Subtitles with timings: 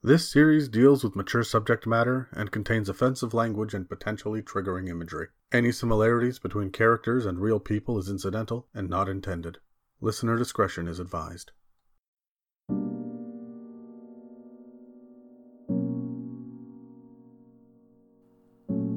[0.00, 5.26] This series deals with mature subject matter and contains offensive language and potentially triggering imagery.
[5.50, 9.58] Any similarities between characters and real people is incidental and not intended.
[10.00, 11.50] Listener discretion is advised.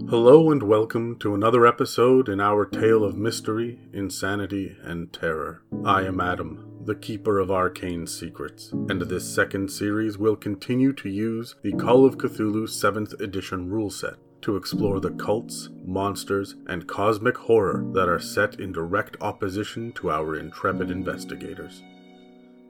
[0.08, 5.64] Hello and welcome to another episode in our tale of mystery, insanity, and terror.
[5.84, 11.10] I am Adam, the keeper of arcane secrets, and this second series will continue to
[11.10, 16.88] use the Call of Cthulhu 7th edition rule set to explore the cults, monsters, and
[16.88, 21.84] cosmic horror that are set in direct opposition to our intrepid investigators.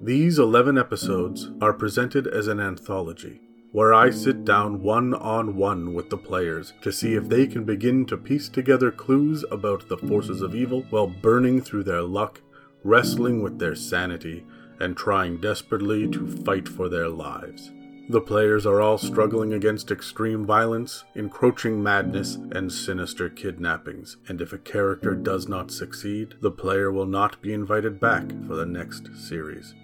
[0.02, 3.40] These 11 episodes are presented as an anthology
[3.72, 7.64] where I sit down one on one with the players to see if they can
[7.64, 12.42] begin to piece together clues about the forces of evil while burning through their luck,
[12.84, 14.46] wrestling with their sanity,
[14.80, 17.72] and trying desperately to fight for their lives.
[18.10, 24.52] The players are all struggling against extreme violence, encroaching madness, and sinister kidnappings, and if
[24.52, 29.16] a character does not succeed, the player will not be invited back for the next
[29.16, 29.76] series.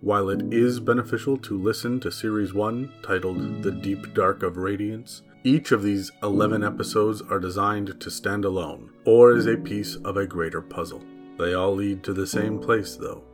[0.00, 5.22] While it is beneficial to listen to Series 1, titled The Deep Dark of Radiance,
[5.42, 10.16] each of these 11 episodes are designed to stand alone, or as a piece of
[10.16, 11.02] a greater puzzle.
[11.42, 13.24] They all lead to the same place, though.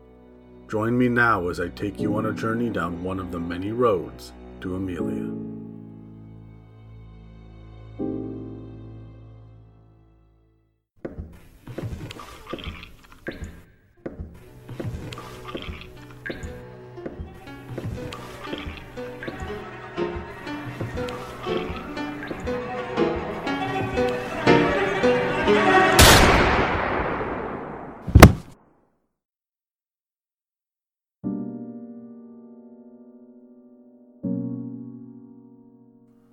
[0.67, 3.71] Join me now as I take you on a journey down one of the many
[3.71, 5.31] roads to Amelia.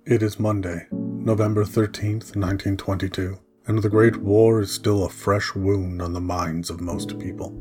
[0.06, 6.00] It is Monday, November 13th, 1922, and the Great War is still a fresh wound
[6.00, 7.52] on the minds of most people.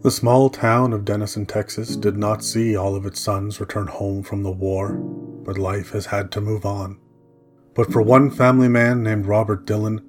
[0.00, 4.24] The small town of Denison, Texas did not see all of its sons return home
[4.24, 6.98] from the war, but life has had to move on.
[7.72, 10.04] But for one family man named Robert Dillon,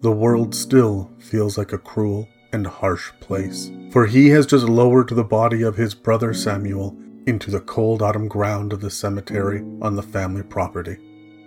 [0.00, 5.10] the world still feels like a cruel and harsh place, for he has just lowered
[5.10, 6.96] the body of his brother Samuel
[7.26, 10.96] into the cold autumn ground of the cemetery on the family property.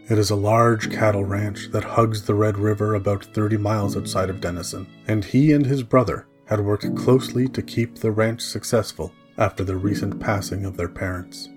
[0.09, 4.29] It is a large cattle ranch that hugs the Red River about 30 miles outside
[4.29, 9.11] of Denison, and he and his brother had worked closely to keep the ranch successful
[9.37, 11.49] after the recent passing of their parents.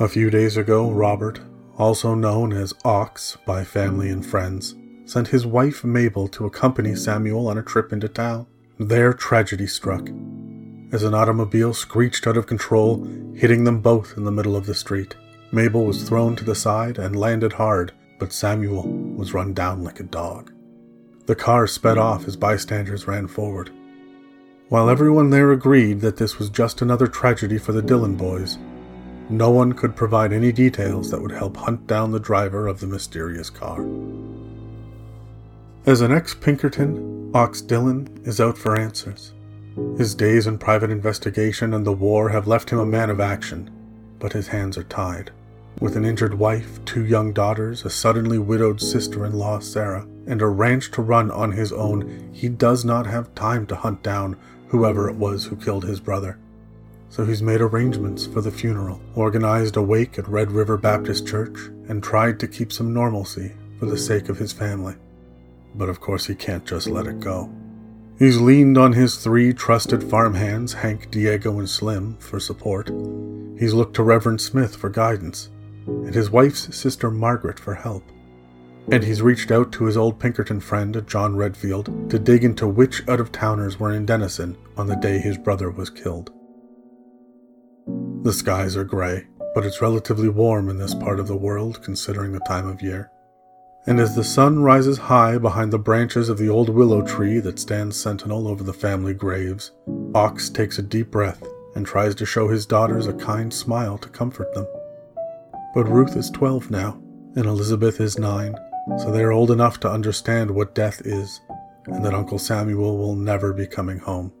[0.00, 1.40] A few days ago, Robert,
[1.76, 7.46] also known as Ox by family and friends, sent his wife Mabel to accompany Samuel
[7.46, 8.46] on a trip into town.
[8.78, 10.08] There, tragedy struck,
[10.92, 14.74] as an automobile screeched out of control, hitting them both in the middle of the
[14.74, 15.14] street.
[15.50, 20.00] Mabel was thrown to the side and landed hard, but Samuel was run down like
[20.00, 20.52] a dog.
[21.26, 23.70] The car sped off as bystanders ran forward.
[24.68, 28.58] While everyone there agreed that this was just another tragedy for the Dillon boys,
[29.30, 32.86] no one could provide any details that would help hunt down the driver of the
[32.86, 33.86] mysterious car.
[35.86, 39.32] As an ex Pinkerton, Ox Dillon is out for answers.
[39.96, 43.70] His days in private investigation and the war have left him a man of action,
[44.18, 45.30] but his hands are tied.
[45.80, 50.42] With an injured wife, two young daughters, a suddenly widowed sister in law, Sarah, and
[50.42, 54.36] a ranch to run on his own, he does not have time to hunt down
[54.66, 56.36] whoever it was who killed his brother.
[57.10, 61.56] So he's made arrangements for the funeral, organized a wake at Red River Baptist Church,
[61.88, 64.96] and tried to keep some normalcy for the sake of his family.
[65.76, 67.52] But of course, he can't just let it go.
[68.18, 72.88] He's leaned on his three trusted farmhands, Hank, Diego, and Slim, for support.
[73.60, 75.50] He's looked to Reverend Smith for guidance
[75.88, 78.04] and his wife's sister Margaret for help.
[78.90, 83.06] And he's reached out to his old Pinkerton friend, John Redfield, to dig into which
[83.08, 86.32] out of towners were in Denison on the day his brother was killed.
[88.22, 92.32] The skies are grey, but it's relatively warm in this part of the world considering
[92.32, 93.10] the time of year.
[93.86, 97.58] And as the sun rises high behind the branches of the old willow tree that
[97.58, 99.72] stands sentinel over the family graves,
[100.14, 101.42] Ox takes a deep breath
[101.74, 104.66] and tries to show his daughters a kind smile to comfort them.
[105.74, 107.00] But Ruth is 12 now,
[107.36, 108.54] and Elizabeth is 9,
[108.98, 111.40] so they are old enough to understand what death is,
[111.86, 114.32] and that Uncle Samuel will never be coming home.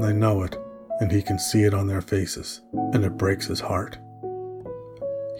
[0.00, 0.56] They know it,
[1.00, 2.60] and he can see it on their faces,
[2.92, 3.98] and it breaks his heart.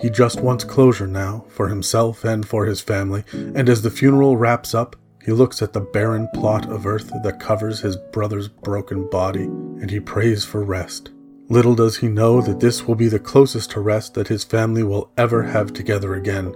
[0.01, 4.37] He just wants closure now, for himself and for his family, and as the funeral
[4.37, 9.09] wraps up, he looks at the barren plot of earth that covers his brother's broken
[9.09, 11.11] body, and he prays for rest,
[11.49, 14.83] Little does he know that this will be the closest to rest that his family
[14.83, 16.55] will ever have together again,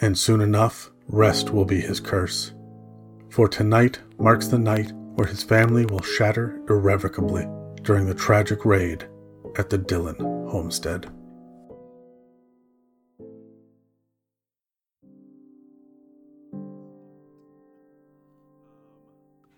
[0.00, 2.52] and soon enough, rest will be his curse.
[3.28, 7.48] For tonight marks the night where his family will shatter irrevocably
[7.82, 9.08] during the tragic raid
[9.56, 10.16] at the Dillon
[10.48, 11.10] homestead.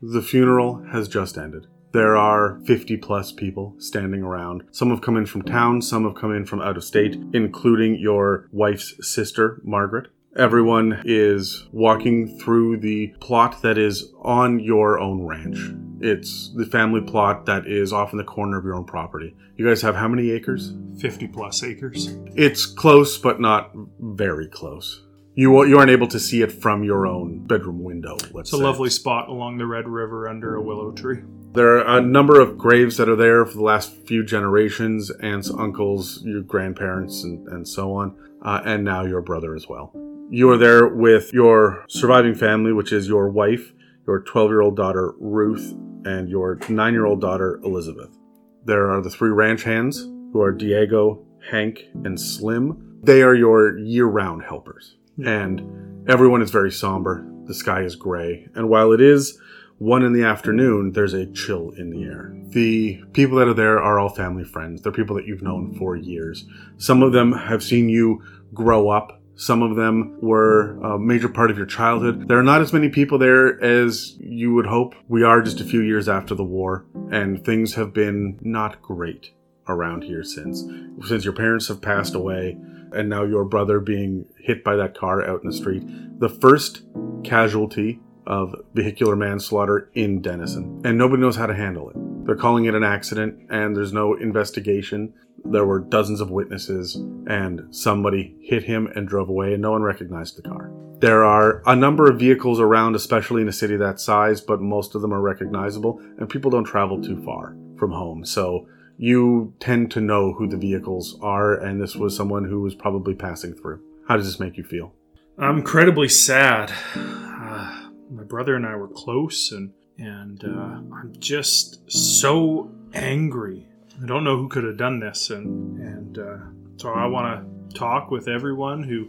[0.00, 1.66] The funeral has just ended.
[1.92, 4.64] There are 50 plus people standing around.
[4.70, 7.96] Some have come in from town, some have come in from out of state, including
[7.96, 10.08] your wife's sister, Margaret.
[10.34, 15.58] Everyone is walking through the plot that is on your own ranch.
[16.00, 19.36] It's the family plot that is off in the corner of your own property.
[19.56, 20.72] You guys have how many acres?
[20.98, 22.16] 50 plus acres.
[22.34, 25.02] It's close, but not very close.
[25.34, 28.16] You you aren't able to see it from your own bedroom window.
[28.32, 28.62] Let's It's a say.
[28.62, 31.20] lovely spot along the Red River under a willow tree.
[31.54, 35.50] There are a number of graves that are there for the last few generations aunts,
[35.50, 39.92] uncles, your grandparents, and, and so on, uh, and now your brother as well.
[40.30, 43.74] You are there with your surviving family, which is your wife,
[44.06, 45.74] your 12 year old daughter, Ruth,
[46.06, 48.16] and your 9 year old daughter, Elizabeth.
[48.64, 52.98] There are the three ranch hands, who are Diego, Hank, and Slim.
[53.02, 54.96] They are your year round helpers.
[55.22, 57.28] And everyone is very somber.
[57.44, 58.48] The sky is gray.
[58.54, 59.38] And while it is
[59.82, 62.32] one in the afternoon, there's a chill in the air.
[62.50, 64.80] The people that are there are all family friends.
[64.80, 66.44] They're people that you've known for years.
[66.78, 68.22] Some of them have seen you
[68.54, 69.20] grow up.
[69.34, 72.28] Some of them were a major part of your childhood.
[72.28, 74.94] There are not as many people there as you would hope.
[75.08, 79.32] We are just a few years after the war, and things have been not great
[79.66, 80.64] around here since.
[81.08, 82.56] Since your parents have passed away,
[82.92, 85.82] and now your brother being hit by that car out in the street.
[86.20, 86.82] The first
[87.24, 91.96] casualty of vehicular manslaughter in Denison, and nobody knows how to handle it.
[92.26, 95.14] They're calling it an accident, and there's no investigation.
[95.44, 96.96] There were dozens of witnesses,
[97.26, 100.70] and somebody hit him and drove away, and no one recognized the car.
[101.00, 104.94] There are a number of vehicles around, especially in a city that size, but most
[104.94, 108.24] of them are recognizable, and people don't travel too far from home.
[108.24, 112.76] So you tend to know who the vehicles are, and this was someone who was
[112.76, 113.80] probably passing through.
[114.06, 114.94] How does this make you feel?
[115.36, 116.72] I'm incredibly sad.
[116.94, 117.81] Uh,
[118.12, 123.66] my brother and I were close, and and uh, I'm just so angry.
[124.02, 126.36] I don't know who could have done this, and and uh,
[126.76, 129.08] so I want to talk with everyone who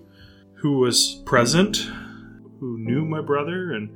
[0.55, 1.77] who was present,
[2.59, 3.89] who knew my brother, and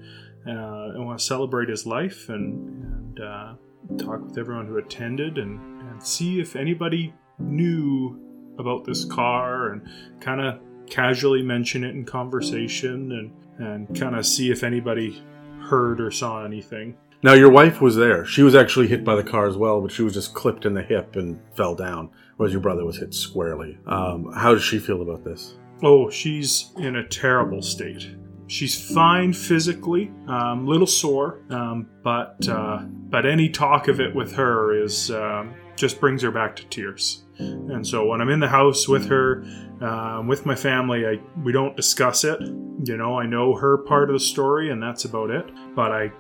[0.46, 3.54] uh, want to celebrate his life, and and uh,
[3.98, 5.60] talk with everyone who attended, and
[5.90, 8.20] and see if anybody knew
[8.60, 9.88] about this car, and
[10.20, 10.60] kind of
[10.90, 15.24] casually mention it in conversation and and kind of see if anybody
[15.62, 16.98] heard or saw anything.
[17.24, 18.26] Now, your wife was there.
[18.26, 20.74] She was actually hit by the car as well, but she was just clipped in
[20.76, 23.78] the hip and fell down, whereas your brother was hit squarely.
[23.88, 25.56] Um, how does she feel about this?
[25.82, 28.08] Oh, she's in a terrible state.
[28.48, 34.34] She's fine physically, um, little sore, um, but uh, but any talk of it with
[34.36, 37.26] her is um, just brings her back to tears.
[37.40, 39.44] And so when I'm in the house with her,
[39.82, 42.42] um, with my family, I we don't discuss it.
[42.42, 45.50] You know, I know her part of the story, and that's about it.
[45.76, 46.12] But I,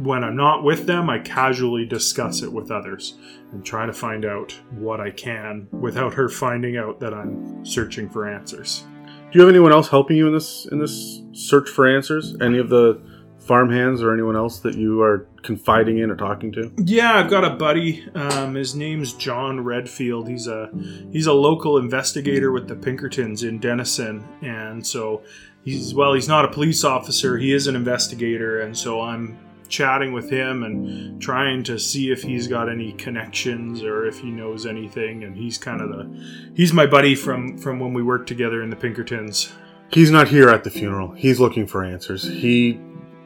[0.00, 3.16] when I'm not with them, I casually discuss it with others
[3.52, 8.08] and try to find out what I can without her finding out that I'm searching
[8.08, 8.84] for answers.
[9.04, 12.36] Do you have anyone else helping you in this in this search for answers?
[12.40, 13.00] Any of the
[13.38, 16.72] farmhands or anyone else that you are confiding in or talking to?
[16.78, 18.06] Yeah, I've got a buddy.
[18.14, 20.28] Um, his name's John Redfield.
[20.28, 20.70] He's a
[21.10, 25.22] he's a local investigator with the Pinkertons in Denison, and so
[25.64, 27.38] he's well, he's not a police officer.
[27.38, 32.22] He is an investigator, and so I'm chatting with him and trying to see if
[32.22, 35.24] he's got any connections or if he knows anything.
[35.24, 38.70] And he's kind of the he's my buddy from from when we worked together in
[38.70, 39.52] the Pinkertons.
[39.92, 41.12] He's not here at the funeral.
[41.12, 42.22] He's looking for answers.
[42.22, 42.80] He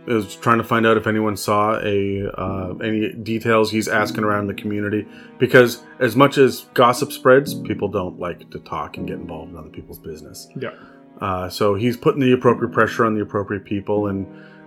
[0.06, 3.70] is trying to find out if anyone saw a uh, any details.
[3.70, 5.06] He's asking around the community
[5.38, 9.58] because as much as gossip spreads, people don't like to talk and get involved in
[9.58, 10.48] other people's business.
[10.56, 10.70] Yeah.
[11.20, 14.26] Uh, so he's putting the appropriate pressure on the appropriate people and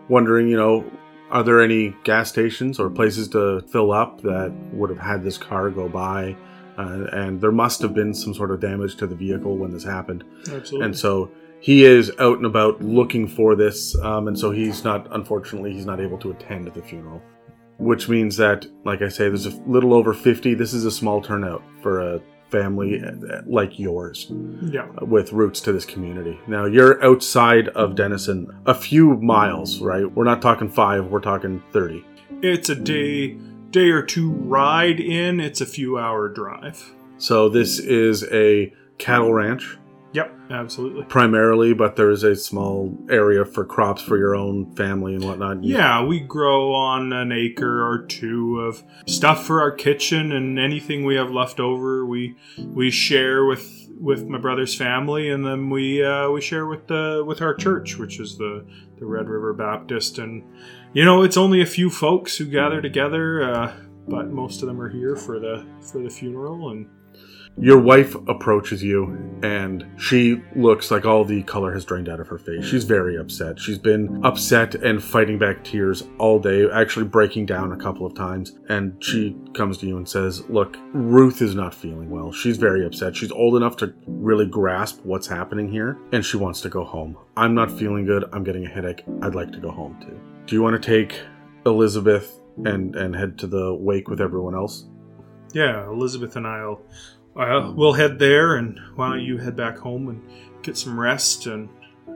[0.09, 0.89] wondering, you know,
[1.29, 5.37] are there any gas stations or places to fill up that would have had this
[5.37, 6.35] car go by?
[6.77, 9.83] Uh, and there must have been some sort of damage to the vehicle when this
[9.83, 10.23] happened.
[10.49, 10.85] Absolutely.
[10.85, 15.07] And so he is out and about looking for this, um, and so he's not.
[15.15, 17.21] Unfortunately, he's not able to attend the funeral,
[17.77, 20.53] which means that, like I say, there's a little over fifty.
[20.53, 24.87] This is a small turnout for a family uh, like yours yeah.
[25.01, 26.39] with roots to this community.
[26.47, 30.09] Now you're outside of Denison, a few miles, right?
[30.09, 31.07] We're not talking five.
[31.07, 32.05] We're talking thirty.
[32.41, 33.37] It's a day
[33.71, 35.39] day or two ride in.
[35.39, 36.93] It's a few hour drive.
[37.17, 39.77] So this is a cattle ranch
[40.13, 41.03] Yep, absolutely.
[41.05, 45.63] primarily, but there is a small area for crops for your own family and whatnot.
[45.63, 51.03] Yeah, we grow on an acre or two of stuff for our kitchen, and anything
[51.03, 56.03] we have left over, we we share with with my brother's family, and then we
[56.03, 58.65] uh, we share with the with our church, which is the
[58.97, 60.43] the Red River Baptist, and
[60.93, 63.73] you know it's only a few folks who gather together, uh,
[64.07, 66.87] but most of them are here for the for the funeral, and
[67.59, 72.27] Your wife approaches you, and she looks like all the color has drained out of
[72.27, 72.63] her face.
[72.63, 73.59] She's very upset.
[73.59, 78.13] She's been upset and fighting back tears all day, actually breaking down a couple of
[78.13, 78.59] times.
[78.69, 82.31] And she comes to you and says, Look, Ruth is not feeling well.
[82.31, 83.15] She's very upset.
[83.15, 87.17] She's old enough to really grasp what's happening here, and she wants to go home.
[87.35, 88.25] I'm not feeling good.
[88.33, 89.03] I'm getting a headache.
[89.23, 90.19] I'd like to go home too.
[90.45, 91.19] Do you want to take
[91.65, 94.85] Elizabeth and, and head to the wake with everyone else?
[95.53, 96.81] yeah, Elizabeth and I'll
[97.37, 100.21] uh, we'll head there, and why don't you head back home and
[100.63, 101.69] get some rest, and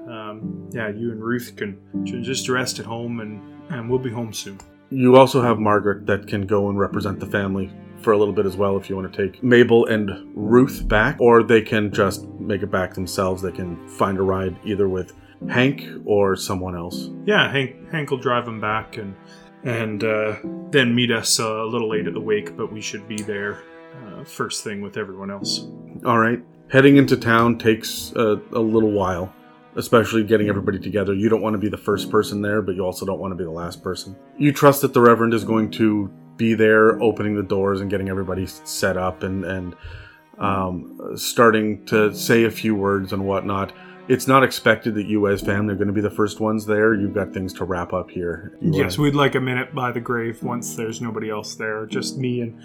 [0.10, 4.34] um, yeah, you and Ruth can just rest at home, and and we'll be home
[4.34, 4.60] soon.
[4.90, 8.46] You also have Margaret that can go and represent the family for a little bit
[8.46, 12.28] as well if you want to take Mabel and Ruth back, or they can just
[12.40, 13.42] make it back themselves.
[13.42, 15.14] They can find a ride either with
[15.50, 17.10] Hank or someone else.
[17.26, 19.16] Yeah, Hank Hank will drive them back, and
[19.64, 20.38] and uh,
[20.72, 23.62] then meet us uh, a little late at the wake, but we should be there
[23.96, 25.68] uh, first thing with everyone else.
[26.06, 26.42] All right.
[26.70, 29.34] Heading into town takes a, a little while,
[29.76, 31.14] especially getting everybody together.
[31.14, 33.36] You don't want to be the first person there, but you also don't want to
[33.36, 34.16] be the last person.
[34.38, 38.10] You trust that the Reverend is going to be there, opening the doors and getting
[38.10, 39.76] everybody set up and and
[40.38, 43.74] um, starting to say a few words and whatnot.
[44.08, 46.96] It's not expected that you, as family, are going to be the first ones there.
[46.96, 48.58] You've got things to wrap up here.
[48.60, 51.86] You Yes, wanna- we'd like a minute by the grave once there's nobody else there,
[51.86, 52.60] just me and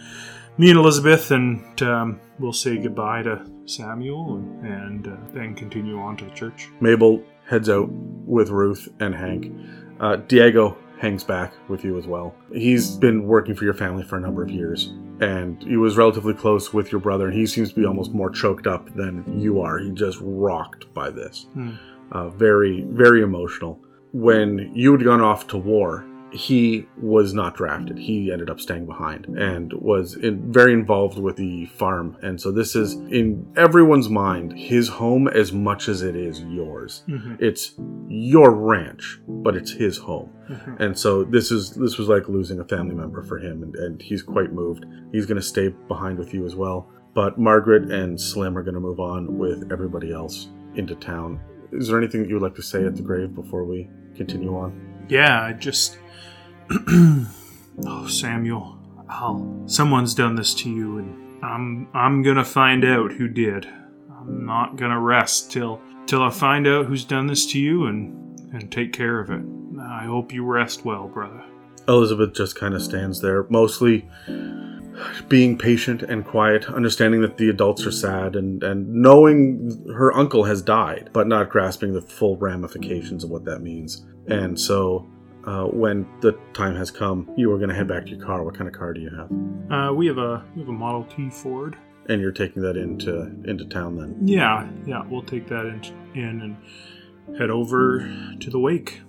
[0.58, 5.98] me and Elizabeth, and um, we'll say goodbye to Samuel, and, and uh, then continue
[5.98, 6.68] on to the church.
[6.80, 9.52] Mabel heads out with Ruth and Hank.
[10.00, 12.34] Uh, Diego hangs back with you as well.
[12.52, 14.86] He's been working for your family for a number of years,
[15.20, 18.30] and he was relatively close with your brother, and he seems to be almost more
[18.30, 19.78] choked up than you are.
[19.78, 21.46] He just rocked by this.
[21.52, 21.72] Hmm.
[22.12, 23.80] Uh, very, very emotional.
[24.12, 27.96] When you had gone off to war, he was not drafted.
[27.98, 32.16] He ended up staying behind and was in, very involved with the farm.
[32.22, 37.04] And so this is in everyone's mind his home as much as it is yours.
[37.08, 37.40] Mhm.
[37.40, 37.74] It's
[38.08, 40.30] your ranch, but it's his home.
[40.50, 40.80] Mhm.
[40.80, 44.02] And so this is this was like losing a family member for him, and, and
[44.02, 44.84] he's quite moved.
[45.12, 46.88] He's going to stay behind with you as well.
[47.14, 51.40] But Margaret and Slim are going to move on with everybody else into town.
[51.72, 54.54] Is there anything that you would like to say at the grave before we continue
[54.56, 54.72] on?
[55.08, 55.98] Yeah, I just.
[57.86, 63.28] oh, Samuel, I'll, someone's done this to you, and I'm I'm gonna find out who
[63.28, 63.66] did.
[64.10, 68.40] I'm not gonna rest till till I find out who's done this to you and
[68.52, 69.42] and take care of it.
[69.80, 71.44] I hope you rest well, brother.
[71.88, 74.08] Elizabeth just kind of stands there, mostly
[75.28, 80.44] being patient and quiet, understanding that the adults are sad and, and knowing her uncle
[80.44, 84.06] has died, but not grasping the full ramifications of what that means.
[84.26, 85.08] And so,
[85.46, 88.42] uh, when the time has come, you are going to head back to your car.
[88.42, 89.30] What kind of car do you have?
[89.70, 91.76] Uh, we have a we have a Model T Ford.
[92.08, 94.16] And you're taking that into into town then.
[94.22, 95.82] Yeah, yeah, we'll take that in,
[96.14, 98.00] in and head over
[98.40, 99.00] to the wake.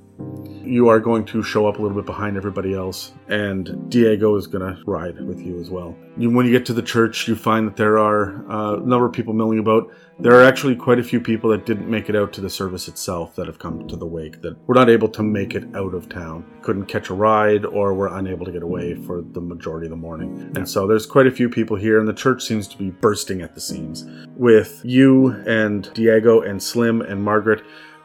[0.63, 4.47] You are going to show up a little bit behind everybody else, and Diego is
[4.47, 5.95] going to ride with you as well.
[6.17, 9.05] You, when you get to the church, you find that there are uh, a number
[9.05, 9.89] of people milling about.
[10.19, 12.87] There are actually quite a few people that didn't make it out to the service
[12.87, 15.93] itself that have come to the wake that were not able to make it out
[15.93, 19.85] of town, couldn't catch a ride, or were unable to get away for the majority
[19.85, 20.51] of the morning.
[20.55, 23.41] And so there's quite a few people here, and the church seems to be bursting
[23.41, 24.05] at the seams.
[24.35, 27.63] With you and Diego and Slim and Margaret,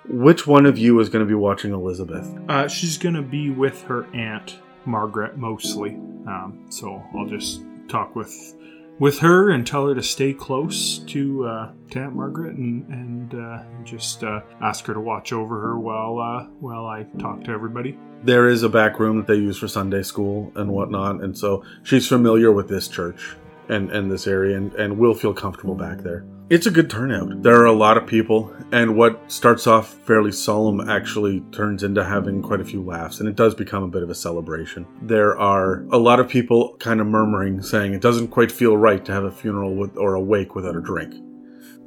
[0.09, 2.29] which one of you is going to be watching Elizabeth?
[2.49, 5.91] Uh, she's gonna be with her aunt Margaret mostly,
[6.27, 8.55] um, so I'll just talk with
[8.99, 13.35] with her and tell her to stay close to, uh, to Aunt Margaret and and
[13.35, 17.51] uh, just uh, ask her to watch over her while uh, while I talk to
[17.51, 17.99] everybody.
[18.25, 21.65] There is a back room that they use for Sunday school and whatnot, and so
[21.83, 23.37] she's familiar with this church
[23.73, 26.25] and, and this area and, and will feel comfortable back there.
[26.51, 27.43] It's a good turnout.
[27.43, 32.05] There are a lot of people, and what starts off fairly solemn actually turns into
[32.05, 34.87] having quite a few laughs, and it does become a bit of a celebration.
[35.01, 39.03] There are a lot of people kind of murmuring, saying it doesn't quite feel right
[39.07, 41.15] to have a funeral with, or a wake without a drink.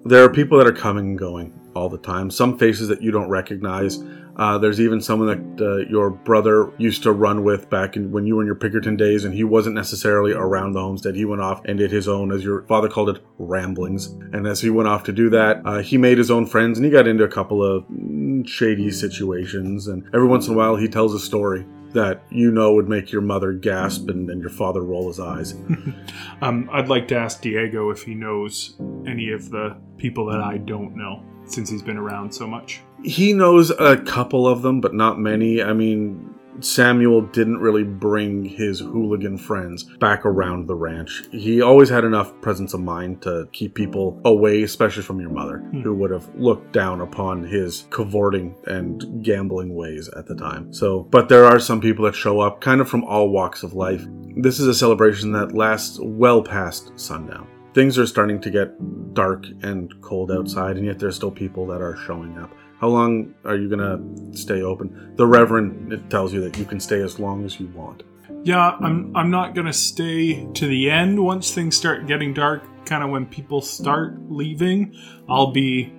[0.03, 2.31] There are people that are coming and going all the time.
[2.31, 4.03] Some faces that you don't recognize,
[4.37, 8.25] Uh, there's even someone that uh, your brother used to run with back in, when
[8.25, 11.15] you were in your Pinkerton days, and he wasn't necessarily around the homestead.
[11.15, 14.07] He went off and did his own, as your father called it, ramblings.
[14.33, 16.85] And as he went off to do that, uh, he made his own friends, and
[16.85, 19.87] he got into a couple of mm, shady situations.
[19.87, 21.65] And every once in a while, he tells a story
[21.95, 25.55] that you know would make your mother gasp and, and your father roll his eyes.
[26.41, 28.75] um, I'd like to ask Diego if he knows
[29.07, 32.81] any of the people that I don't know, since he's been around so much.
[33.05, 35.61] He knows a couple of them, but not many.
[35.61, 41.23] I mean, Samuel didn't really bring his hooligan friends back around the ranch.
[41.31, 45.57] He always had enough presence of mind to keep people away, especially from your mother,
[45.57, 45.81] Hmm.
[45.81, 50.71] who would have looked down upon his cavorting and gambling ways at the time.
[50.73, 53.73] So, but there are some people that show up kind of from all walks of
[53.73, 54.05] life.
[54.37, 57.47] This is a celebration that lasts well past sundown.
[57.73, 58.73] Things are starting to get
[59.13, 62.49] dark and cold outside, and yet there's still people that are showing up.
[62.79, 63.99] How long are you gonna
[64.33, 65.13] stay open?
[65.15, 68.03] The Reverend tells you that you can stay as long as you want.
[68.43, 72.63] Yeah, I'm I'm not gonna stay to the end once things start getting dark.
[72.85, 74.93] Kind of when people start leaving,
[75.27, 75.91] I'll be,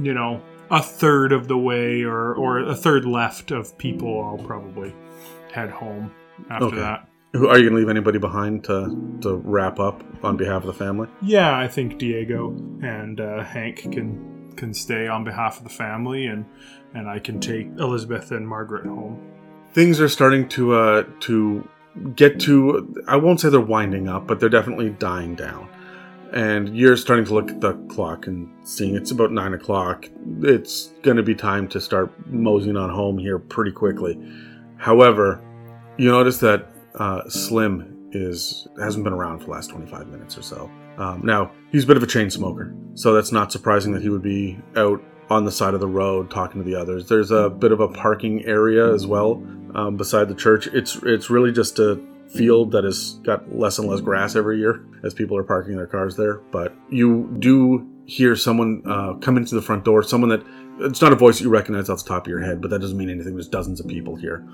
[0.00, 4.24] you know, a third of the way or or a third left of people.
[4.24, 4.94] I'll probably
[5.52, 6.12] head home
[6.48, 6.76] after Okay.
[6.76, 7.08] that.
[7.32, 10.72] Who- Are you gonna leave anybody behind to to wrap up on behalf of the
[10.84, 11.08] family?
[11.22, 14.29] Yeah, I think Diego and uh, Hank can
[14.60, 16.44] can stay on behalf of the family, and
[16.94, 19.18] and I can take Elizabeth and Margaret home.
[19.72, 21.68] Things are starting to uh to
[22.14, 25.68] get to I won't say they're winding up, but they're definitely dying down.
[26.32, 30.06] And you're starting to look at the clock and seeing it's about nine o'clock.
[30.42, 34.16] It's going to be time to start moseying on home here pretty quickly.
[34.76, 35.42] However,
[35.96, 40.42] you notice that uh, Slim is hasn't been around for the last 25 minutes or
[40.42, 40.70] so.
[40.98, 44.08] Um, now he's a bit of a chain smoker, so that's not surprising that he
[44.08, 47.08] would be out on the side of the road talking to the others.
[47.08, 49.42] There's a bit of a parking area as well
[49.74, 50.66] um, beside the church.
[50.68, 52.00] It's it's really just a
[52.34, 55.86] field that has got less and less grass every year as people are parking their
[55.86, 56.34] cars there.
[56.50, 60.02] But you do hear someone uh, come into the front door.
[60.02, 60.44] Someone that
[60.80, 62.80] it's not a voice that you recognize off the top of your head, but that
[62.80, 63.34] doesn't mean anything.
[63.34, 64.46] There's dozens of people here,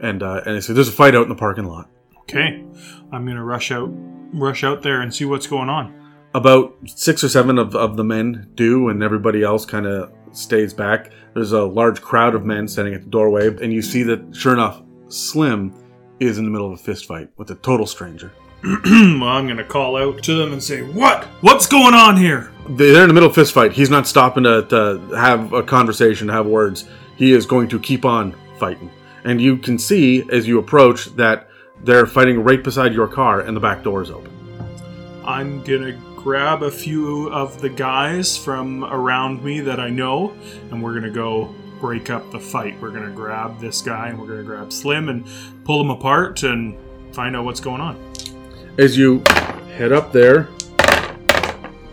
[0.00, 1.88] and uh, and they say there's a fight out in the parking lot.
[2.28, 2.62] Okay,
[3.10, 3.88] I'm gonna rush out,
[4.34, 5.94] rush out there and see what's going on.
[6.34, 10.74] about six or seven of, of the men do, and everybody else kind of stays
[10.74, 11.10] back.
[11.32, 14.52] There's a large crowd of men standing at the doorway, and you see that, sure
[14.52, 15.72] enough, Slim
[16.20, 18.30] is in the middle of a fist fight with a total stranger.
[18.62, 21.24] well, I'm gonna call out to them and say, "What?
[21.40, 23.72] What's going on here?" They're in the middle of a fist fight.
[23.72, 26.84] He's not stopping to, to have a conversation, to have words.
[27.16, 28.90] He is going to keep on fighting.
[29.24, 31.47] And you can see as you approach that
[31.84, 34.32] they're fighting right beside your car, and the back door is open.
[35.24, 40.34] I'm gonna grab a few of the guys from around me that I know,
[40.70, 42.74] and we're gonna go break up the fight.
[42.80, 45.24] We're gonna grab this guy and we're gonna grab Slim and
[45.64, 46.76] pull them apart and
[47.12, 47.96] find out what's going on.
[48.78, 49.22] As you
[49.76, 50.48] head up there,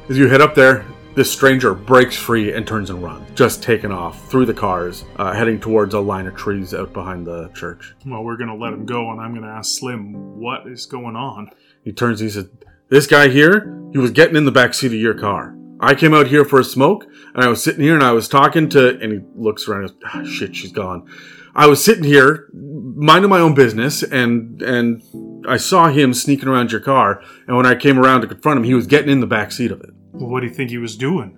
[0.09, 0.85] as you head up there,
[1.15, 5.33] this stranger breaks free and turns and runs, just taking off through the cars, uh,
[5.33, 7.95] heading towards a line of trees out behind the church.
[8.05, 11.49] Well, we're gonna let him go, and I'm gonna ask Slim what is going on.
[11.83, 12.49] He turns and he says,
[12.89, 15.55] This guy here, he was getting in the back seat of your car.
[15.79, 18.27] I came out here for a smoke, and I was sitting here and I was
[18.27, 21.07] talking to, and he looks around and goes, ah, shit, she's gone.
[21.55, 25.01] I was sitting here, minding my own business, and and
[25.47, 28.65] I saw him sneaking around your car, and when I came around to confront him,
[28.65, 29.91] he was getting in the back seat of it.
[30.17, 31.37] Well, what do you think he was doing?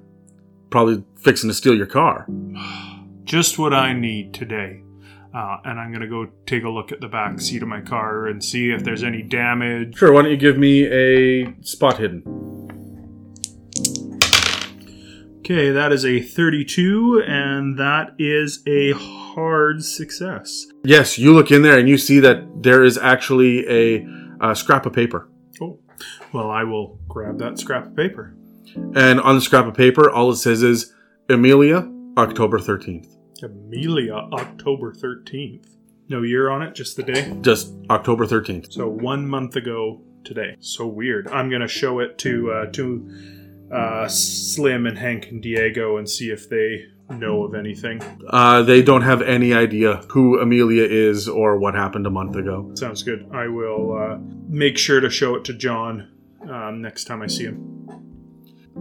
[0.70, 2.28] Probably fixing to steal your car.
[3.24, 4.84] Just what I need today.
[5.34, 8.28] Uh, and I'm gonna go take a look at the back seat of my car
[8.28, 9.98] and see if there's any damage.
[9.98, 12.24] Sure, why don't you give me a spot hidden?
[15.40, 20.68] Okay, that is a 32, and that is a hard success.
[20.84, 24.08] Yes, you look in there and you see that there is actually a,
[24.40, 25.30] uh scrap of paper.
[25.62, 25.80] Oh,
[26.32, 28.37] well, I will grab that scrap of paper.
[28.96, 30.94] And on the scrap of paper, all it says is
[31.30, 33.16] Amelia, October 13th.
[33.44, 35.76] Amelia, October 13th.
[36.10, 37.38] No year on it, just the day.
[37.42, 38.72] Just October 13th.
[38.72, 40.56] So one month ago today.
[40.60, 41.28] So weird.
[41.30, 46.30] I'm gonna show it to uh, to uh, Slim and Hank and Diego and see
[46.30, 48.02] if they know of anything.
[48.30, 52.72] Uh, they don't have any idea who Amelia is or what happened a month ago.
[52.76, 53.30] Sounds good.
[53.34, 56.12] I will uh, make sure to show it to John
[56.50, 57.87] um, next time I see him.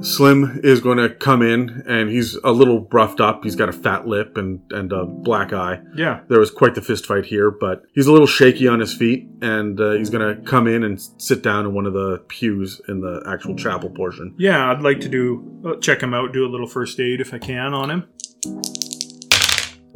[0.03, 3.43] Slim is going to come in and he's a little roughed up.
[3.45, 5.81] He's got a fat lip and, and a black eye.
[5.95, 6.21] Yeah.
[6.29, 9.29] There was quite the fist fight here, but he's a little shaky on his feet
[9.43, 12.81] and uh, he's going to come in and sit down in one of the pews
[12.89, 14.35] in the actual chapel portion.
[14.39, 17.33] Yeah, I'd like to do uh, check him out, do a little first aid if
[17.33, 18.09] I can on him.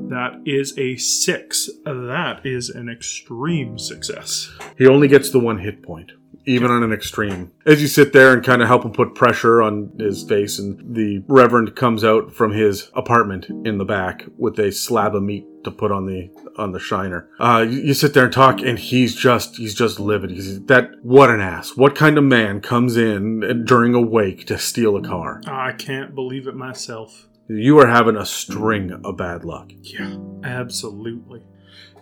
[0.09, 1.69] That is a six.
[1.85, 4.51] That is an extreme success.
[4.77, 6.11] He only gets the one hit point,
[6.47, 7.53] even on an extreme.
[7.67, 10.95] As you sit there and kind of help him put pressure on his face, and
[10.95, 15.47] the Reverend comes out from his apartment in the back with a slab of meat
[15.65, 17.29] to put on the on the shiner.
[17.39, 20.31] Uh, you, you sit there and talk, and he's just he's just livid.
[20.31, 21.77] He's that what an ass.
[21.77, 25.43] What kind of man comes in during a wake to steal a car?
[25.47, 27.27] I can't believe it myself.
[27.49, 29.73] You are having a string of bad luck.
[29.83, 31.43] Yeah, absolutely.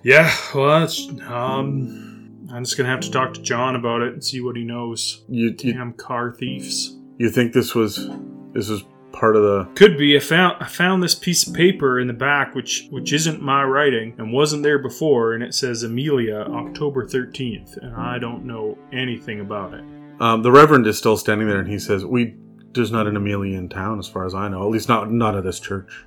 [0.02, 2.07] Yeah, well, that's um,
[2.52, 5.24] I'm just gonna have to talk to John about it and see what he knows.
[5.28, 6.96] You you, Damn car thieves.
[7.18, 8.08] you think this was
[8.52, 10.16] this was part of the Could be.
[10.16, 13.64] I found I found this piece of paper in the back, which which isn't my
[13.64, 18.78] writing and wasn't there before, and it says Amelia, October thirteenth, and I don't know
[18.92, 19.84] anything about it.
[20.20, 22.34] um, the Reverend is still standing there, and he says, "We
[22.72, 24.62] there's not an Amelia in town, as far as I know.
[24.62, 26.06] At least not not at this church."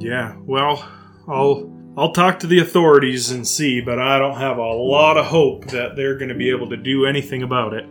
[0.00, 0.88] Yeah, well,
[1.28, 5.26] I'll I'll talk to the authorities and see, but I don't have a lot of
[5.26, 7.86] hope that they're going to be able to do anything about it.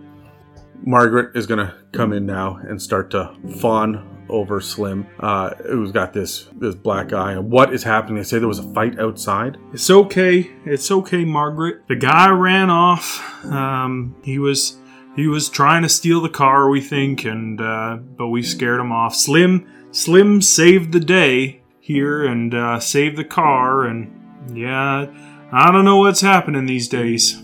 [0.84, 6.13] Margaret is gonna come in now and start to fawn over Slim, uh, who's got
[6.13, 7.34] this this black eye.
[7.34, 8.18] And what is happening?
[8.18, 9.58] They say there was a fight outside.
[9.74, 10.52] It's okay.
[10.65, 11.88] It's okay, Margaret.
[11.88, 13.46] The guy ran off.
[13.46, 14.78] Um, he was
[15.15, 18.91] he was trying to steal the car, we think, and uh, but we scared him
[18.91, 19.15] off.
[19.15, 25.06] Slim Slim saved the day here and uh, saved the car, and yeah,
[25.52, 27.43] I don't know what's happening these days.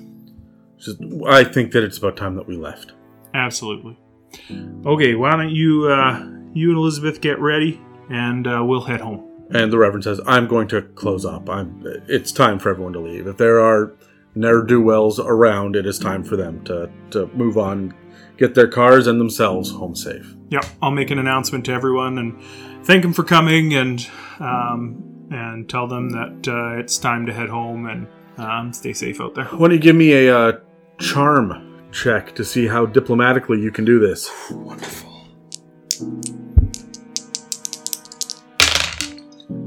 [0.80, 2.94] Just, I think that it's about time that we left.
[3.36, 4.00] Absolutely.
[4.84, 9.30] Okay, why don't you uh, you and Elizabeth get ready, and uh, we'll head home.
[9.52, 11.48] And the Reverend says, "I'm going to close up.
[11.48, 11.84] I'm.
[12.08, 13.28] It's time for everyone to leave.
[13.28, 13.94] If there are
[14.34, 17.94] ne'er do wells around, it is time for them to to move on,
[18.38, 22.42] get their cars and themselves home safe." Yep, I'll make an announcement to everyone and
[22.84, 24.06] thank them for coming, and
[24.40, 29.22] um, and tell them that uh, it's time to head home and um, stay safe
[29.22, 29.46] out there.
[29.46, 30.52] Why don't you give me a uh,
[31.00, 34.30] charm check to see how diplomatically you can do this?
[34.52, 35.10] Wonderful.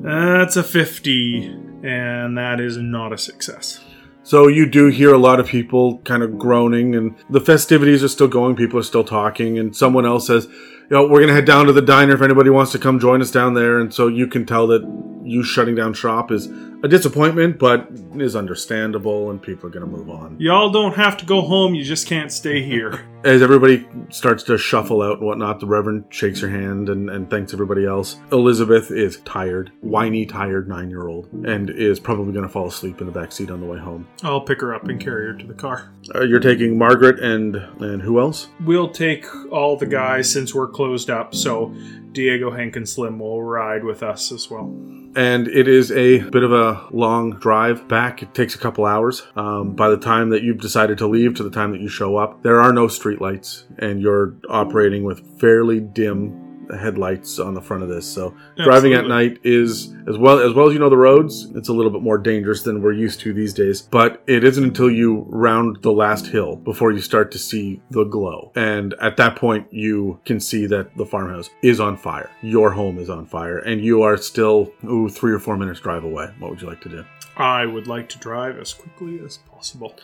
[0.03, 1.47] That's a 50,
[1.83, 3.81] and that is not a success.
[4.23, 8.09] So you do hear a lot of people kind of groaning, and the festivities are
[8.09, 8.57] still going.
[8.57, 10.49] People are still talking, and someone else says,
[10.91, 13.21] "You know, we're to head down to the diner if anybody wants to come join
[13.21, 14.83] us down there." And so you can tell that
[15.25, 16.47] you shutting down shop is
[16.83, 20.37] a disappointment, but is understandable, and people are going to move on.
[20.39, 23.07] Y'all don't have to go home, you just can't stay here.
[23.25, 27.31] As everybody starts to shuffle out and whatnot, the Reverend shakes her hand and, and
[27.31, 28.17] thanks everybody else.
[28.33, 33.01] Elizabeth is tired, whiny, tired nine year old, and is probably going to fall asleep
[33.01, 34.07] in the back seat on the way home.
[34.23, 35.91] I'll pick her up and carry her to the car.
[36.15, 38.49] Uh, you're taking Margaret and and who else?
[38.61, 41.75] We'll take all the guys since we're closed up, so
[42.13, 44.75] Diego, Hank, and Slim will ride with us as well.
[45.17, 48.23] And it is a bit of a long drive back.
[48.23, 49.23] It takes a couple hours.
[49.37, 52.17] Um, by the time that you've decided to leave to the time that you show
[52.17, 57.83] up, there are no streetlights, and you're operating with fairly dim headlights on the front
[57.83, 58.07] of this.
[58.07, 61.51] So driving at night is as well as well as you know the roads.
[61.55, 63.83] It's a little bit more dangerous than we're used to these days.
[63.83, 68.05] But it isn't until you round the last hill before you start to see the
[68.05, 72.31] glow, and at that point you can see that the farmhouse is on fire.
[72.43, 76.05] Your home is on fire, and you are still ooh three or four minutes drive
[76.05, 76.33] away.
[76.39, 77.05] What would you like to do?
[77.37, 79.97] I would like to drive as quickly as possible.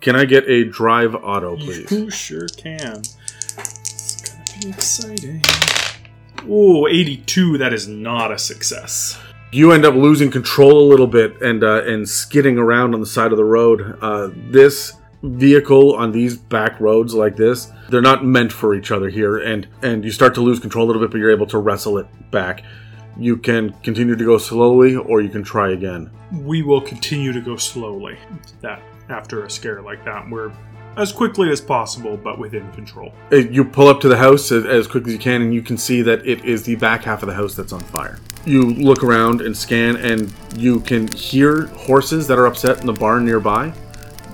[0.00, 1.90] Can I get a drive auto, please?
[1.90, 2.98] You sure can.
[2.98, 5.42] It's gonna be exciting.
[6.48, 9.18] Ooh, 82, that is not a success.
[9.52, 13.06] you end up losing control a little bit and uh, and skidding around on the
[13.06, 13.96] side of the road.
[14.02, 19.08] Uh, this vehicle on these back roads like this, they're not meant for each other
[19.08, 21.58] here, and and you start to lose control a little bit, but you're able to
[21.58, 22.64] wrestle it back.
[23.16, 26.10] You can continue to go slowly, or you can try again.
[26.32, 28.18] We will continue to go slowly.
[28.60, 30.50] That after a scare like that, we're
[30.96, 33.12] as quickly as possible, but within control.
[33.32, 35.62] Uh, You pull up to the house as, as quick as you can, and you
[35.62, 38.18] can see that it is the back half of the house that's on fire.
[38.44, 42.92] You look around and scan, and you can hear horses that are upset in the
[42.92, 43.72] barn nearby.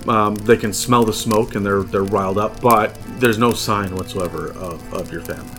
[0.09, 3.94] Um, they can smell the smoke, and they're they're riled up, but there's no sign
[3.94, 5.51] whatsoever of, of your family.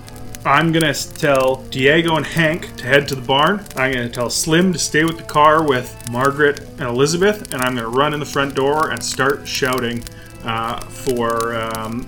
[0.44, 3.64] I'm gonna tell Diego and Hank to head to the barn.
[3.76, 7.76] I'm gonna tell Slim to stay with the car with Margaret and Elizabeth, and I'm
[7.76, 10.04] gonna run in the front door and start shouting
[10.44, 12.04] uh, for um,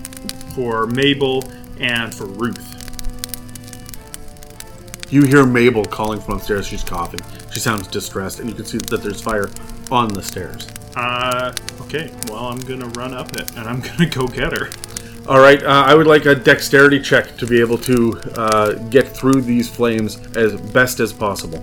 [0.54, 1.44] for Mabel
[1.80, 2.70] and for Ruth.
[5.10, 6.66] You hear Mabel calling from upstairs.
[6.66, 7.20] She's coughing.
[7.52, 9.50] She sounds distressed, and you can see that there's fire
[9.90, 10.66] on the stairs.
[10.96, 14.70] Uh, okay, well I'm gonna run up it and I'm gonna go get her.
[15.26, 19.08] All right, uh, I would like a dexterity check to be able to uh, get
[19.08, 21.62] through these flames as best as possible.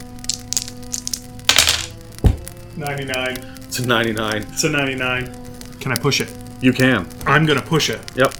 [2.75, 3.37] 99.
[3.61, 4.41] It's a 99.
[4.49, 5.35] It's a 99.
[5.79, 6.33] Can I push it?
[6.61, 7.07] You can.
[7.25, 7.99] I'm gonna push it.
[8.15, 8.33] Yep.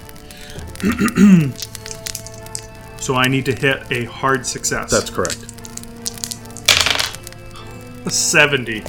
[3.02, 4.88] So I need to hit a hard success.
[4.88, 5.42] That's correct.
[8.06, 8.82] a 70.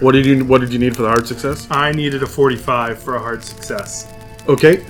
[0.00, 1.68] What did you What did you need for the hard success?
[1.70, 4.10] I needed a 45 for a hard success.
[4.48, 4.86] Okay.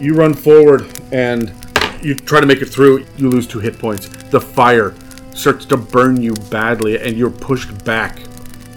[0.00, 1.54] You run forward and
[2.02, 3.06] you try to make it through.
[3.16, 4.08] You lose two hit points.
[4.08, 4.96] The fire
[5.36, 8.18] starts to burn you badly, and you're pushed back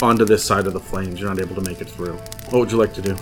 [0.00, 1.18] onto this side of the flames.
[1.18, 2.16] You're not able to make it through.
[2.50, 3.16] What would you like to do?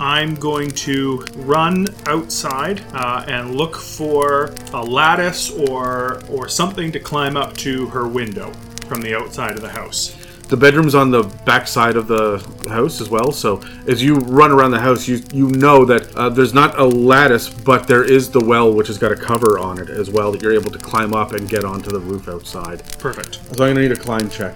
[0.00, 7.00] I'm going to run outside uh, and look for a lattice or or something to
[7.00, 8.52] climb up to her window
[8.86, 10.16] from the outside of the house.
[10.48, 13.32] The bedroom's on the back side of the house as well.
[13.32, 16.84] So as you run around the house, you you know that uh, there's not a
[16.84, 20.32] lattice, but there is the well, which has got a cover on it as well
[20.32, 22.82] that you're able to climb up and get onto the roof outside.
[22.98, 23.36] Perfect.
[23.36, 24.54] So I'm gonna need a climb check.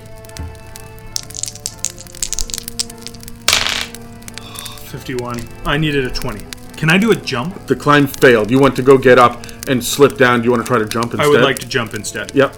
[4.87, 5.41] 51.
[5.65, 6.45] I needed a 20.
[6.77, 7.67] Can I do a jump?
[7.67, 8.51] The climb failed.
[8.51, 10.41] You want to go get up and slip down.
[10.41, 11.27] Do you want to try to jump instead?
[11.27, 12.35] I would like to jump instead.
[12.35, 12.55] Yep.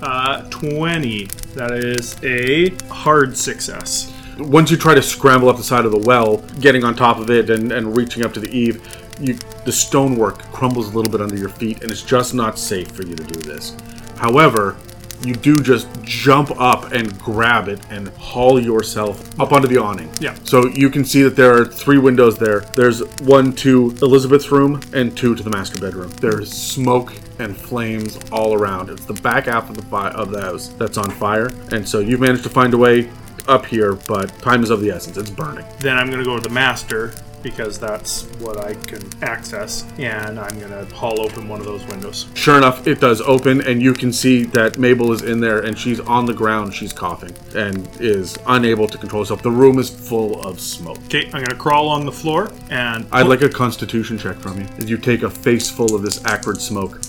[0.00, 1.26] Uh, 20.
[1.54, 4.12] That is a hard success.
[4.38, 7.30] Once you try to scramble up the side of the well, getting on top of
[7.30, 8.80] it and, and reaching up to the eave,
[9.20, 9.34] you,
[9.64, 13.02] the stonework crumbles a little bit under your feet, and it's just not safe for
[13.02, 13.76] you to do this.
[14.16, 14.76] However,
[15.22, 20.10] you do just jump up and grab it and haul yourself up onto the awning.
[20.20, 20.34] Yeah.
[20.44, 22.60] So you can see that there are three windows there.
[22.60, 26.10] There's one to Elizabeth's room and two to the master bedroom.
[26.20, 28.90] There's smoke and flames all around.
[28.90, 32.00] It's the back half of the fi- of the house that's on fire, and so
[32.00, 33.10] you've managed to find a way
[33.46, 35.16] up here, but time is of the essence.
[35.16, 35.64] It's burning.
[35.80, 40.38] Then I'm going to go to the master because that's what I can access, and
[40.38, 42.26] I'm to haul open one of those windows.
[42.34, 45.78] Sure enough, it does open, and you can see that Mabel is in there, and
[45.78, 46.74] she's on the ground.
[46.74, 49.42] She's coughing and is unable to control herself.
[49.42, 50.98] The room is full of smoke.
[51.06, 54.66] Okay, I'm to crawl on the floor and I'd like a Constitution check from you.
[54.78, 57.00] As you take a face full of this acrid smoke.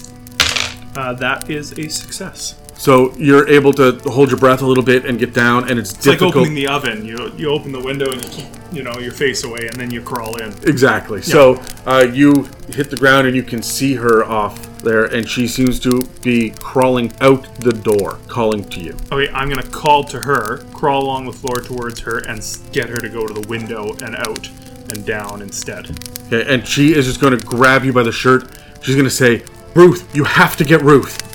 [0.96, 2.56] uh, that is a success.
[2.80, 5.92] So you're able to hold your breath a little bit and get down, and it's,
[5.92, 6.44] It's like difficult.
[6.48, 7.04] opening the oven.
[7.04, 9.92] You you open the window and you keep you know your face away, and then
[9.92, 10.54] you crawl in.
[10.64, 11.22] Exactly.
[11.22, 15.46] So uh, you hit the ground and you can see her off there, and she
[15.46, 18.96] seems to be crawling out the door, calling to you.
[19.12, 22.96] Okay, I'm to call to her, crawl along the floor towards her, and get her
[22.96, 24.48] to go to the window and out
[24.92, 25.90] and down instead.
[26.28, 28.48] Okay, and she is just to grab you by the shirt.
[28.82, 29.44] She's to say,
[29.76, 31.29] "Ruth, you have to get Ruth."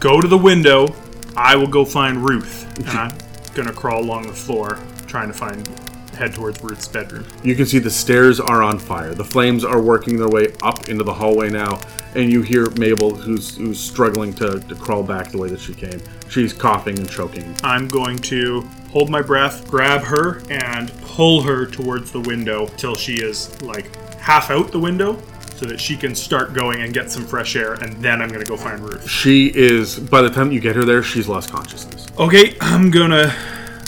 [0.00, 0.94] Go to the window.
[1.36, 3.18] I will go find Ruth, and I'm
[3.52, 5.68] going to crawl along the floor, trying to find
[6.14, 7.26] head towards Ruth's bedroom.
[7.44, 9.14] You can see the stairs are on fire.
[9.14, 11.78] The flames are working their way up into the hallway now,
[12.14, 15.74] and you hear Mabel, who's who's struggling to, to crawl back the way that she
[15.74, 16.00] came.
[16.30, 17.54] She's coughing and choking.
[17.62, 22.94] I'm going to hold my breath, grab her, and pull her towards the window till
[22.94, 25.22] she is like half out the window
[25.60, 28.48] so that she can start going and get some fresh air, and then I'm to
[28.48, 29.06] go find Ruth.
[29.06, 29.98] She is.
[29.98, 32.06] By the time you get her there, she's lost consciousness.
[32.18, 33.34] Okay, I'm to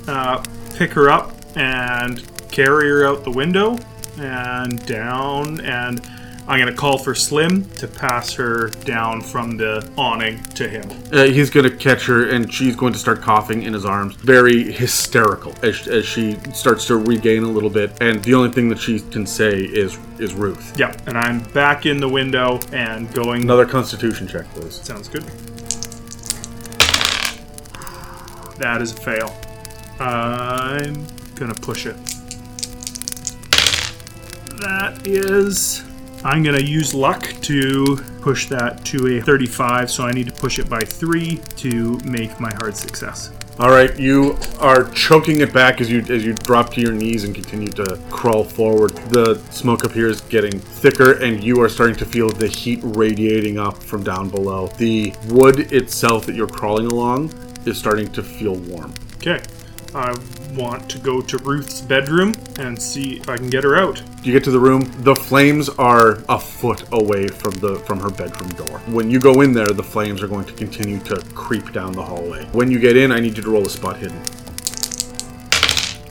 [0.06, 3.78] uh, pick her up and carry her out the window
[4.18, 6.06] and down, and
[6.48, 10.90] I'm going to call for Slim to pass her down from the awning to him.
[11.12, 14.16] Uh, he's going to catch her, and she's going to start coughing in his arms,
[14.16, 17.96] very hysterical as, as she starts to regain a little bit.
[18.00, 20.78] And the only thing that she can say is is Ruth.
[20.78, 23.42] Yeah, and I'm back in the window and going.
[23.42, 24.74] Another Constitution check, please.
[24.74, 25.22] Sounds good.
[28.58, 29.34] That is a fail.
[30.00, 31.96] I'm gonna push it.
[34.60, 35.84] That is.
[36.24, 40.60] I'm gonna use luck to push that to a 35, so I need to push
[40.60, 43.32] it by three to make my hard success.
[43.58, 47.24] All right, you are choking it back as you as you drop to your knees
[47.24, 48.92] and continue to crawl forward.
[49.10, 52.80] The smoke up here is getting thicker, and you are starting to feel the heat
[52.82, 54.68] radiating up from down below.
[54.78, 57.32] The wood itself that you're crawling along
[57.66, 58.94] is starting to feel warm.
[59.16, 59.42] Okay,
[59.94, 60.14] I
[60.56, 64.02] want to go to Ruth's bedroom and see if I can get her out.
[64.22, 64.90] You get to the room.
[65.02, 68.78] The flames are a foot away from the from her bedroom door.
[68.86, 72.02] When you go in there, the flames are going to continue to creep down the
[72.02, 72.44] hallway.
[72.52, 74.20] When you get in, I need you to roll a spot hidden.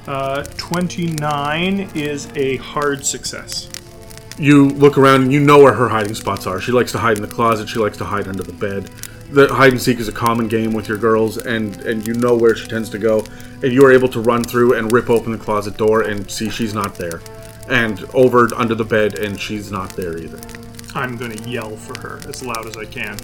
[0.07, 3.69] Uh, 29 is a hard success.
[4.37, 6.59] you look around and you know where her hiding spots are.
[6.59, 7.69] She likes to hide in the closet.
[7.69, 8.89] She likes to hide under the bed.
[9.31, 12.35] The hide and seek is a common game with your girls, and and you know
[12.35, 13.25] where she tends to go.
[13.63, 16.49] And you are able to run through and rip open the closet door and see
[16.49, 17.21] she's not there,
[17.69, 20.39] and over under the bed and she's not there either.
[20.93, 23.17] I'm going to yell for her as loud as I can.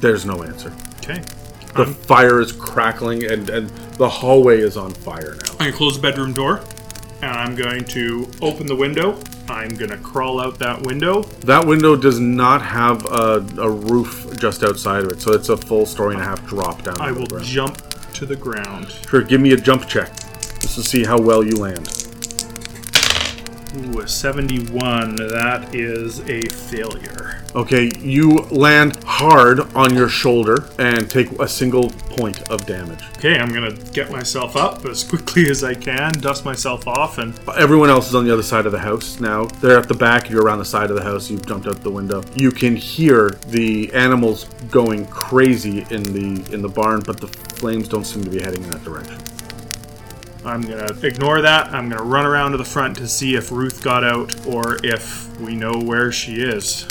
[0.00, 0.72] There's no answer.
[0.98, 1.22] Okay.
[1.74, 5.52] The fire is crackling, and, and the hallway is on fire now.
[5.52, 6.62] I'm gonna close the bedroom door,
[7.20, 9.18] and I'm going to open the window.
[9.48, 11.22] I'm gonna crawl out that window.
[11.22, 15.56] That window does not have a, a roof just outside of it, so it's a
[15.56, 17.00] full story and a half drop down.
[17.00, 17.80] I will jump
[18.14, 18.90] to the ground.
[19.08, 20.10] Sure, give me a jump check
[20.60, 21.86] just to see how well you land.
[23.76, 25.16] Ooh, a 71.
[25.16, 27.35] That is a failure.
[27.56, 33.02] Okay, you land hard on your shoulder and take a single point of damage.
[33.16, 37.32] Okay, I'm gonna get myself up as quickly as I can, dust myself off, and
[37.56, 39.46] Everyone else is on the other side of the house now.
[39.46, 41.90] They're at the back, you're around the side of the house, you've jumped out the
[41.90, 42.22] window.
[42.34, 47.88] You can hear the animals going crazy in the in the barn, but the flames
[47.88, 49.18] don't seem to be heading in that direction.
[50.44, 51.72] I'm gonna ignore that.
[51.72, 55.40] I'm gonna run around to the front to see if Ruth got out or if
[55.40, 56.86] we know where she is.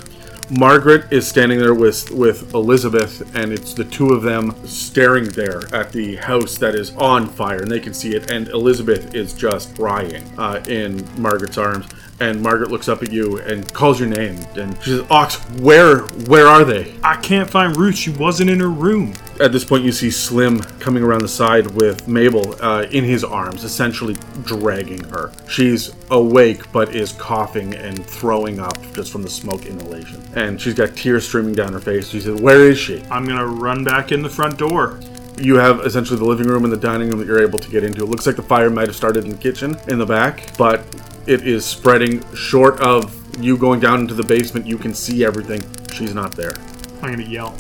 [0.50, 5.64] Margaret is standing there with with Elizabeth, and it's the two of them staring there
[5.74, 8.30] at the house that is on fire, and they can see it.
[8.30, 11.88] And Elizabeth is just crying uh, in Margaret's arms.
[12.20, 16.00] And Margaret looks up at you and calls your name, and she says, "Ox, where
[16.28, 17.98] where are they?" I can't find Ruth.
[17.98, 19.14] She wasn't in her room.
[19.42, 23.26] At this point, you see Slim coming around the side with Mabel uh, in his
[23.26, 25.32] arms, essentially dragging her.
[25.50, 30.24] She's awake, but is coughing and throwing up just from the smoke inhalation.
[30.36, 32.10] And she's got tears streaming down her face.
[32.10, 33.04] She says, Where is she?
[33.12, 35.00] I'm gonna run back in the front door.
[35.38, 37.84] You have essentially the living room and the dining room that you're able to get
[37.84, 38.04] into.
[38.04, 40.86] It looks like the fire might have started in the kitchen in the back, but
[41.28, 44.66] it is spreading short of you going down into the basement.
[44.66, 45.62] You can see everything.
[45.92, 46.54] She's not there.
[47.02, 47.56] I'm gonna yell.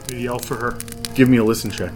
[0.00, 0.78] I'm gonna yell for her.
[1.14, 1.92] Give me a listen check.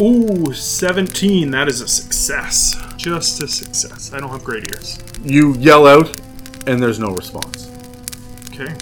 [0.00, 1.50] Ooh, 17.
[1.50, 2.76] That is a success.
[2.96, 4.12] Just a success.
[4.12, 4.98] I don't have great ears.
[5.22, 6.20] You yell out,
[6.66, 7.70] and there's no response.
[8.52, 8.74] Okay.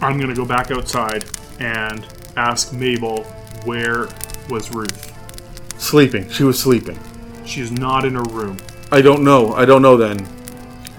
[0.00, 1.24] I'm gonna go back outside
[1.58, 3.24] and ask Mabel
[3.64, 4.08] where
[4.48, 5.12] was Ruth.
[5.78, 6.30] Sleeping.
[6.30, 6.98] She was sleeping.
[7.48, 8.58] She's not in her room.
[8.92, 9.54] I don't know.
[9.54, 10.28] I don't know then.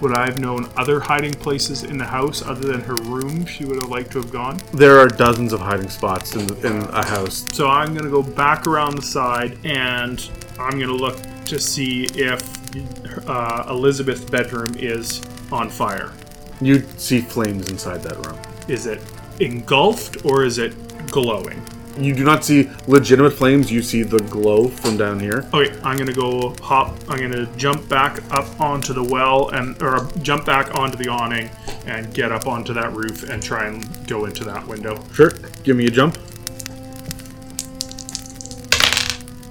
[0.02, 3.66] Would I have known other hiding places in the house other than her room she
[3.66, 4.60] would have liked to have gone?
[4.74, 7.46] There are dozens of hiding spots in, in a house.
[7.54, 13.30] So I'm gonna go back around the side and I'm gonna look to see if
[13.30, 16.14] uh, Elizabeth's bedroom is on fire.
[16.62, 18.40] You see flames inside that room.
[18.68, 19.02] Is it
[19.40, 20.74] engulfed or is it
[21.12, 21.64] glowing?
[22.00, 23.72] You do not see legitimate flames.
[23.72, 25.46] You see the glow from down here.
[25.54, 26.96] Okay, I'm gonna go hop.
[27.10, 31.50] I'm gonna jump back up onto the well and or jump back onto the awning
[31.86, 35.04] and get up onto that roof and try and go into that window.
[35.14, 35.32] Sure.
[35.64, 36.18] Give me a jump.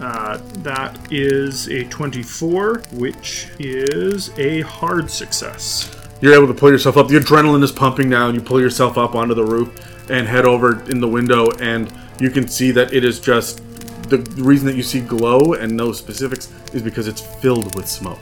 [0.01, 5.95] Uh, that is a 24, which is a hard success.
[6.21, 7.09] You're able to pull yourself up.
[7.09, 10.47] The adrenaline is pumping now, and you pull yourself up onto the roof and head
[10.47, 13.63] over in the window, and you can see that it is just
[14.09, 18.21] the reason that you see glow and no specifics is because it's filled with smoke,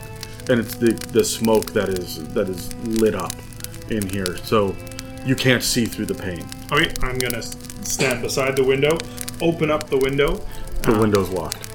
[0.49, 3.33] and it's the the smoke that is that is lit up
[3.89, 4.75] in here, so
[5.25, 6.47] you can't see through the pane.
[6.71, 8.97] Okay, I'm gonna stand beside the window,
[9.41, 10.41] open up the window.
[10.83, 11.66] The um, window's locked.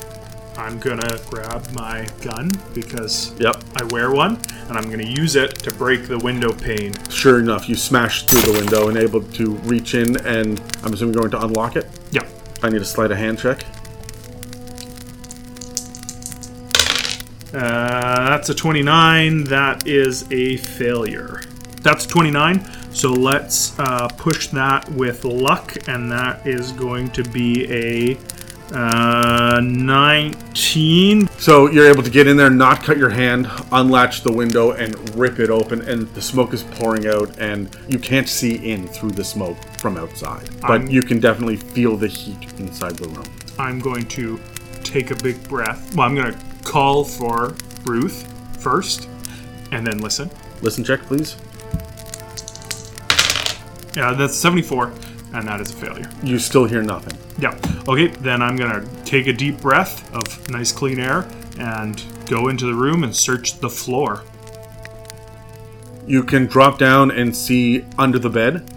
[0.57, 3.62] I'm gonna grab my gun because Yep.
[3.77, 4.38] I wear one,
[4.69, 6.95] and I'm gonna use it to break the window pane.
[7.09, 11.15] Sure enough, you smash through the window and able to reach in, and I'm assuming
[11.15, 11.87] you're going to unlock it.
[12.11, 12.27] Yeah.
[12.62, 13.65] I need a sleight of hand check.
[17.55, 19.45] Uh, that's a 29.
[19.45, 21.43] That is a failure.
[21.83, 22.65] That's 29.
[22.93, 28.19] So let's uh, push that with luck, and that is going to be a
[28.73, 31.29] uh, 19.
[31.39, 34.97] So you're able to get in there, not cut your hand, unlatch the window, and
[35.17, 35.83] rip it open.
[35.83, 39.97] And the smoke is pouring out, and you can't see in through the smoke from
[39.97, 43.25] outside, but I'm- you can definitely feel the heat inside the room.
[43.59, 44.41] I'm going to
[44.83, 45.95] take a big breath.
[45.95, 47.55] Well, I'm going to call for
[47.85, 48.27] Ruth
[48.59, 49.09] first,
[49.71, 50.31] and then listen.
[50.63, 51.37] Listen check, please.
[53.95, 54.93] Yeah, that's 74,
[55.35, 56.09] and that is a failure.
[56.23, 57.19] You still hear nothing.
[57.43, 57.59] Yeah.
[57.89, 61.29] Okay, then I'm gonna take a deep breath of nice clean air
[61.59, 64.23] and go into the room and search the floor.
[66.07, 68.69] You can drop down and see under the bed.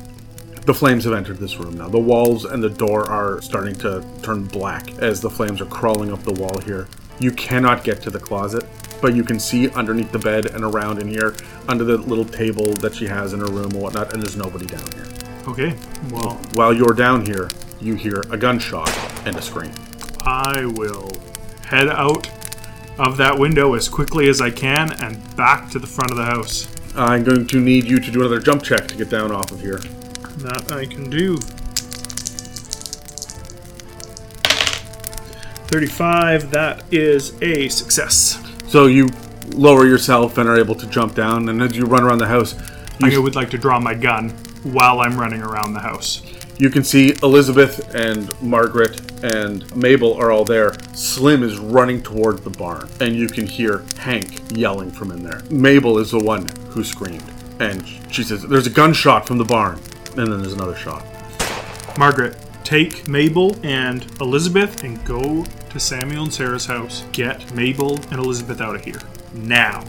[0.65, 1.89] The flames have entered this room now.
[1.89, 6.11] The walls and the door are starting to turn black as the flames are crawling
[6.11, 6.87] up the wall here.
[7.19, 8.65] You cannot get to the closet,
[8.99, 11.35] but you can see underneath the bed and around in here,
[11.67, 14.65] under the little table that she has in her room and whatnot, and there's nobody
[14.65, 15.05] down here.
[15.47, 15.75] Okay.
[16.09, 17.47] Well, While you're down here,
[17.85, 18.89] you hear a gunshot
[19.25, 19.71] and a scream.
[20.21, 21.09] I will
[21.65, 22.29] head out
[22.97, 26.25] of that window as quickly as I can and back to the front of the
[26.25, 26.67] house.
[26.95, 29.59] I'm going to need you to do another jump check to get down off of
[29.59, 29.79] here.
[30.37, 31.37] That I can do.
[35.67, 38.41] 35, that is a success.
[38.67, 39.09] So you
[39.49, 42.55] lower yourself and are able to jump down, and as you run around the house,
[43.01, 44.29] I would like to draw my gun
[44.63, 46.21] while I'm running around the house.
[46.57, 50.73] You can see Elizabeth and Margaret and Mabel are all there.
[50.93, 55.41] Slim is running toward the barn, and you can hear Hank yelling from in there.
[55.49, 57.29] Mabel is the one who screamed,
[57.59, 59.79] and she says, There's a gunshot from the barn.
[60.17, 61.05] And then there's another shot.
[61.97, 67.03] Margaret, take Mabel and Elizabeth and go to Samuel and Sarah's house.
[67.11, 69.01] Get Mabel and Elizabeth out of here.
[69.33, 69.81] Now.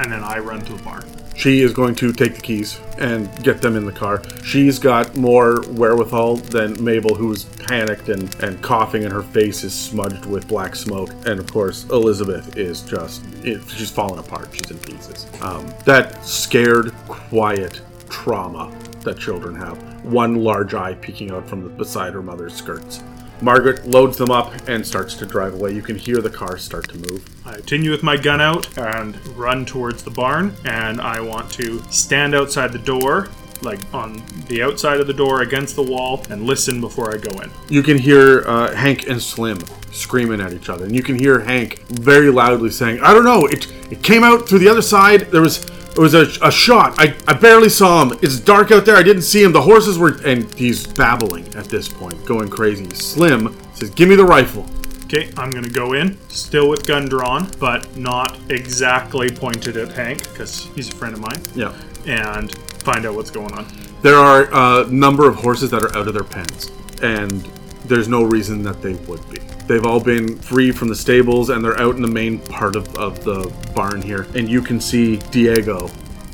[0.00, 1.13] And then I run to the barn.
[1.36, 4.22] She is going to take the keys and get them in the car.
[4.44, 9.74] She's got more wherewithal than Mabel, who's panicked and, and coughing, and her face is
[9.74, 11.10] smudged with black smoke.
[11.26, 14.48] And of course, Elizabeth is just, it, she's falling apart.
[14.52, 15.26] She's in pieces.
[15.42, 19.76] Um, that scared, quiet trauma that children have.
[20.04, 23.02] One large eye peeking out from the, beside her mother's skirts.
[23.44, 25.72] Margaret loads them up and starts to drive away.
[25.72, 27.28] You can hear the car start to move.
[27.46, 30.54] I continue with my gun out and run towards the barn.
[30.64, 33.28] And I want to stand outside the door,
[33.60, 37.38] like on the outside of the door against the wall, and listen before I go
[37.40, 37.50] in.
[37.68, 39.58] you can hear uh, Hank and Slim
[39.92, 43.46] screaming at each other, and you can hear Hank very loudly saying, "I don't know.
[43.46, 45.30] It it came out through the other side.
[45.30, 45.66] There was."
[45.96, 46.94] It was a, a shot.
[46.98, 48.18] I, I barely saw him.
[48.20, 48.96] It's dark out there.
[48.96, 49.52] I didn't see him.
[49.52, 50.18] The horses were.
[50.24, 52.88] And he's babbling at this point, going crazy.
[52.94, 54.66] Slim says, Give me the rifle.
[55.04, 60.22] Okay, I'm gonna go in, still with gun drawn, but not exactly pointed at Hank,
[60.30, 61.74] because he's a friend of mine, Yeah.
[62.06, 63.66] and find out what's going on.
[64.02, 64.48] There are
[64.82, 66.72] a number of horses that are out of their pens,
[67.02, 67.42] and
[67.84, 69.38] there's no reason that they would be.
[69.66, 72.94] They've all been free from the stables, and they're out in the main part of,
[72.96, 74.26] of the barn here.
[74.34, 75.88] And you can see Diego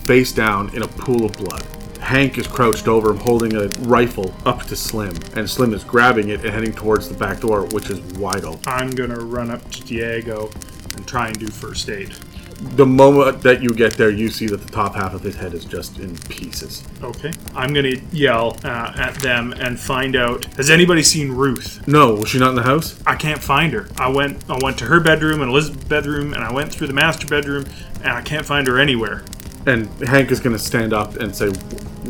[0.05, 1.64] face down in a pool of blood.
[2.01, 6.31] Hank is crouched over him, holding a rifle up to Slim, and Slim is grabbing
[6.31, 8.62] it and heading towards the back door, which is wide open.
[8.66, 10.51] I'm gonna run up to Diego
[10.97, 12.12] and try and do first aid.
[12.61, 15.55] The moment that you get there, you see that the top half of his head
[15.55, 16.85] is just in pieces.
[17.03, 17.33] Okay.
[17.55, 20.45] I'm gonna yell uh, at them and find out.
[20.57, 21.87] Has anybody seen Ruth?
[21.89, 23.01] No, was she not in the house?
[23.07, 23.89] I can't find her.
[23.99, 24.49] I went.
[24.51, 27.65] I went to her bedroom and Elizabeth's bedroom, and I went through the master bedroom,
[28.03, 29.25] and I can't find her anywhere.
[29.67, 31.49] And Hank is going to stand up and say,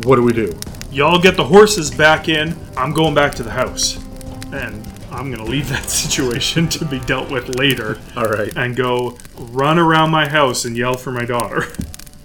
[0.03, 0.57] What do we do?
[0.91, 2.57] Y'all get the horses back in.
[2.77, 3.97] I'm going back to the house,
[4.51, 8.55] and I'm gonna leave that situation to be dealt with later, All right.
[8.55, 11.65] and go run around my house and yell for my daughter.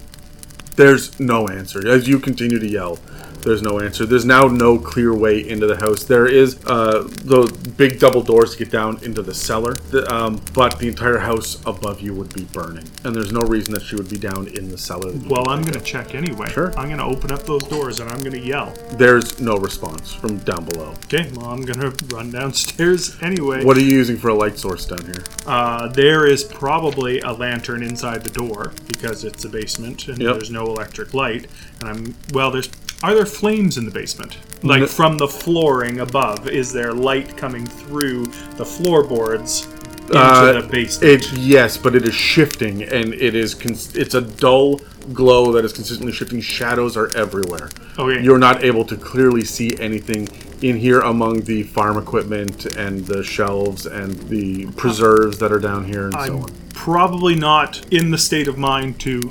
[0.75, 1.87] There's no answer.
[1.87, 2.99] As you continue to yell,
[3.47, 4.05] there's no answer.
[4.05, 6.03] There's now no clear way into the house.
[6.03, 10.41] There is uh, those big double doors to get down into the cellar, the, um,
[10.53, 13.95] but the entire house above you would be burning, and there's no reason that she
[13.95, 15.13] would be down in the cellar.
[15.27, 16.49] Well, I'm gonna check anyway.
[16.49, 16.77] Sure.
[16.77, 18.73] I'm gonna open up those doors and I'm gonna yell.
[18.93, 20.93] There's no response from down below.
[21.05, 21.31] Okay.
[21.35, 23.63] Well, I'm gonna run downstairs anyway.
[23.63, 25.23] What are you using for a light source down here?
[25.45, 30.33] Uh, there is probably a lantern inside the door because it's a basement and Yep.
[30.33, 31.47] there's no electric light.
[31.79, 32.51] And I'm well.
[32.51, 32.67] There's
[33.03, 34.37] are there flames in the basement?
[34.63, 34.87] Like No.
[34.87, 38.25] from the flooring above, is there light coming through
[38.57, 39.67] the floorboards
[40.09, 40.99] into Uh, the?
[41.01, 44.81] It yes, but it is shifting, and it is cons- it's a dull
[45.13, 46.41] glow that is consistently shifting.
[46.41, 47.69] Shadows are everywhere.
[47.97, 48.21] Okay.
[48.23, 50.27] You're not able to clearly see anything
[50.61, 55.85] in here among the farm equipment and the shelves and the preserves that are down
[55.85, 56.49] here and so I'm on.
[56.73, 59.21] probably not in the state of mind to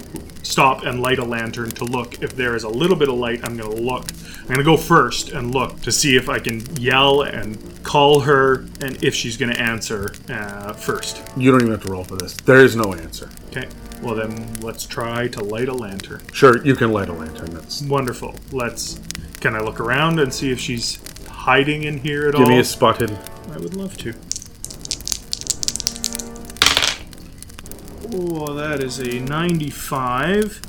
[0.45, 3.41] stop and light a lantern to look if there is a little bit of light.
[3.45, 4.07] I'm going to look.
[4.47, 8.21] I'm going to go first and look to see if I can yell and call
[8.21, 11.21] her and if she's going to answer uh, first.
[11.37, 12.35] You don't even have to roll for this.
[12.35, 13.29] There is no answer.
[13.49, 13.67] Okay.
[14.03, 16.23] Well, then let's try to light a lantern.
[16.33, 17.51] Sure, you can light a lantern.
[17.51, 18.37] That's Wonderful.
[18.53, 19.01] Let's.
[19.41, 22.43] Can I look around and see if she's hiding in here at all?
[22.43, 23.19] give me a spot hidden.
[23.51, 24.15] I would love to.
[28.15, 30.63] Oh, that is a 95,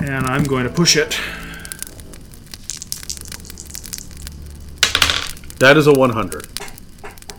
[0.00, 1.18] and I'm going to push it.
[5.62, 6.48] That is a 100.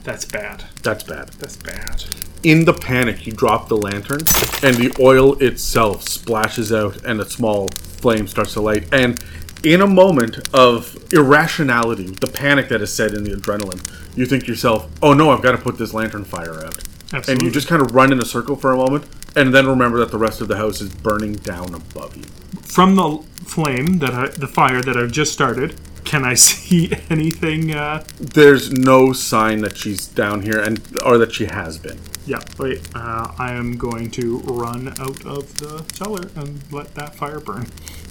[0.06, 0.64] That's bad.
[0.82, 1.28] That's bad.
[1.40, 2.06] That's bad.
[2.42, 4.22] In the panic, you drop the lantern,
[4.64, 8.88] and the oil itself splashes out, and a small flame starts to light.
[8.94, 9.22] And
[9.66, 14.46] in a moment of irrationality, the panic that is set in the adrenaline, you think
[14.46, 16.82] to yourself, "Oh no, I've got to put this lantern fire out."
[17.28, 19.04] And you just kind of run in a circle for a moment,
[19.36, 22.24] and then remember that the rest of the house is burning down above you.
[22.62, 25.78] From the flame that I, the fire that I've just started,
[26.14, 27.74] can I see anything?
[27.74, 32.00] Uh, There's no sign that she's down here, and or that she has been.
[32.28, 32.88] yeah, wait.
[32.94, 37.66] Uh, I am going to run out of the cellar and let that fire burn.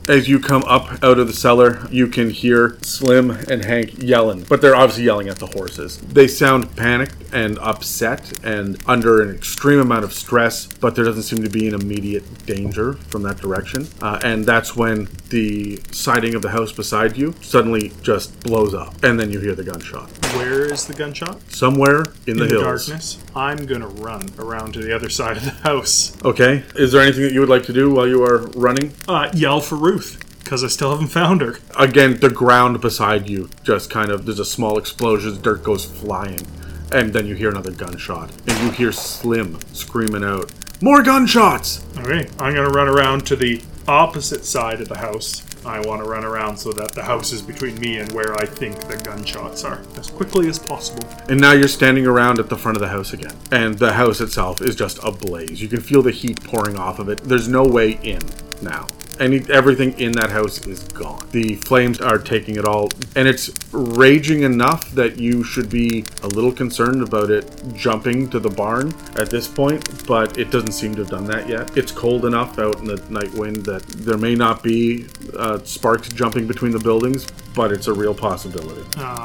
[0.09, 4.43] As you come up out of the cellar, you can hear Slim and Hank yelling,
[4.49, 5.99] but they're obviously yelling at the horses.
[5.99, 11.23] They sound panicked and upset and under an extreme amount of stress, but there doesn't
[11.23, 13.87] seem to be an immediate danger from that direction.
[14.03, 19.05] Uh, and that's when the siding of the house beside you suddenly just blows up,
[19.05, 20.11] and then you hear the gunshot.
[20.35, 21.41] Where is the gunshot?
[21.53, 22.87] Somewhere in the In the hills.
[22.87, 23.19] darkness.
[23.37, 26.17] I'm gonna run around to the other side of the house.
[26.25, 26.65] Okay.
[26.75, 28.93] Is there anything that you would like to do while you are running?
[29.07, 29.92] Uh, yell for Ruth
[30.39, 31.59] because I still haven't found her.
[31.79, 36.47] Again, the ground beside you just kind of there's a small explosion, dirt goes flying,
[36.93, 42.29] and then you hear another gunshot, and you hear Slim screaming out, "More gunshots!" Okay,
[42.39, 45.43] I'm gonna run around to the opposite side of the house.
[45.65, 48.45] I want to run around so that the house is between me and where I
[48.45, 51.09] think the gunshots are as quickly as possible.
[51.29, 54.21] And now you're standing around at the front of the house again, and the house
[54.21, 55.63] itself is just ablaze.
[55.63, 57.21] You can feel the heat pouring off of it.
[57.23, 58.21] There's no way in
[58.61, 58.89] now.
[59.21, 61.29] Any everything in that house is gone.
[61.31, 66.27] The flames are taking it all, and it's raging enough that you should be a
[66.29, 70.07] little concerned about it jumping to the barn at this point.
[70.07, 71.77] But it doesn't seem to have done that yet.
[71.77, 75.07] It's cold enough out in the night wind that there may not be
[75.37, 78.83] uh, sparks jumping between the buildings, but it's a real possibility.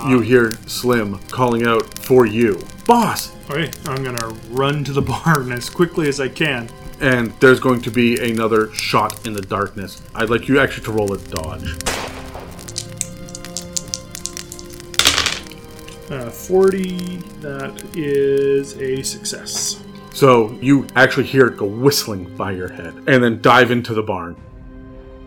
[0.07, 3.31] you hear Slim calling out for you, boss.
[3.49, 6.69] Okay, I'm gonna run to the barn as quickly as I can.
[7.01, 10.01] And there's going to be another shot in the darkness.
[10.15, 11.75] I'd like you actually to roll a dodge.
[16.09, 19.83] Uh, 40, that is a success.
[20.13, 24.01] So you actually hear it go whistling by your head and then dive into the
[24.01, 24.35] barn.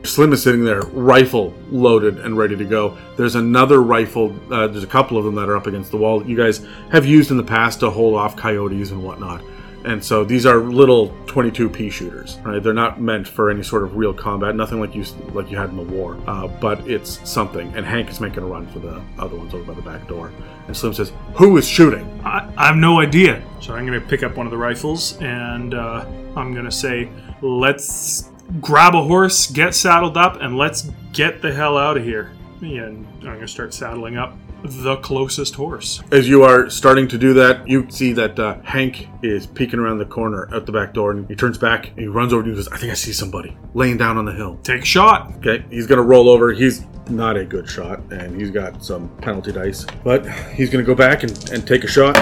[0.03, 2.97] Slim is sitting there, rifle loaded and ready to go.
[3.19, 6.21] There's another rifle, uh, there's a couple of them that are up against the wall
[6.21, 9.43] that you guys have used in the past to hold off coyotes and whatnot.
[9.85, 12.63] And so these are little 22 pea shooters, right?
[12.63, 15.71] They're not meant for any sort of real combat, nothing like you like you had
[15.71, 16.19] in the war.
[16.27, 17.73] Uh, but it's something.
[17.75, 20.33] And Hank is making a run for the other ones over by the back door.
[20.67, 23.43] And Slim says, "Who is shooting?" I, I have no idea.
[23.61, 26.05] So I'm gonna pick up one of the rifles and uh,
[26.37, 27.09] I'm gonna say,
[27.41, 32.33] let's grab a horse, get saddled up, and let's get the hell out of here.
[32.61, 36.03] And I'm gonna start saddling up the closest horse.
[36.11, 39.99] As you are starting to do that, you see that uh, Hank is peeking around
[39.99, 42.49] the corner out the back door, and he turns back and he runs over to
[42.49, 44.87] you and goes, "I think I see somebody laying down on the hill." Take a
[44.87, 45.33] shot.
[45.39, 46.53] Okay, he's gonna roll over.
[46.53, 50.95] He's not a good shot, and he's got some penalty dice, but he's gonna go
[50.95, 52.17] back and, and take a shot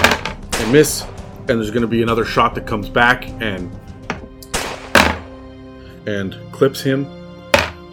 [0.59, 1.03] and miss,
[1.47, 3.71] and there's gonna be another shot that comes back and
[6.07, 7.18] and clips him.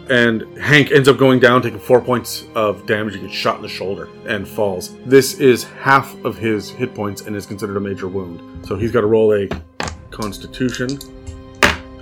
[0.09, 3.15] And Hank ends up going down, taking four points of damage.
[3.15, 4.95] He gets shot in the shoulder and falls.
[5.05, 8.65] This is half of his hit points and is considered a major wound.
[8.65, 9.49] So he's got to roll a
[10.11, 10.97] Constitution.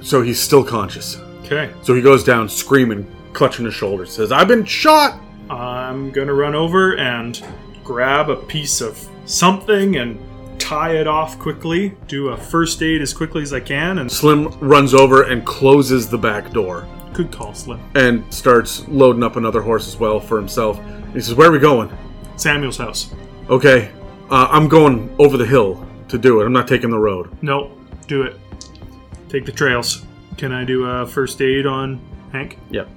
[0.02, 1.18] So he's still conscious.
[1.46, 1.72] Okay.
[1.82, 5.20] So he goes down screaming, clutching his shoulder, says, I've been shot!
[5.50, 7.44] I'm gonna run over and
[7.84, 10.20] grab a piece of something and
[10.66, 11.96] tie it off quickly.
[12.08, 16.10] Do a first aid as quickly as I can, and Slim runs over and closes
[16.10, 17.80] the back door good call, Slim.
[17.96, 20.80] and starts loading up another horse as well for himself.
[21.14, 21.96] He says, Where are we going?
[22.36, 23.14] Samuel's house.
[23.50, 23.90] Okay,
[24.30, 26.46] uh, I'm going over the hill to do it.
[26.46, 27.32] I'm not taking the road.
[27.42, 27.72] No,
[28.08, 28.36] do it.
[29.30, 30.06] Take the trails.
[30.38, 32.02] Can I do a first aid on
[32.34, 32.60] Hank?
[32.72, 32.90] Yep.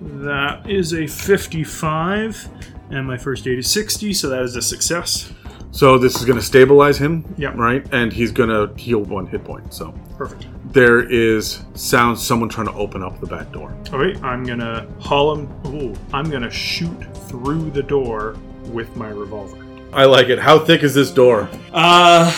[0.00, 5.32] That is a 55, and my first aid is 60, so that is a success.
[5.70, 7.56] So this is going to stabilize him, Yep.
[7.56, 7.86] right?
[7.92, 9.72] And he's going to heal one hit point.
[9.74, 10.46] So Perfect.
[10.72, 13.74] there is sounds someone trying to open up the back door.
[13.92, 15.48] All right, I'm gonna haul him.
[15.66, 16.96] Ooh, I'm gonna shoot
[17.28, 19.64] through the door with my revolver.
[19.92, 20.38] I like it.
[20.38, 21.48] How thick is this door?
[21.72, 22.30] Uh,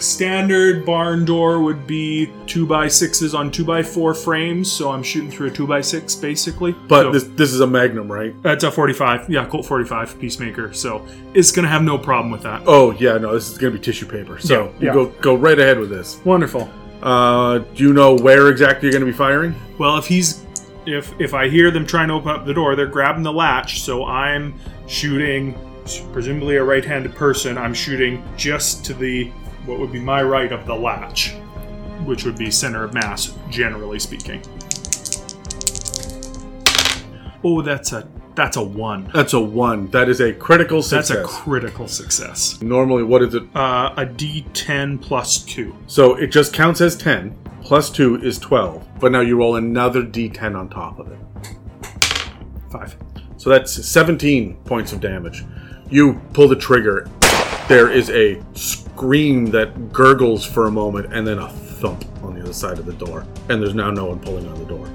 [0.00, 5.02] standard barn door would be two by sixes on two by four frames, so I'm
[5.02, 6.72] shooting through a two by six basically.
[6.88, 8.34] But So- this this is a Magnum, right?
[8.42, 9.28] That's a 45.
[9.30, 10.72] Yeah, Colt 45 Peacemaker.
[10.72, 12.62] So it's going to have no problem with that.
[12.66, 14.38] Oh yeah, no, this is gonna be tissue paper.
[14.38, 14.92] So Yeah, you yeah.
[14.94, 16.20] go go right ahead with this.
[16.24, 16.68] Wonderful.
[17.02, 19.54] Uh, do you know where exactly you're gonna be firing?
[19.78, 20.44] Well, if he's
[20.86, 23.80] if if I hear them trying to open up the door, they're grabbing the latch,
[23.82, 24.54] so I'm
[24.86, 25.54] shooting
[26.12, 27.58] presumably a right-handed person.
[27.58, 29.30] I'm shooting just to the
[29.66, 31.32] what would be my right of the latch,
[32.04, 34.42] which would be center of mass generally speaking.
[37.42, 39.10] Oh, that's a that's a 1.
[39.14, 39.88] That's a one.
[39.90, 41.08] That is a critical success.
[41.08, 42.60] That's a critical success.
[42.60, 43.44] Normally, what is it?
[43.54, 45.76] Uh, a D10 plus 2.
[45.86, 47.36] So it just counts as ten.
[47.62, 48.86] Plus two is twelve.
[49.00, 51.18] But now you roll another d10 on top of it.
[52.70, 52.96] 5.
[53.38, 55.44] So that's 17 points of damage.
[55.88, 57.08] You pull the trigger.
[57.68, 58.42] There is a
[58.94, 62.86] scream that gurgles for a moment and then a thump on the other side of
[62.86, 64.88] the door, and there's now no one pulling on the door.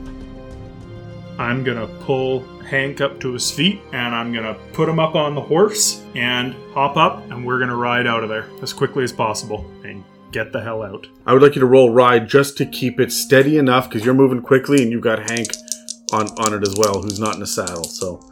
[1.37, 5.35] I'm gonna pull Hank up to his feet and I'm gonna put him up on
[5.35, 9.11] the horse and hop up and we're gonna ride out of there as quickly as
[9.11, 11.07] possible and get the hell out.
[11.25, 14.13] I would like you to roll ride just to keep it steady enough because you're
[14.13, 15.47] moving quickly and you've got Hank
[16.11, 17.85] on, on it as well, who's not in a saddle.
[17.85, 18.28] So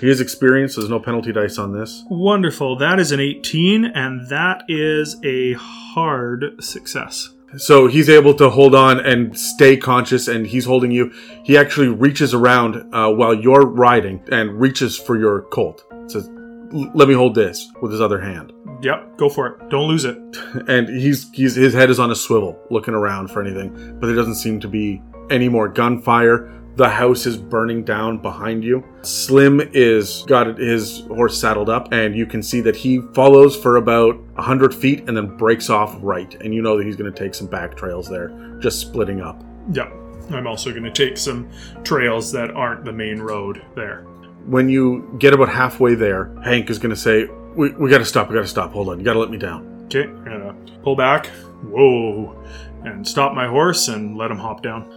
[0.00, 0.76] he has experience.
[0.76, 2.04] There's no penalty dice on this.
[2.10, 2.76] Wonderful.
[2.76, 7.30] That is an 18 and that is a hard success.
[7.56, 11.12] So he's able to hold on and stay conscious, and he's holding you.
[11.44, 15.84] He actually reaches around uh, while you're riding and reaches for your colt.
[16.08, 16.28] Says,
[16.72, 19.70] "Let me hold this with his other hand." Yep, go for it.
[19.70, 20.18] Don't lose it.
[20.68, 24.16] And he's, he's his head is on a swivel, looking around for anything, but there
[24.16, 26.50] doesn't seem to be any more gunfire.
[26.76, 28.82] The house is burning down behind you.
[29.02, 33.76] Slim is got his horse saddled up, and you can see that he follows for
[33.76, 36.34] about hundred feet and then breaks off right.
[36.40, 39.40] And you know that he's going to take some back trails there, just splitting up.
[39.72, 39.92] Yep.
[40.30, 41.48] I'm also going to take some
[41.84, 44.02] trails that aren't the main road there.
[44.46, 48.04] When you get about halfway there, Hank is going to say, "We, we got to
[48.04, 48.28] stop.
[48.28, 48.72] We got to stop.
[48.72, 48.98] Hold on.
[48.98, 51.26] You got to let me down." Okay, I'm gonna pull back.
[51.68, 52.36] Whoa.
[52.82, 54.90] And stop my horse and let him hop down.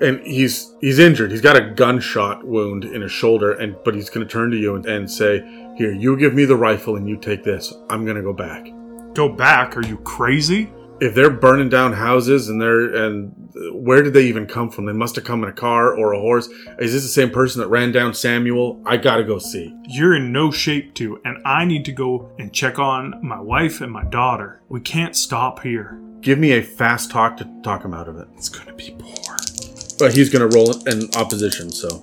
[0.00, 1.30] And he's he's injured.
[1.30, 4.56] He's got a gunshot wound in his shoulder, and but he's going to turn to
[4.56, 5.40] you and, and say,
[5.76, 7.72] "Here, you give me the rifle, and you take this.
[7.88, 8.68] I'm going to go back."
[9.14, 9.76] Go back?
[9.76, 10.72] Are you crazy?
[11.00, 13.34] If they're burning down houses and they're and
[13.72, 14.86] where did they even come from?
[14.86, 16.48] They must have come in a car or a horse.
[16.78, 18.80] Is this the same person that ran down Samuel?
[18.86, 19.74] I gotta go see.
[19.88, 23.80] You're in no shape to, and I need to go and check on my wife
[23.80, 24.60] and my daughter.
[24.68, 25.98] We can't stop here.
[26.20, 28.28] Give me a fast talk to talk him out of it.
[28.36, 29.19] It's gonna be poor.
[30.00, 31.70] But he's gonna roll it in opposition.
[31.70, 32.02] So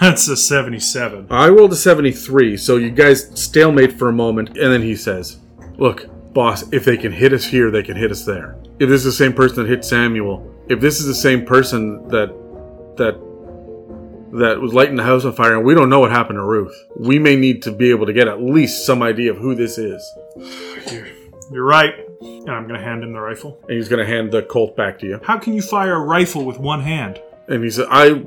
[0.00, 1.28] That's a 77.
[1.30, 5.38] I rolled a 73, so you guys stalemate for a moment, and then he says,
[5.78, 8.56] Look, boss, if they can hit us here, they can hit us there.
[8.80, 12.08] If this is the same person that hit Samuel, if this is the same person
[12.08, 12.28] that
[12.96, 13.14] that
[14.32, 16.74] that was lighting the house on fire and we don't know what happened to Ruth,
[16.98, 19.78] we may need to be able to get at least some idea of who this
[19.78, 20.02] is.
[20.90, 21.06] You're,
[21.52, 21.94] you're right.
[22.24, 23.58] And I'm gonna hand him the rifle.
[23.68, 25.20] And he's gonna hand the Colt back to you.
[25.22, 27.20] How can you fire a rifle with one hand?
[27.48, 28.24] And he said, I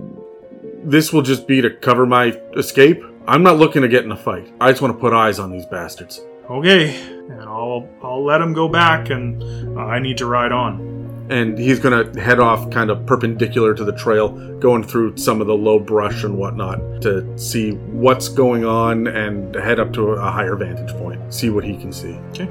[0.83, 3.03] this will just be to cover my escape.
[3.27, 4.47] I'm not looking to get in a fight.
[4.61, 6.21] I just want to put eyes on these bastards.
[6.49, 6.95] Okay,
[7.29, 9.43] and I'll I'll let him go back, and
[9.77, 11.27] uh, I need to ride on.
[11.29, 14.29] and he's going to head off kind of perpendicular to the trail,
[14.59, 19.53] going through some of the low brush and whatnot to see what's going on and
[19.55, 22.13] head up to a higher vantage point, see what he can see.
[22.29, 22.47] Okay,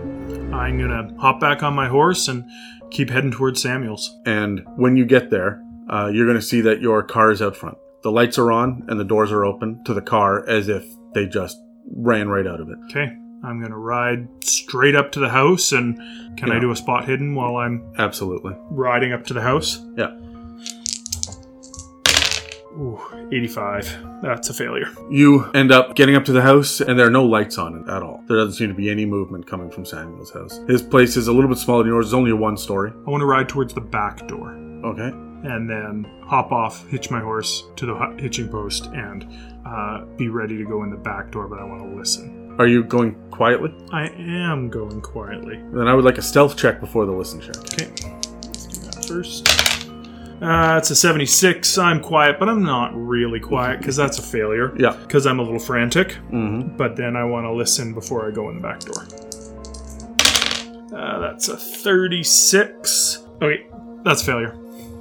[0.53, 2.49] I'm gonna hop back on my horse and
[2.91, 4.17] keep heading towards Samuel's.
[4.25, 7.57] And when you get there, uh, you're going to see that your car is out
[7.57, 7.79] front.
[8.03, 10.85] The lights are on and the doors are open to the car as if
[11.15, 11.57] they just
[11.95, 12.77] ran right out of it.
[12.91, 15.97] Okay, I'm gonna ride straight up to the house, and
[16.37, 18.55] can I do a spot hidden while I'm Absolutely.
[18.71, 19.81] riding up to the house?
[19.97, 20.13] Yeah.
[22.79, 23.01] Ooh,
[23.33, 24.23] 85.
[24.23, 24.89] That's a failure.
[25.11, 27.89] You end up getting up to the house, and there are no lights on it
[27.91, 28.23] at all.
[28.27, 30.61] There doesn't seem to be any movement coming from Samuel's house.
[30.69, 32.07] His place is a little bit smaller than yours.
[32.07, 32.93] It's only a one story.
[33.07, 34.53] I want to ride towards the back door.
[34.85, 35.09] Okay.
[35.43, 39.27] and then hop off, hitch my horse to the hitching post, and
[39.67, 41.47] uh, be ready to go in the back door.
[41.49, 42.57] But I want to listen.
[42.59, 43.75] Are you going quietly?
[43.93, 45.63] I am going quietly.
[45.73, 47.57] Then I would like a stealth check before the listen check.
[47.59, 47.87] Okay,
[48.43, 49.47] let's do that first.
[50.41, 51.79] Uh, it's a 76.
[51.79, 54.75] I'm quiet, but I'm not really quiet because that's a failure.
[54.79, 54.93] Yeah.
[54.95, 56.09] Because I'm a little frantic.
[56.31, 56.77] Mm-hmm.
[56.77, 59.07] But then I want to listen before I go in the back door.
[60.97, 63.23] Uh, that's a 36.
[63.43, 63.67] Okay,
[64.05, 64.55] that's failure.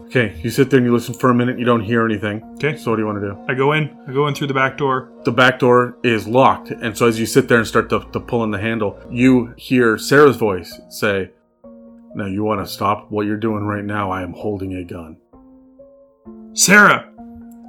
[0.06, 1.60] Okay, you sit there and you listen for a minute.
[1.60, 2.42] You don't hear anything.
[2.56, 3.46] Okay, So what do you want to do?
[3.50, 3.90] I go in.
[4.08, 5.12] I go in through the back door.
[5.26, 8.20] The back door is locked, and so as you sit there and start to, to
[8.22, 11.32] pull on the handle, you hear Sarah's voice say,
[12.16, 14.10] "Now you want to stop what you're doing right now?
[14.10, 15.18] I am holding a gun."
[16.56, 17.12] Sarah,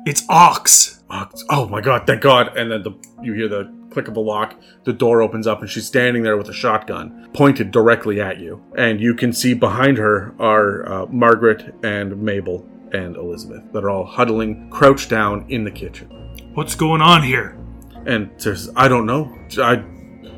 [0.06, 1.02] it's Ox.
[1.10, 2.06] Oh, oh my god!
[2.06, 2.56] Thank God!
[2.56, 4.54] And then the you hear the click of a lock.
[4.84, 8.62] The door opens up, and she's standing there with a shotgun pointed directly at you.
[8.76, 13.90] And you can see behind her are uh, Margaret and Mabel and Elizabeth that are
[13.90, 16.08] all huddling, crouched down in the kitchen.
[16.54, 17.58] What's going on here?
[18.06, 19.36] And says, "I don't know.
[19.58, 19.84] I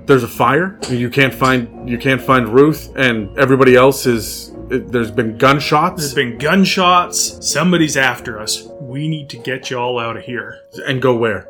[0.06, 0.78] there's a fire.
[0.88, 4.54] You can't find you can't find Ruth, and everybody else is.
[4.68, 7.38] There's been gunshots, There's been gunshots.
[7.46, 8.64] Somebody's after us.
[8.80, 10.60] We need to get you all out of here.
[10.86, 11.48] and go where?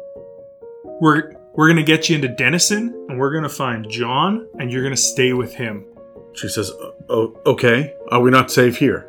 [1.01, 4.97] We're we're gonna get you into Denison, and we're gonna find John, and you're gonna
[4.97, 5.85] stay with him.
[6.35, 6.71] She says,
[7.09, 7.95] "Oh, okay.
[8.13, 9.09] Are we not safe here?"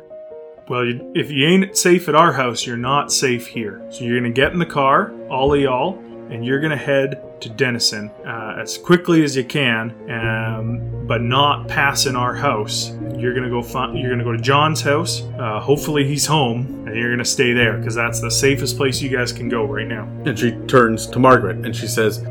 [0.68, 3.80] Well, you, if you ain't safe at our house, you're not safe here.
[3.90, 5.98] So you're gonna get in the car, all of y'all,
[6.30, 11.68] and you're gonna head to Denison uh, as quickly as you can, um, but not
[11.68, 12.92] passing our house.
[13.16, 13.98] You're gonna go find.
[13.98, 15.22] You're gonna go to John's house.
[15.38, 19.08] Uh, hopefully he's home, and you're gonna stay there because that's the safest place you
[19.08, 20.04] guys can go right now.
[20.24, 22.24] And she turns to Margaret and she says,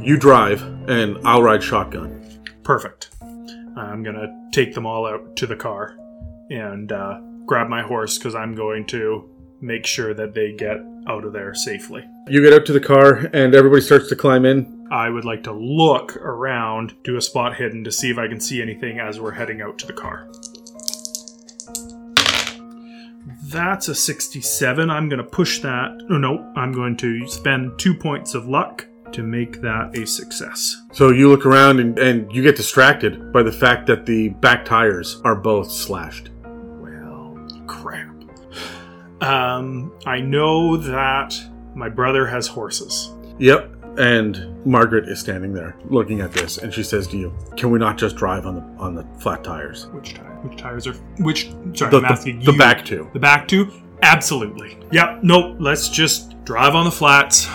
[0.00, 2.22] You drive, and I'll ride shotgun.
[2.62, 3.10] Perfect.
[3.76, 5.96] I'm gonna take them all out to the car
[6.50, 9.30] and uh, grab my horse because I'm going to
[9.60, 10.78] make sure that they get
[11.08, 12.04] out of there safely.
[12.28, 14.86] You get out to the car, and everybody starts to climb in.
[14.90, 18.40] I would like to look around, do a spot hidden to see if I can
[18.40, 20.28] see anything as we're heading out to the car.
[23.48, 24.90] That's a 67.
[24.90, 25.96] I'm going to push that.
[26.08, 30.82] No, no, I'm going to spend two points of luck to make that a success.
[30.92, 34.64] So you look around and, and you get distracted by the fact that the back
[34.64, 36.30] tires are both slashed.
[39.20, 41.38] Um, I know that
[41.74, 43.12] my brother has horses.
[43.38, 43.72] Yep.
[43.98, 47.78] And Margaret is standing there looking at this, and she says to you, "Can we
[47.78, 49.86] not just drive on the on the flat tires?
[49.86, 50.34] Which tire?
[50.42, 50.92] Which tires are?
[51.18, 51.46] Which?
[51.72, 52.58] Sorry, The, I'm the, asking the you.
[52.58, 53.08] back two.
[53.14, 53.72] The back two?
[54.02, 54.76] Absolutely.
[54.92, 55.20] Yep.
[55.22, 55.56] Nope.
[55.60, 57.48] Let's just drive on the flats.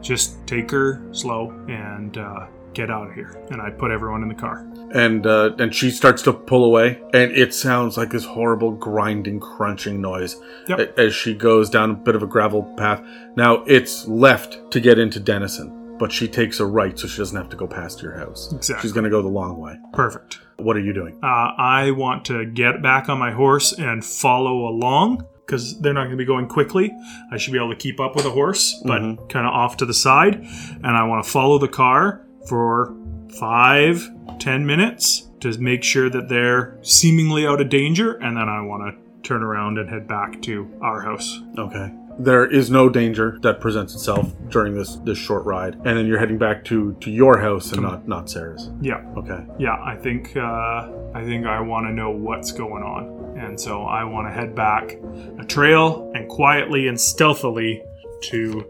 [0.00, 3.36] Just take her slow and uh, get out of here.
[3.50, 4.66] And I put everyone in the car.
[4.92, 9.40] and uh, and she starts to pull away, and it sounds like this horrible grinding,
[9.40, 10.36] crunching noise
[10.68, 10.98] Yep.
[10.98, 13.02] as she goes down a bit of a gravel path.
[13.36, 17.36] Now it's left to get into Denison, but she takes a right, so she doesn't
[17.36, 18.52] have to go past your house.
[18.52, 18.82] Exactly.
[18.82, 19.76] She's going to go the long way.
[19.92, 20.38] Perfect.
[20.56, 21.18] What are you doing?
[21.22, 26.04] Uh, I want to get back on my horse and follow along because they're not
[26.04, 26.90] going to be going quickly.
[27.32, 29.84] I should be able to keep up with a horse, but kind of off to
[29.86, 30.36] the side.
[30.36, 32.94] And I want to follow the car for
[33.38, 38.14] five, ten minutes to make sure that they're seemingly out of danger.
[38.14, 41.40] And then I want to turn around and head back to our house.
[41.58, 41.92] Okay.
[42.16, 46.20] There is no danger that presents itself during this this short ride, and then you're
[46.20, 48.70] heading back to to your house and not not Sarah's.
[48.80, 49.04] Yeah.
[49.16, 49.44] Okay.
[49.58, 53.82] yeah, I think uh, I think I want to know what's going on, and so
[53.82, 54.92] I want to head back
[55.40, 57.82] a trail and quietly and stealthily
[58.22, 58.64] to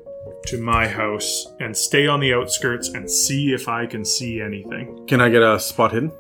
[0.47, 5.07] to my house and stay on the outskirts and see if I can see anything.
[5.07, 6.12] Can I get a spot hidden?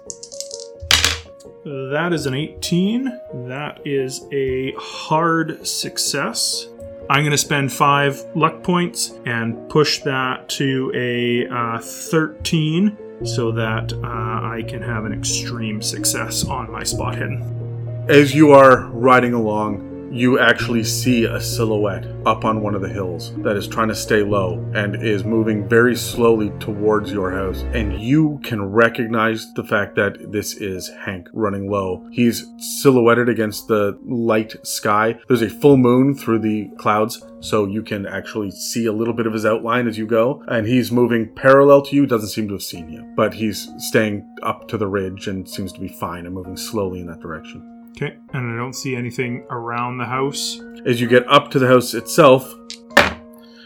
[1.64, 3.04] That is an 18.
[3.48, 6.68] That is a hard success.
[7.08, 13.52] I'm going to spend five luck points and push that to a uh, 13 so
[13.52, 18.06] that uh, I can have an extreme success on my spot hidden.
[18.08, 22.88] As you are riding along, you actually see a silhouette up on one of the
[22.88, 27.62] hills that is trying to stay low and is moving very slowly towards your house.
[27.74, 32.06] And you can recognize the fact that this is Hank running low.
[32.12, 35.18] He's silhouetted against the light sky.
[35.26, 39.26] There's a full moon through the clouds, so you can actually see a little bit
[39.26, 40.44] of his outline as you go.
[40.46, 44.32] And he's moving parallel to you, doesn't seem to have seen you, but he's staying
[44.44, 47.73] up to the ridge and seems to be fine and moving slowly in that direction.
[47.96, 50.60] Okay, and I don't see anything around the house.
[50.84, 52.52] As you get up to the house itself,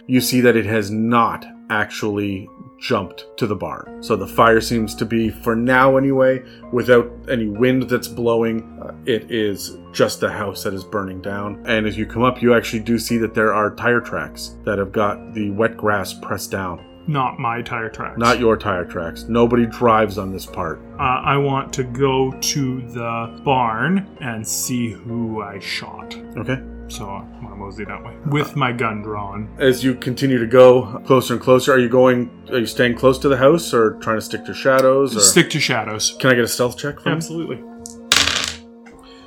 [0.07, 2.47] you see that it has not actually
[2.79, 4.03] jumped to the barn.
[4.03, 8.95] So the fire seems to be, for now anyway, without any wind that's blowing, uh,
[9.07, 11.63] it is just the house that is burning down.
[11.67, 14.79] And as you come up, you actually do see that there are tire tracks that
[14.79, 16.85] have got the wet grass pressed down.
[17.09, 18.19] Not my tire tracks.
[18.19, 19.25] Not your tire tracks.
[19.25, 20.79] Nobody drives on this part.
[20.99, 26.15] Uh, I want to go to the barn and see who I shot.
[26.37, 26.63] Okay?
[26.89, 29.49] So I want to mosey that way with my gun drawn.
[29.59, 33.19] As you continue to go closer and closer, are you going, are you staying close
[33.21, 35.17] to the house or trying to stick to shadows?
[35.17, 36.15] Or Stick to shadows.
[36.19, 37.17] Can I get a stealth check from you?
[37.17, 37.65] Absolutely.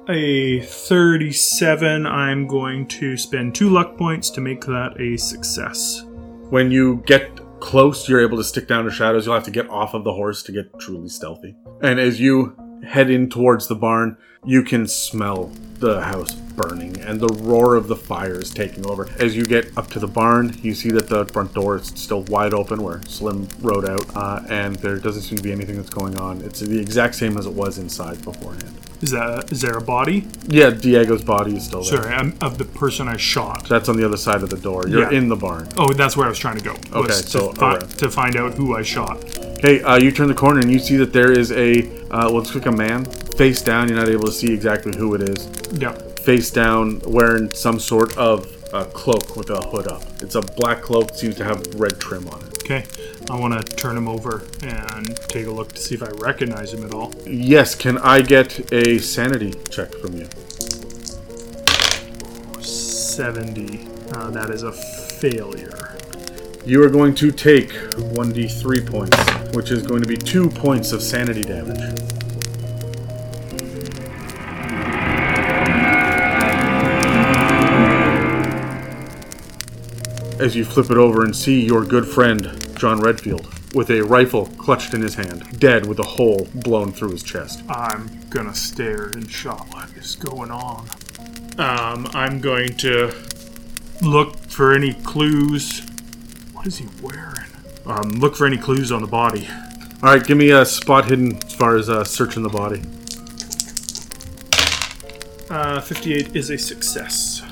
[0.10, 2.06] A 37.
[2.06, 6.04] I'm going to spend two luck points to make that a success.
[6.50, 9.26] When you get close, you're able to stick down to shadows.
[9.26, 11.56] You'll have to get off of the horse to get truly stealthy.
[11.82, 12.56] And as you
[12.86, 15.52] head in towards the barn, you can smell
[15.82, 19.10] the house burning and the roar of the fire is taking over.
[19.20, 22.22] As you get up to the barn, you see that the front door is still
[22.24, 25.90] wide open where Slim rode out, uh, and there doesn't seem to be anything that's
[25.90, 26.42] going on.
[26.42, 28.78] It's the exact same as it was inside beforehand.
[29.02, 30.28] Is that is there a body?
[30.48, 32.04] Yeah, Diego's body is still there.
[32.04, 33.68] Sorry, I'm of the person I shot.
[33.68, 34.88] That's on the other side of the door.
[34.88, 35.18] You're Yeah.
[35.18, 35.68] in the barn.
[35.76, 36.74] Oh, that's where I was trying to go.
[36.74, 39.18] was Okay, to, so fi- to find out who I shot.
[39.58, 42.54] Okay, uh, you turn the corner and you see that there is a, uh, it's
[42.54, 43.08] like a man,
[43.42, 43.88] face down.
[43.88, 45.50] You're not able to see exactly who it is.
[45.72, 45.94] Yeah.
[46.24, 50.04] Face down, wearing some sort of uh, cloak with a hood up.
[50.22, 52.62] It's a black cloak, seems to have red trim on it.
[52.62, 52.86] Okay.
[53.32, 56.72] I want to turn him over and take a look to see if I recognize
[56.72, 57.12] him at all.
[57.26, 60.28] Yes, can I get a sanity check from you?
[62.62, 63.88] 70.
[64.14, 65.98] Uh, that is a failure.
[66.64, 71.02] You are going to take 1d3 points, which is going to be 2 points of
[71.02, 72.12] sanity damage.
[80.42, 84.48] As you flip it over and see your good friend, John Redfield, with a rifle
[84.58, 87.62] clutched in his hand, dead with a hole blown through his chest.
[87.70, 89.72] I'm gonna stare in shock.
[89.72, 90.88] What is going on?
[91.60, 93.14] Um, I'm going to
[94.02, 95.88] look for any clues.
[96.54, 97.52] What is he wearing?
[97.86, 99.48] Um, look for any clues on the body.
[100.02, 102.82] All right, give me a spot hidden as far as uh, searching the body.
[105.52, 107.44] Uh, 58 is a success.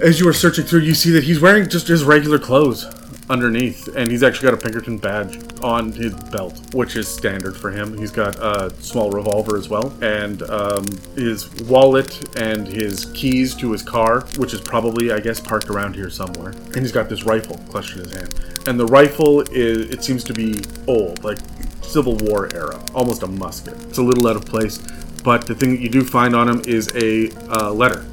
[0.00, 2.86] As you are searching through, you see that he's wearing just his regular clothes
[3.28, 7.72] underneath, and he's actually got a Pinkerton badge on his belt, which is standard for
[7.72, 7.98] him.
[7.98, 10.84] He's got a small revolver as well, and um,
[11.16, 15.96] his wallet and his keys to his car, which is probably, I guess, parked around
[15.96, 16.50] here somewhere.
[16.50, 18.32] And he's got this rifle clutched in his hand,
[18.68, 21.38] and the rifle is it seems to be old, like
[21.82, 23.74] Civil War era, almost a musket.
[23.88, 24.78] It's a little out of place,
[25.24, 28.06] but the thing that you do find on him is a uh, letter.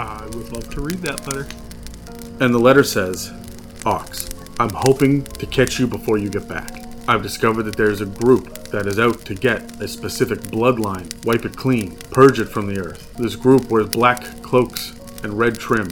[0.00, 1.46] I would love to read that letter.
[2.42, 3.32] And the letter says,
[3.84, 6.86] Ox, I'm hoping to catch you before you get back.
[7.06, 11.44] I've discovered that there's a group that is out to get a specific bloodline, wipe
[11.44, 13.14] it clean, purge it from the earth.
[13.16, 15.90] This group wears black cloaks and red trim.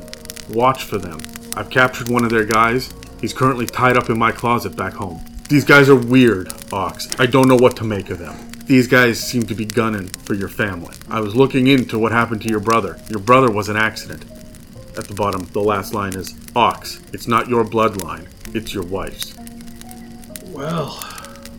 [0.50, 1.18] Watch for them.
[1.54, 2.94] I've captured one of their guys.
[3.20, 5.22] He's currently tied up in my closet back home.
[5.50, 7.08] These guys are weird, Ox.
[7.18, 8.47] I don't know what to make of them.
[8.68, 10.94] These guys seem to be gunning for your family.
[11.08, 13.00] I was looking into what happened to your brother.
[13.08, 14.22] Your brother was an accident.
[14.98, 19.34] At the bottom, the last line is Ox, it's not your bloodline, it's your wife's.
[20.48, 21.02] Well,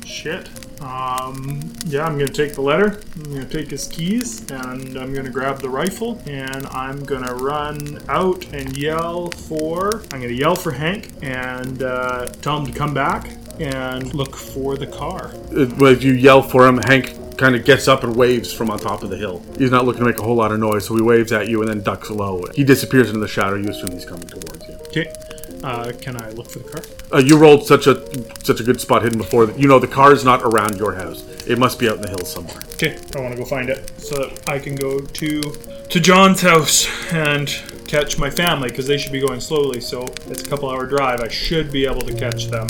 [0.06, 0.50] shit.
[0.84, 3.02] Um, yeah, I'm gonna take the letter.
[3.16, 8.04] I'm gonna take his keys, and I'm gonna grab the rifle, and I'm gonna run
[8.08, 10.04] out and yell for.
[10.12, 14.78] I'm gonna yell for Hank and uh, tell him to come back and look for
[14.78, 15.32] the car.
[15.56, 19.02] As you yell for him, Hank kind of gets up and waves from on top
[19.02, 19.42] of the hill.
[19.58, 21.62] He's not looking to make a whole lot of noise, so he waves at you
[21.62, 22.44] and then ducks low.
[22.54, 23.56] He disappears into the shadow.
[23.56, 24.76] You assume he's coming towards you.
[24.88, 25.14] Okay.
[25.64, 26.82] Uh, can I look for the car?
[27.14, 27.96] Uh, you rolled such a
[28.44, 30.94] such a good spot hidden before that you know the car is not around your
[30.94, 31.24] house.
[31.48, 32.62] It must be out in the hills somewhere.
[32.74, 36.42] Okay, I want to go find it so that I can go to to John's
[36.42, 37.50] house and
[37.88, 39.82] catch my family because they should be going slowly.
[39.82, 41.22] So it's a couple hour drive.
[41.22, 42.68] I should be able to catch them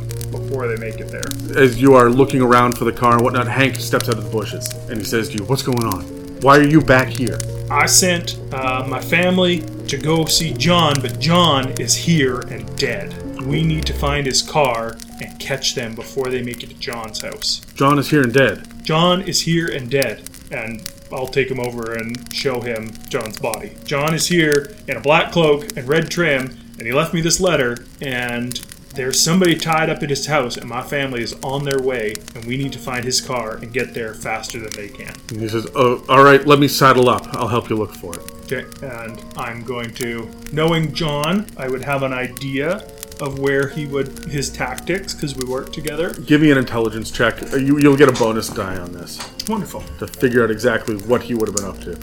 [0.49, 1.61] before they make it there.
[1.61, 4.29] As you are looking around for the car and whatnot, Hank steps out of the
[4.29, 6.03] bushes and he says to you, "What's going on?
[6.41, 7.37] Why are you back here?"
[7.69, 13.15] I sent uh, my family to go see John, but John is here and dead.
[13.43, 17.21] We need to find his car and catch them before they make it to John's
[17.21, 17.61] house.
[17.75, 18.83] John is here and dead.
[18.83, 20.81] John is here and dead, and
[21.11, 23.75] I'll take him over and show him John's body.
[23.85, 27.39] John is here in a black cloak and red trim, and he left me this
[27.39, 28.59] letter, and
[28.95, 32.43] there's somebody tied up at his house, and my family is on their way, and
[32.45, 35.13] we need to find his car and get there faster than they can.
[35.29, 36.45] And he says, "Oh, all right.
[36.45, 37.27] Let me saddle up.
[37.35, 38.21] I'll help you look for it."
[38.51, 42.83] Okay, and I'm going to, knowing John, I would have an idea
[43.21, 46.13] of where he would his tactics because we work together.
[46.13, 47.43] Give me an intelligence check.
[47.53, 49.83] Uh, You, you'll get a bonus die on this Wonderful.
[49.99, 51.95] to figure out exactly what he would have been up to.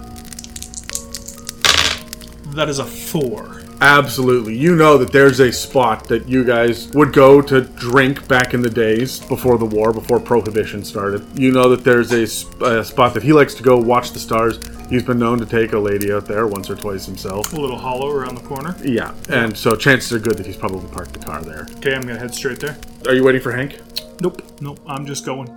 [2.55, 3.63] That is a four.
[3.81, 4.57] Absolutely.
[4.57, 8.63] You know that there's a spot that you guys would go to drink back in
[8.63, 11.27] the days before the war, before Prohibition started.
[11.39, 14.19] You know that there's a, sp- a spot that he likes to go watch the
[14.19, 14.59] stars.
[14.89, 17.53] He's been known to take a lady out there once or twice himself.
[17.53, 18.75] A little hollow around the corner.
[18.83, 21.67] Yeah, and so chances are good that he's probably parked the car there.
[21.79, 22.79] Okay, I'm gonna head straight there.
[23.07, 23.81] Are you waiting for Hank?
[24.21, 24.81] Nope, nope.
[24.87, 25.49] I'm just going.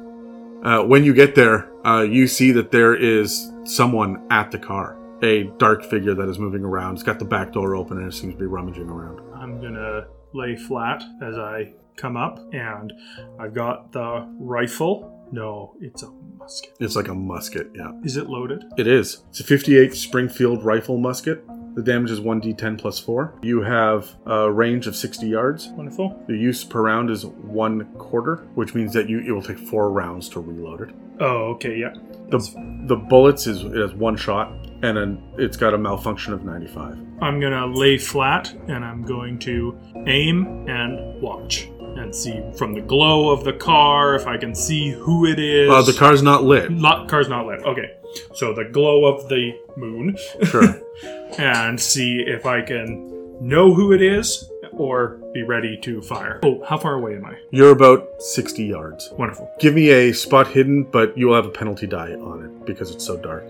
[0.63, 4.98] Uh, when you get there, uh, you see that there is someone at the car.
[5.21, 6.93] A dark figure that is moving around.
[6.95, 9.21] It's got the back door open and it seems to be rummaging around.
[9.35, 12.93] I'm gonna lay flat as I come up, and
[13.39, 15.27] I've got the rifle.
[15.31, 16.73] No, it's a musket.
[16.79, 17.91] It's like a musket, yeah.
[18.03, 18.63] Is it loaded?
[18.77, 19.23] It is.
[19.29, 21.43] It's a 58 Springfield rifle musket.
[21.75, 23.35] The damage is 1d10 plus 4.
[23.43, 25.67] You have a range of 60 yards.
[25.67, 26.23] Wonderful.
[26.27, 29.91] The use per round is one quarter, which means that you it will take four
[29.91, 30.95] rounds to reload it.
[31.19, 31.93] Oh, okay, yeah.
[32.29, 32.39] The,
[32.87, 34.51] the bullets is it has one shot,
[34.81, 36.97] and then it's got a malfunction of 95.
[37.21, 39.77] I'm gonna lay flat and I'm going to
[40.07, 44.91] aim and watch and see from the glow of the car if I can see
[44.91, 45.69] who it is.
[45.69, 46.71] Uh, the car's not lit.
[46.71, 47.61] Not, car's not lit.
[47.63, 47.91] Okay,
[48.33, 50.17] so the glow of the moon.
[50.43, 50.81] Sure.
[51.37, 53.07] and see if I can
[53.41, 56.39] know who it is or be ready to fire.
[56.43, 57.37] Oh, how far away am I?
[57.51, 59.09] You're about 60 yards.
[59.17, 59.51] Wonderful.
[59.59, 62.91] Give me a spot hidden, but you will have a penalty die on it because
[62.91, 63.43] it's so dark.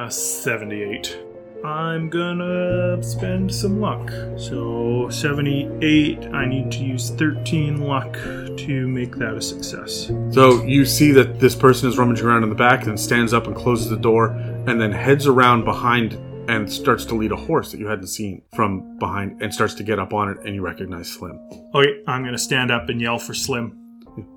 [0.00, 1.20] Uh, 78.
[1.62, 4.10] I'm gonna spend some luck.
[4.38, 10.10] So 78, I need to use 13 luck to make that a success.
[10.30, 13.46] So you see that this person is rummaging around in the back, then stands up
[13.46, 14.28] and closes the door,
[14.66, 16.14] and then heads around behind
[16.48, 19.82] and starts to lead a horse that you hadn't seen from behind, and starts to
[19.82, 21.38] get up on it, and you recognize Slim.
[21.74, 23.76] Okay, I'm gonna stand up and yell for Slim,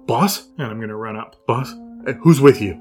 [0.07, 1.37] Boss, and I'm gonna run up.
[1.47, 1.73] boss,
[2.05, 2.77] Eh, who's with you?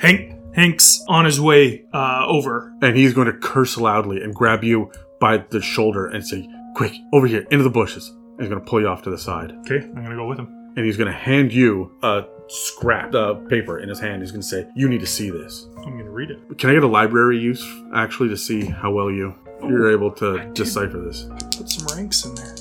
[0.00, 2.72] Hank, Hank's on his way uh, over.
[2.82, 4.90] And he's going to curse loudly and grab you
[5.20, 8.68] by the shoulder and say, "Quick, over here, into the bushes." And he's going to
[8.68, 10.46] pull you off to the side, Okay, I'm gonna go with him.
[10.76, 14.20] and he's going to hand you a scrap uh, paper in his hand.
[14.22, 16.38] He's going to say, "You need to see this." I'm gonna read it.
[16.58, 20.38] Can I get a library use actually to see how well you you're able to
[20.40, 21.26] I decipher this?
[21.56, 22.54] Put some ranks in there.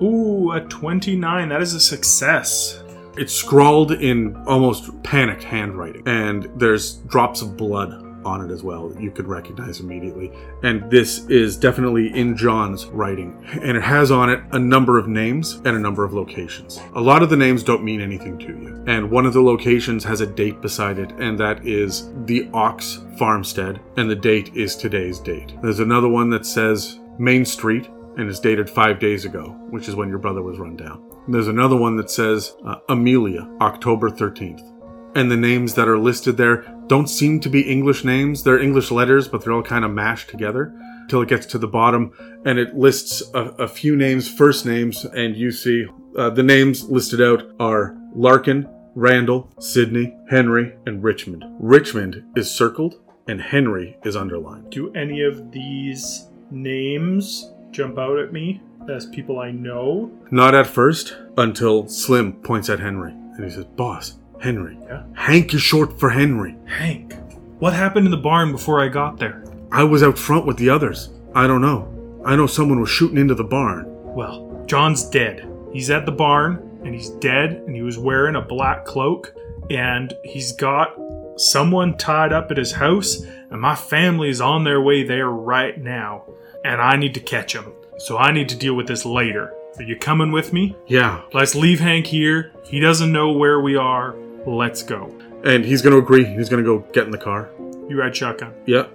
[0.00, 1.48] Ooh, a 29.
[1.48, 2.82] That is a success.
[3.18, 8.88] It's scrawled in almost panicked handwriting, and there's drops of blood on it as well
[8.88, 10.32] that you could recognize immediately.
[10.62, 15.08] And this is definitely in John's writing, and it has on it a number of
[15.08, 16.80] names and a number of locations.
[16.94, 20.04] A lot of the names don't mean anything to you, and one of the locations
[20.04, 24.76] has a date beside it, and that is the Ox Farmstead, and the date is
[24.76, 25.54] today's date.
[25.60, 29.94] There's another one that says Main Street, and is dated five days ago, which is
[29.94, 31.07] when your brother was run down.
[31.28, 34.74] There's another one that says uh, Amelia, October 13th.
[35.14, 38.42] And the names that are listed there don't seem to be English names.
[38.42, 40.74] They're English letters, but they're all kind of mashed together
[41.08, 42.12] till it gets to the bottom
[42.46, 46.84] and it lists a, a few names, first names, and you see uh, the names
[46.88, 51.44] listed out are Larkin, Randall, Sydney, Henry, and Richmond.
[51.60, 54.70] Richmond is circled and Henry is underlined.
[54.70, 60.10] Do any of these names jump out at me as people I know?
[60.30, 64.76] Not at first, until Slim points at Henry and he says, Boss, Henry.
[64.82, 65.04] Yeah.
[65.14, 66.56] Hank is short for Henry.
[66.66, 67.14] Hank.
[67.60, 69.44] What happened in the barn before I got there?
[69.70, 71.10] I was out front with the others.
[71.34, 72.20] I don't know.
[72.24, 73.84] I know someone was shooting into the barn.
[74.14, 75.48] Well, John's dead.
[75.72, 79.34] He's at the barn and he's dead and he was wearing a black cloak
[79.70, 80.96] and he's got
[81.36, 85.78] someone tied up at his house and my family is on their way there right
[85.78, 86.24] now
[86.64, 87.72] and I need to catch him.
[87.98, 89.52] So I need to deal with this later.
[89.76, 90.76] Are you coming with me?
[90.86, 91.22] Yeah.
[91.32, 92.52] Let's leave Hank here.
[92.64, 94.16] He doesn't know where we are.
[94.46, 95.12] Let's go.
[95.44, 96.24] And he's going to agree.
[96.24, 97.50] He's going to go get in the car.
[97.88, 98.54] You ride shotgun.
[98.66, 98.86] Yeah.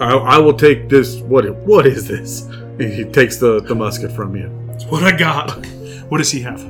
[0.00, 1.18] I, I will take this.
[1.20, 1.48] What?
[1.56, 2.48] What is this?
[2.78, 4.50] He takes the, the musket from you.
[4.68, 5.64] That's what I got.
[6.08, 6.60] What does he have?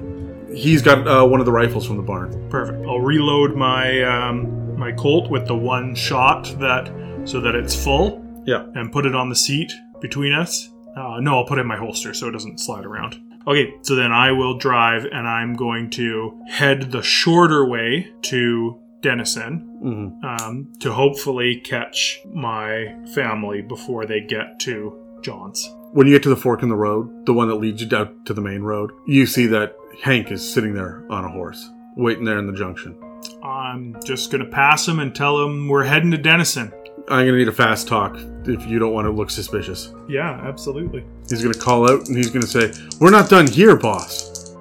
[0.52, 2.48] He's got uh, one of the rifles from the barn.
[2.50, 2.86] Perfect.
[2.86, 6.90] I'll reload my um, my Colt with the one shot that
[7.24, 8.24] so that it's full.
[8.46, 8.66] Yeah.
[8.74, 10.70] And put it on the seat between us.
[10.98, 13.20] Uh, no, I'll put it in my holster so it doesn't slide around.
[13.46, 18.78] Okay, so then I will drive and I'm going to head the shorter way to
[19.00, 24.92] Denison hmm um, to hopefully catch my family before they get to
[25.22, 25.72] John's.
[25.92, 28.26] When you get to the fork in the road, the one that leads you out
[28.26, 32.24] to the main road, you see that Hank is sitting there on a horse, waiting
[32.24, 32.98] there in the junction.
[33.42, 36.72] I'm just gonna pass him and tell him we're heading to Denison.
[37.10, 39.92] I'm gonna need a fast talk if you don't want to look suspicious.
[40.08, 41.04] Yeah, absolutely.
[41.28, 44.54] He's gonna call out and he's gonna say, "We're not done here, boss."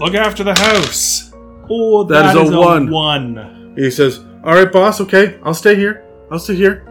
[0.00, 1.32] Look after the house.
[1.70, 2.90] Oh, That is a one.
[2.90, 3.72] one.
[3.76, 5.00] He says, "All right, boss.
[5.00, 6.02] Okay, I'll stay here.
[6.30, 6.82] I'll stay here."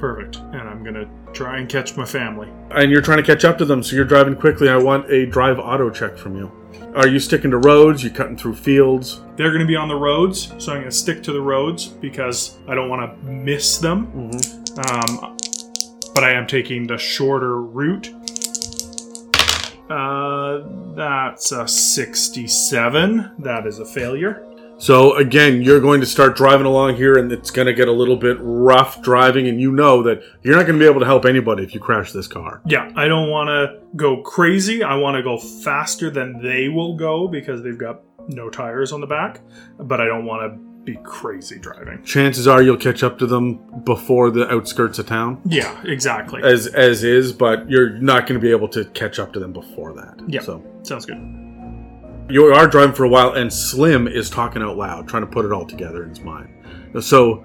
[0.00, 0.36] Perfect.
[0.52, 2.48] And I'm gonna try and catch my family.
[2.72, 4.68] And you're trying to catch up to them, so you're driving quickly.
[4.68, 6.50] I want a drive auto check from you.
[6.94, 8.02] Are you sticking to roads?
[8.02, 9.20] You cutting through fields?
[9.36, 12.74] They're gonna be on the roads, so I'm gonna stick to the roads because I
[12.74, 14.06] don't want to miss them.
[14.08, 15.20] Mm-hmm.
[15.20, 15.36] Um,
[16.14, 18.12] but I am taking the shorter route.
[19.88, 20.62] Uh,
[20.94, 23.32] that's a 67.
[23.38, 24.46] That is a failure.
[24.80, 27.92] So again, you're going to start driving along here, and it's going to get a
[27.92, 31.06] little bit rough driving, and you know that you're not going to be able to
[31.06, 32.62] help anybody if you crash this car.
[32.64, 34.82] Yeah, I don't want to go crazy.
[34.82, 39.02] I want to go faster than they will go because they've got no tires on
[39.02, 39.40] the back.
[39.78, 42.02] But I don't want to be crazy driving.
[42.02, 46.42] Chances are you'll catch up to them before the outskirts of town, Yeah, exactly.
[46.42, 49.52] as as is, but you're not going to be able to catch up to them
[49.52, 50.18] before that.
[50.26, 50.40] Yeah.
[50.40, 51.18] So Sounds good.
[52.30, 55.44] You are driving for a while, and Slim is talking out loud, trying to put
[55.44, 56.48] it all together in his mind.
[57.00, 57.44] So,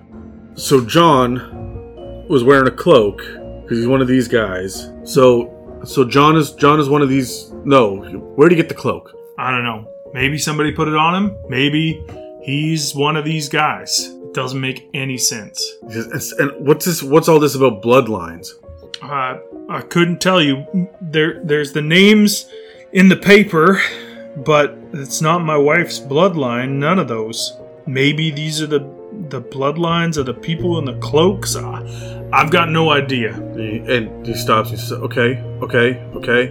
[0.55, 4.89] so John was wearing a cloak because he's one of these guys.
[5.03, 7.51] So, so John is John is one of these.
[7.63, 9.11] No, where would he get the cloak?
[9.37, 9.87] I don't know.
[10.13, 11.37] Maybe somebody put it on him.
[11.49, 12.03] Maybe
[12.41, 14.07] he's one of these guys.
[14.07, 15.73] It doesn't make any sense.
[16.39, 17.03] And what's this?
[17.03, 18.47] What's all this about bloodlines?
[19.01, 20.65] Uh, I couldn't tell you.
[21.01, 22.49] There, there's the names
[22.93, 23.81] in the paper,
[24.37, 26.73] but it's not my wife's bloodline.
[26.73, 27.53] None of those.
[27.85, 28.95] Maybe these are the
[29.29, 31.55] the bloodlines of the people in the cloaks.
[31.55, 33.33] Uh, I've got no idea.
[33.33, 34.69] And he stops.
[34.71, 36.47] He says, "Okay, okay, okay.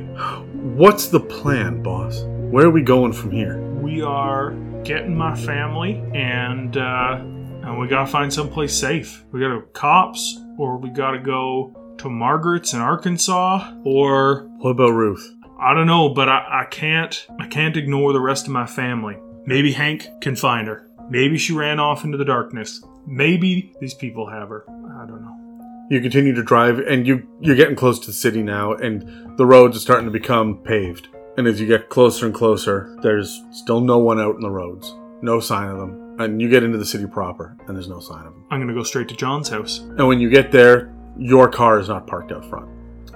[0.77, 2.23] What's the plan, boss?
[2.25, 4.53] Where are we going from here?" We are
[4.85, 9.25] getting my family, and uh, and we gotta find someplace safe.
[9.33, 14.93] We gotta go cops, or we gotta go to Margaret's in Arkansas, or What about
[14.93, 15.34] Ruth?
[15.59, 16.09] I don't know.
[16.09, 19.17] But I, I can't I can't ignore the rest of my family.
[19.47, 20.89] Maybe Hank can find her.
[21.11, 22.83] Maybe she ran off into the darkness.
[23.07, 24.65] Maybe these people have her.
[24.69, 25.87] I don't know.
[25.91, 29.45] You continue to drive, and you you're getting close to the city now, and the
[29.45, 31.09] roads are starting to become paved.
[31.37, 34.95] And as you get closer and closer, there's still no one out in the roads,
[35.21, 36.17] no sign of them.
[36.19, 38.45] And you get into the city proper, and there's no sign of them.
[38.51, 39.81] I'm gonna go straight to John's house.
[39.81, 42.69] And when you get there, your car is not parked out front.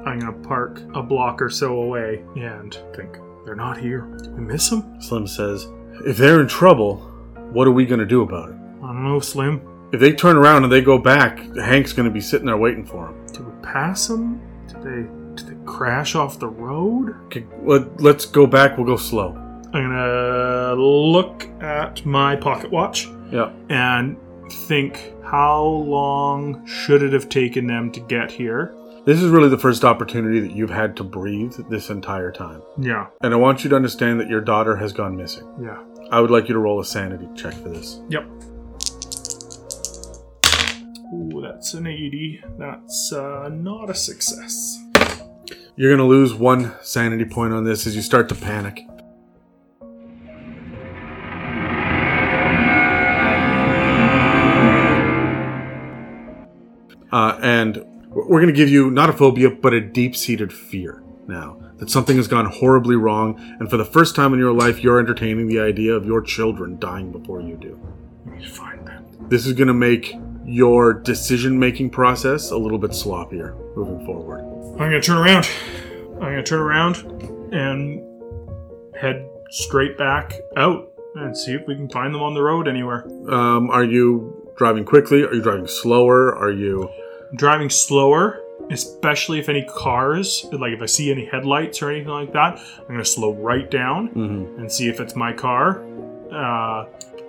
[0.05, 4.03] I'm gonna park a block or so away and think they're not here.
[4.23, 5.01] Did we miss them?
[5.01, 5.67] Slim says,
[6.07, 6.97] "If they're in trouble,
[7.53, 8.57] what are we going to do about it?
[8.83, 9.61] I don't know, Slim.
[9.93, 12.85] If they turn around and they go back, Hank's going to be sitting there waiting
[12.85, 14.41] for him." Did we pass them?
[14.69, 17.15] Did they did they crash off the road?
[17.27, 18.77] Okay, let, let's go back.
[18.77, 19.37] We'll go slow.
[19.73, 23.51] I'm gonna look at my pocket watch Yeah.
[23.69, 24.17] and
[24.51, 28.75] think how long should it have taken them to get here?
[29.09, 32.61] This is really the first opportunity that you've had to breathe this entire time.
[32.79, 35.51] Yeah, And I want you to understand that your daughter has gone missing.
[35.59, 35.83] yeah.
[36.11, 38.03] I would like you to roll a sanity check for this.
[38.11, 38.25] Yep.
[41.15, 42.43] Ooh, that's an 80.
[42.59, 44.79] That's uh, not a success.
[45.75, 48.87] You're going to lose one sanity point on this as you start to panic.
[57.11, 61.03] Uh, and we're going to give you not a phobia, but a deep seated fear
[61.27, 63.39] now that something has gone horribly wrong.
[63.61, 66.79] And for the first time in your life, you're entertaining the idea of your children
[66.79, 67.79] dying before you do.
[68.25, 69.05] We need to find them.
[69.29, 70.15] This is going to make
[70.49, 74.41] your decision making process a little bit sloppier moving forward.
[74.81, 75.49] I'm gonna turn around.
[76.15, 76.97] I'm gonna turn around
[77.53, 78.01] and
[78.97, 83.07] head straight back out and see if we can find them on the road anywhere.
[83.31, 85.23] Um, are you driving quickly?
[85.23, 86.35] Are you driving slower?
[86.35, 86.89] Are you.
[87.31, 92.09] I'm driving slower, especially if any cars, like if I see any headlights or anything
[92.13, 94.59] like that, I'm gonna slow right down Mhm.
[94.59, 95.83] and see if it's my car.
[96.33, 96.85] Uh,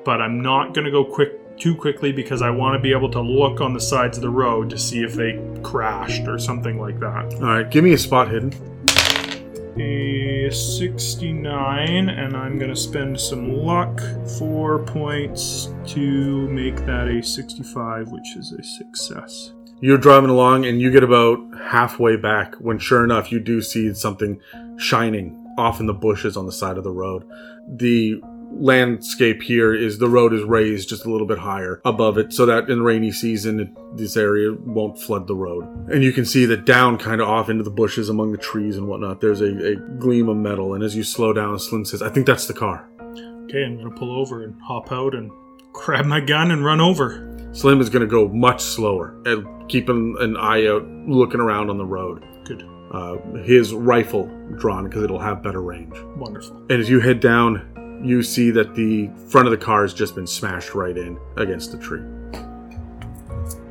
[0.06, 3.20] but I'm not gonna go quick too quickly because I want to be able to
[3.22, 7.00] look on the sides of the road to see if they crashed or something like
[7.02, 7.34] that.
[7.36, 8.54] All right, give me a spot hidden.
[9.78, 14.02] A 69, and I'm gonna spend some luck,
[14.38, 19.54] four points to make that a 65, which is a success.
[19.82, 23.94] You're driving along and you get about halfway back when, sure enough, you do see
[23.94, 24.42] something
[24.78, 27.28] shining off in the bushes on the side of the road.
[27.68, 28.22] The
[28.52, 32.48] landscape here is the road is raised just a little bit higher above it so
[32.48, 36.48] that in rainy season it, this area won't flood the road and you can see
[36.48, 39.74] that down kind of off into the bushes among the trees and whatnot there's a,
[39.74, 42.54] a gleam of metal and as you slow down slim says i think that's the
[42.54, 42.90] car
[43.50, 45.32] Okay, I'm gonna pull over and hop out and
[45.74, 47.29] grab my gun and run over.
[47.52, 51.78] Slim is going to go much slower and keeping an eye out looking around on
[51.78, 52.64] the road Good.
[52.92, 54.26] uh, his rifle
[54.58, 55.96] drawn because it'll have better range.
[56.16, 56.58] Wonderful.
[56.70, 60.16] And as you head down, you see that the front of the car has just
[60.16, 62.02] been smashed right in against the tree.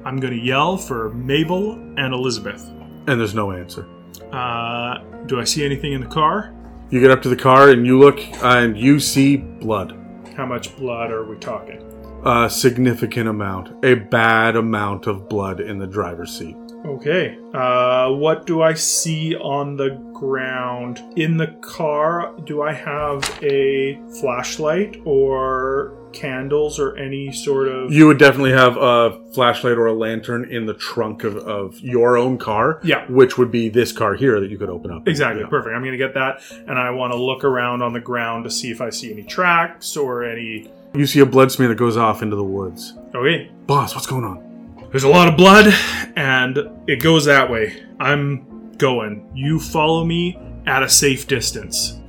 [0.05, 2.67] I'm gonna yell for Mabel and Elizabeth.
[3.07, 3.87] And there's no answer.
[4.33, 6.55] Uh, do I see anything in the car?
[6.91, 9.95] You get up to the car and you look and you see blood.
[10.37, 11.83] How much blood are we talking?
[12.25, 16.57] A significant amount, a bad amount of blood in the driver's seat.
[16.85, 17.39] Okay.
[17.55, 22.33] Uh, what do I see on the ground in the car?
[22.45, 27.93] Do I have a flashlight or candles or any sort of?
[27.93, 32.17] You would definitely have a flashlight or a lantern in the trunk of, of your
[32.17, 33.07] own car, Yeah.
[33.09, 35.07] which would be this car here that you could open up.
[35.09, 35.43] Exactly.
[35.43, 35.49] Yeah.
[35.49, 35.75] Perfect.
[35.75, 38.71] I'm gonna get that, and I want to look around on the ground to see
[38.71, 40.69] if I see any tracks or any.
[40.95, 42.95] You see a blood smear that goes off into the woods.
[43.15, 43.51] Okay.
[43.67, 44.87] Boss, what's going on?
[44.91, 45.75] There's a lot of blood,
[46.17, 47.85] and it goes that way.
[48.01, 49.31] I'm going.
[49.35, 52.01] You follow me at a safe distance.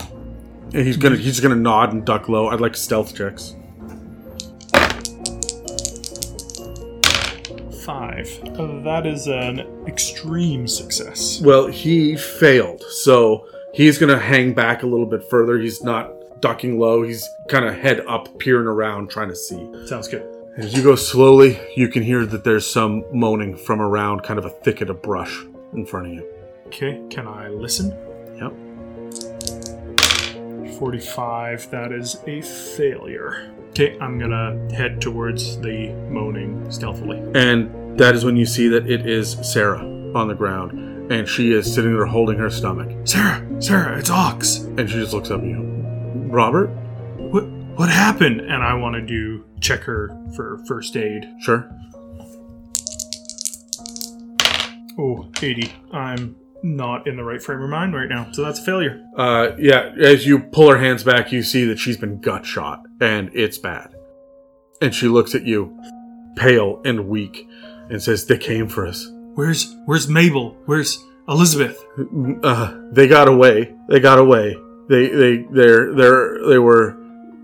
[0.74, 2.48] And he's gonna he's gonna nod and duck low.
[2.48, 3.56] I'd like stealth checks.
[7.84, 8.40] Five.
[8.46, 11.42] Uh, that is an extreme success.
[11.42, 15.58] Well, he failed, so he's gonna hang back a little bit further.
[15.58, 17.04] He's not ducking low.
[17.04, 19.70] He's kind of head up, peering around, trying to see.
[19.86, 20.26] Sounds good.
[20.58, 24.46] As you go slowly, you can hear that there's some moaning from around, kind of
[24.46, 25.44] a thicket of brush
[25.74, 26.28] in front of you.
[26.68, 27.92] Okay, can I listen?
[28.38, 28.54] Yep.
[30.78, 33.52] 45, that is a failure.
[33.70, 37.20] Okay, I'm gonna head towards the moaning stealthily.
[37.36, 39.80] And that is when you see that it is Sarah
[40.16, 44.60] on the ground, and she is sitting there holding her stomach, Sarah, Sarah, it's Ox.
[44.78, 45.79] and she just looks up at you.
[46.32, 46.68] Robert,
[47.18, 47.46] What
[47.78, 48.42] what happened?
[48.42, 51.26] And I want to do check her for first aid.
[51.42, 51.70] sure.
[54.98, 55.72] Oh, 80.
[55.94, 59.02] I'm not in the right frame of mind right now, so that's a failure.
[59.16, 62.84] Uh, yeah, as you pull her hands back, you see that she's been gut shot,
[63.00, 63.96] and it's bad.
[64.82, 65.78] And she looks at you,
[66.36, 67.48] pale and weak,
[67.90, 69.10] and says, "They came for us.
[69.36, 70.58] Where's where's Mabel?
[70.66, 71.82] Where's Elizabeth?
[72.44, 73.74] Uh, they got away.
[73.88, 74.58] They got away.
[74.90, 76.98] They they they're they're they were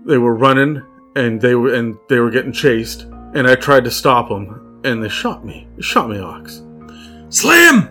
[0.04, 0.82] they were running,
[1.14, 3.02] and they were and they were getting chased.
[3.34, 5.68] And I tried to stop them, and they shot me.
[5.76, 6.62] They shot me, Ox.
[7.28, 7.88] Slim!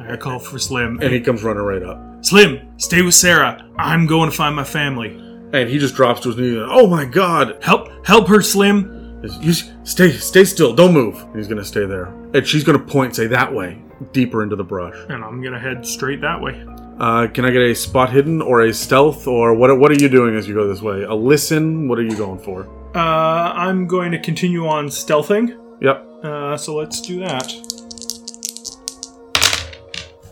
[0.00, 1.00] I call for Slim.
[1.00, 3.68] And he comes running right up, Slim, stay with Sarah.
[3.76, 5.08] I'm going to find my family.
[5.52, 7.58] and he just drops to his knees And, oh my God!
[7.62, 8.92] Help help her, Slim.
[9.40, 9.52] You
[9.84, 10.72] stay, stay still.
[10.74, 11.20] Don't move.
[11.22, 13.82] And he's gonna stay there, and she's gonna point, say that way,
[14.12, 14.96] deeper into the brush.
[15.08, 16.64] And I'm gonna head straight that way.
[16.98, 19.78] Uh, can I get a spot hidden or a stealth or what?
[19.78, 21.02] What are you doing as you go this way?
[21.02, 21.88] A listen?
[21.88, 22.66] What are you going for?
[22.94, 25.58] Uh, I'm going to continue on stealthing.
[25.82, 26.24] Yep.
[26.24, 27.52] Uh, so let's do that.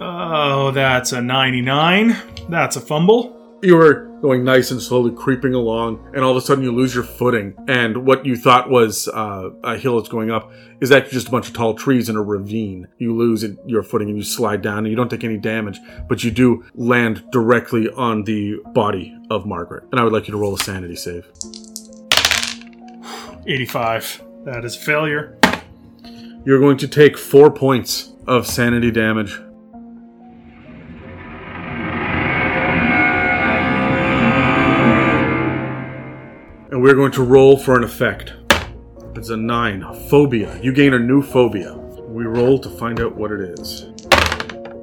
[0.00, 2.16] Oh, that's a 99.
[2.48, 3.33] That's a fumble.
[3.64, 6.94] You were going nice and slowly creeping along, and all of a sudden you lose
[6.94, 7.54] your footing.
[7.66, 11.30] And what you thought was uh, a hill that's going up is actually just a
[11.30, 12.88] bunch of tall trees in a ravine.
[12.98, 15.80] You lose your footing and you slide down, and you don't take any damage,
[16.10, 19.84] but you do land directly on the body of Margaret.
[19.90, 21.24] And I would like you to roll a sanity save.
[23.46, 24.22] 85.
[24.44, 25.38] That is failure.
[26.44, 29.40] You're going to take four points of sanity damage.
[36.84, 38.34] We're going to roll for an effect.
[39.16, 39.82] It's a nine.
[40.10, 40.60] Phobia.
[40.60, 41.74] You gain a new phobia.
[41.74, 43.86] We roll to find out what it is.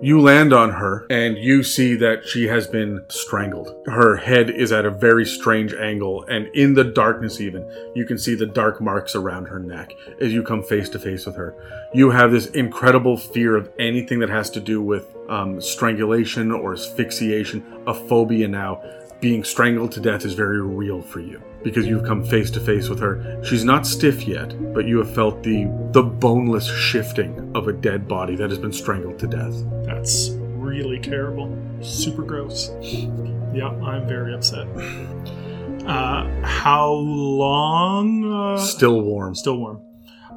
[0.01, 3.75] You land on her, and you see that she has been strangled.
[3.85, 8.17] Her head is at a very strange angle, and in the darkness, even, you can
[8.17, 11.53] see the dark marks around her neck as you come face to face with her.
[11.93, 16.73] You have this incredible fear of anything that has to do with um, strangulation or
[16.73, 18.81] asphyxiation, a phobia now.
[19.21, 22.89] Being strangled to death is very real for you because you've come face to face
[22.89, 23.39] with her.
[23.45, 28.07] She's not stiff yet, but you have felt the the boneless shifting of a dead
[28.07, 29.53] body that has been strangled to death.
[29.85, 31.55] That's really terrible.
[31.81, 32.71] Super gross.
[32.81, 34.67] Yeah, I'm very upset.
[35.85, 38.23] Uh, how long?
[38.33, 39.35] Uh, Still warm.
[39.35, 39.81] still warm.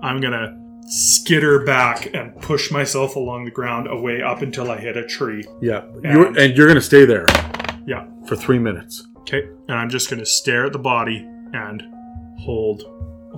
[0.02, 4.98] I'm gonna skitter back and push myself along the ground away up until I hit
[4.98, 5.42] a tree.
[5.62, 7.24] Yeah, you're, And- and you're going to stay there.
[8.26, 9.06] For three minutes.
[9.20, 9.48] Okay.
[9.68, 11.82] And I'm just gonna stare at the body and
[12.40, 12.82] hold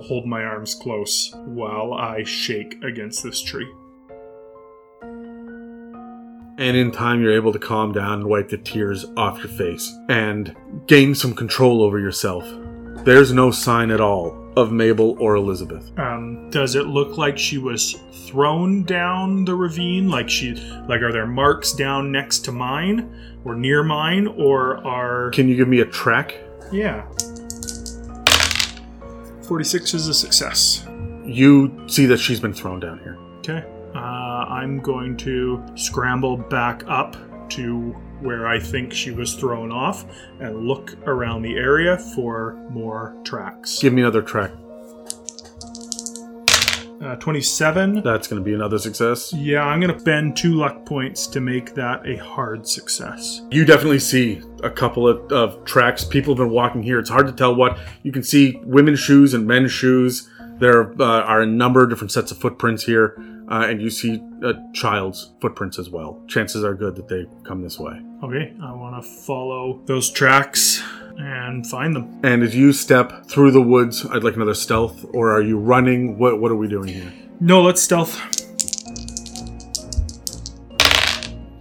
[0.03, 3.67] hold my arms close while I shake against this tree.
[6.59, 9.95] And in time, you're able to calm down and wipe the tears off your face
[10.09, 10.55] and
[10.87, 12.47] gain some control over yourself.
[13.05, 15.97] There's no sign at all of Mabel or Elizabeth.
[15.99, 17.93] Um, does it look like she was
[18.25, 20.09] thrown down the ravine?
[20.09, 20.55] Like she,
[20.89, 25.55] like, are there marks down next to mine or near mine, or are Can you
[25.55, 26.35] give me a track?
[26.71, 27.05] yeah?
[29.43, 30.85] Forty-six is a success.
[31.23, 33.17] You see that she's been thrown down here.
[33.39, 33.63] Okay.
[33.95, 37.15] Uh, I'm going to scramble back up
[37.51, 40.05] to where I think she was thrown off
[40.39, 43.79] and look around the area for more tracks.
[43.79, 44.51] Give me another track.
[47.01, 48.01] Uh, 27.
[48.01, 49.31] That's going to be another success.
[49.31, 53.43] Yeah, I'm going to bend two luck points to make that a hard success.
[53.51, 56.03] You definitely see a couple of, of tracks.
[56.03, 56.97] People have been walking here.
[56.97, 57.77] It's hard to tell what.
[58.01, 60.27] You can see women's shoes and men's shoes.
[60.59, 63.15] There uh, are a number of different sets of footprints here,
[63.49, 66.21] uh, and you see a child's footprints as well.
[66.27, 68.01] Chances are good that they come this way.
[68.23, 70.81] Okay, I want to follow those tracks
[71.17, 72.19] and find them.
[72.23, 76.17] And as you step through the woods, I'd like another stealth, or are you running?
[76.17, 77.13] What What are we doing here?
[77.39, 78.19] No, let's stealth.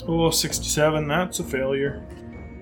[0.08, 2.06] Oh, 67, that's a failure.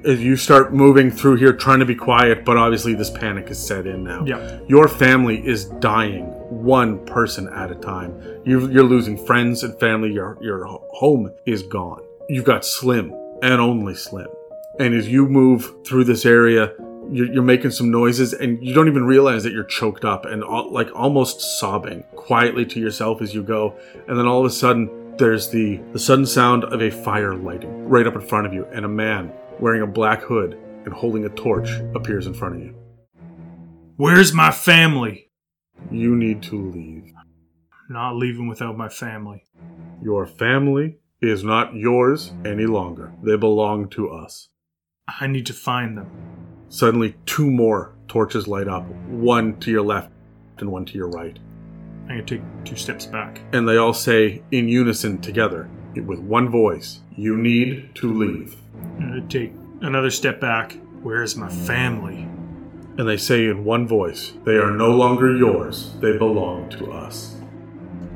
[0.04, 3.64] As you start moving through here, trying to be quiet, but obviously this panic is
[3.64, 4.24] set in now.
[4.24, 4.60] Yeah.
[4.66, 8.20] Your family is dying, one person at a time.
[8.44, 10.12] You, you're losing friends and family.
[10.12, 12.02] Your your home is gone.
[12.28, 13.12] You've got Slim
[13.42, 14.28] and only Slim.
[14.78, 16.72] And as you move through this area,
[17.10, 20.42] you're, you're making some noises, and you don't even realize that you're choked up and
[20.42, 23.76] all, like almost sobbing quietly to yourself as you go.
[24.08, 27.88] And then all of a sudden, there's the the sudden sound of a fire lighting
[27.88, 31.24] right up in front of you, and a man wearing a black hood and holding
[31.24, 32.74] a torch appears in front of you.
[33.96, 35.23] Where's my family?
[35.90, 37.12] You need to leave.
[37.90, 39.44] not leaving without my family.
[40.02, 43.12] Your family is not yours any longer.
[43.22, 44.48] They belong to us.
[45.06, 46.10] I need to find them.
[46.68, 50.10] Suddenly, two more torches light up one to your left
[50.58, 51.38] and one to your right.
[52.04, 53.40] I'm gonna take two steps back.
[53.52, 58.56] And they all say in unison together, with one voice, You need to leave.
[58.98, 59.52] I'm gonna take
[59.82, 60.76] another step back.
[61.02, 62.28] Where's my family?
[62.96, 67.34] And they say in one voice, They are no longer yours, they belong to us.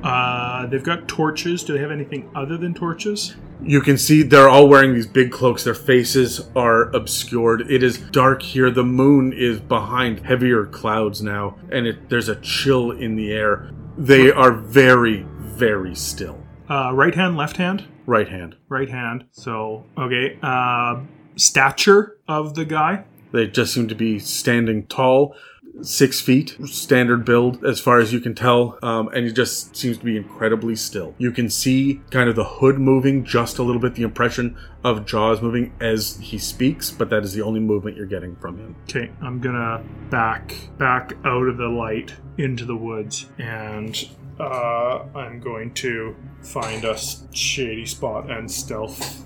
[0.02, 1.64] Uh, they've got torches.
[1.64, 3.34] Do they have anything other than torches?
[3.60, 5.64] You can see they're all wearing these big cloaks.
[5.64, 7.68] Their faces are obscured.
[7.70, 8.70] It is dark here.
[8.70, 13.70] The moon is behind heavier clouds now, and it, there's a chill in the air.
[13.96, 16.40] They are very, very still.
[16.70, 17.84] Uh, right hand, left hand?
[18.06, 18.54] Right hand.
[18.68, 19.24] Right hand.
[19.32, 20.38] So, okay.
[20.40, 21.00] Uh,
[21.34, 23.04] stature of the guy?
[23.32, 25.34] They just seem to be standing tall,
[25.82, 29.98] six feet, standard build as far as you can tell, um, and he just seems
[29.98, 31.14] to be incredibly still.
[31.18, 35.06] You can see kind of the hood moving just a little bit, the impression of
[35.06, 38.76] jaws moving as he speaks, but that is the only movement you're getting from him.
[38.84, 44.08] Okay, I'm gonna back back out of the light into the woods, and
[44.40, 46.96] uh, I'm going to find a
[47.32, 49.24] shady spot and stealth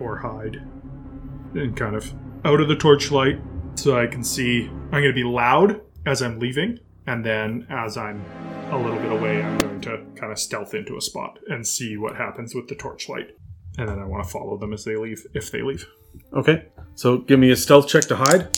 [0.00, 0.62] or hide,
[1.54, 2.12] and kind of
[2.44, 3.40] out of the torchlight
[3.74, 4.66] so I can see.
[4.66, 8.24] I'm going to be loud as I'm leaving, and then as I'm
[8.70, 11.96] a little bit away, I'm going to kind of stealth into a spot and see
[11.96, 13.36] what happens with the torchlight.
[13.78, 15.86] And then I want to follow them as they leave, if they leave.
[16.32, 18.54] Okay, so give me a stealth check to hide.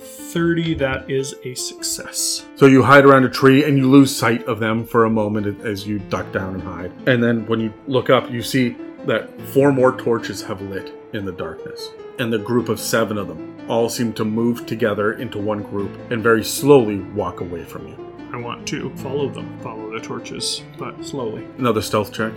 [0.00, 2.44] 30, that is a success.
[2.56, 5.64] So you hide around a tree and you lose sight of them for a moment
[5.64, 6.92] as you duck down and hide.
[7.06, 11.24] And then when you look up, you see that four more torches have lit in
[11.24, 11.90] the darkness.
[12.18, 15.90] And the group of seven of them all seem to move together into one group
[16.10, 18.08] and very slowly walk away from you.
[18.32, 21.46] I want to follow them, follow the torches, but slowly.
[21.58, 22.32] Another stealth check.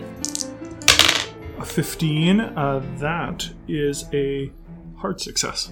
[1.60, 4.52] A 15, uh, that is a
[4.98, 5.72] hard success.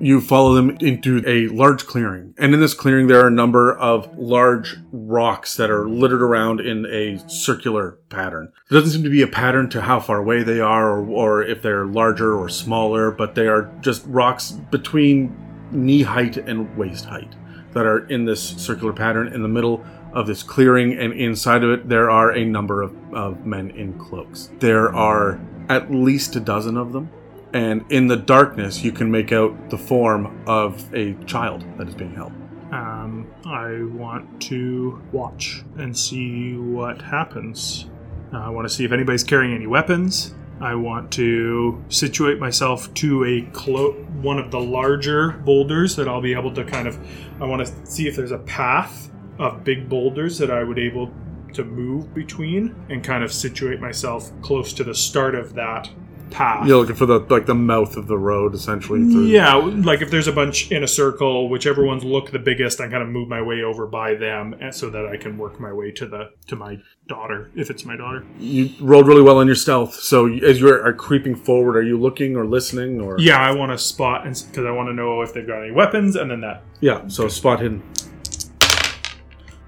[0.00, 3.76] You follow them into a large clearing, and in this clearing, there are a number
[3.76, 8.52] of large rocks that are littered around in a circular pattern.
[8.68, 11.42] There doesn't seem to be a pattern to how far away they are, or, or
[11.42, 15.36] if they're larger or smaller, but they are just rocks between
[15.70, 17.34] knee height and waist height
[17.72, 21.70] that are in this circular pattern in the middle of this clearing, and inside of
[21.70, 24.50] it, there are a number of, of men in cloaks.
[24.58, 27.10] There are at least a dozen of them
[27.52, 31.94] and in the darkness you can make out the form of a child that is
[31.94, 32.32] being held.
[32.72, 37.86] Um, I want to watch and see what happens.
[38.32, 40.34] Uh, I want to see if anybody's carrying any weapons.
[40.58, 43.92] I want to situate myself to a clo-
[44.22, 46.98] one of the larger boulders that I'll be able to kind of.
[47.40, 51.12] I want to see if there's a path of big boulders that I would able
[51.54, 55.90] to move between and kind of situate myself close to the start of that
[56.32, 56.66] path.
[56.66, 59.00] You're looking for the like the mouth of the road, essentially.
[59.10, 62.80] through- Yeah, like if there's a bunch in a circle, whichever ones look the biggest,
[62.80, 65.60] I kind of move my way over by them, and so that I can work
[65.60, 66.78] my way to the to my
[67.08, 68.24] daughter, if it's my daughter.
[68.38, 69.94] You rolled really well on your stealth.
[69.94, 73.16] So as you are creeping forward, are you looking or listening or?
[73.20, 75.70] Yeah, I want to spot and because I want to know if they've got any
[75.72, 76.62] weapons, and then that.
[76.80, 77.06] Yeah.
[77.08, 77.82] So spot hidden.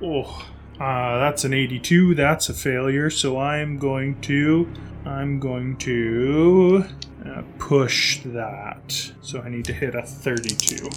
[0.02, 0.46] Oh,
[0.80, 2.14] uh, that's an 82.
[2.14, 3.08] That's a failure.
[3.10, 4.68] So I'm going to,
[5.06, 6.84] I'm going to
[7.26, 9.12] uh, push that.
[9.20, 10.88] So I need to hit a 32.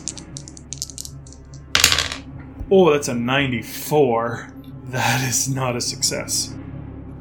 [2.71, 4.53] Oh, that's a 94.
[4.85, 6.55] That is not a success.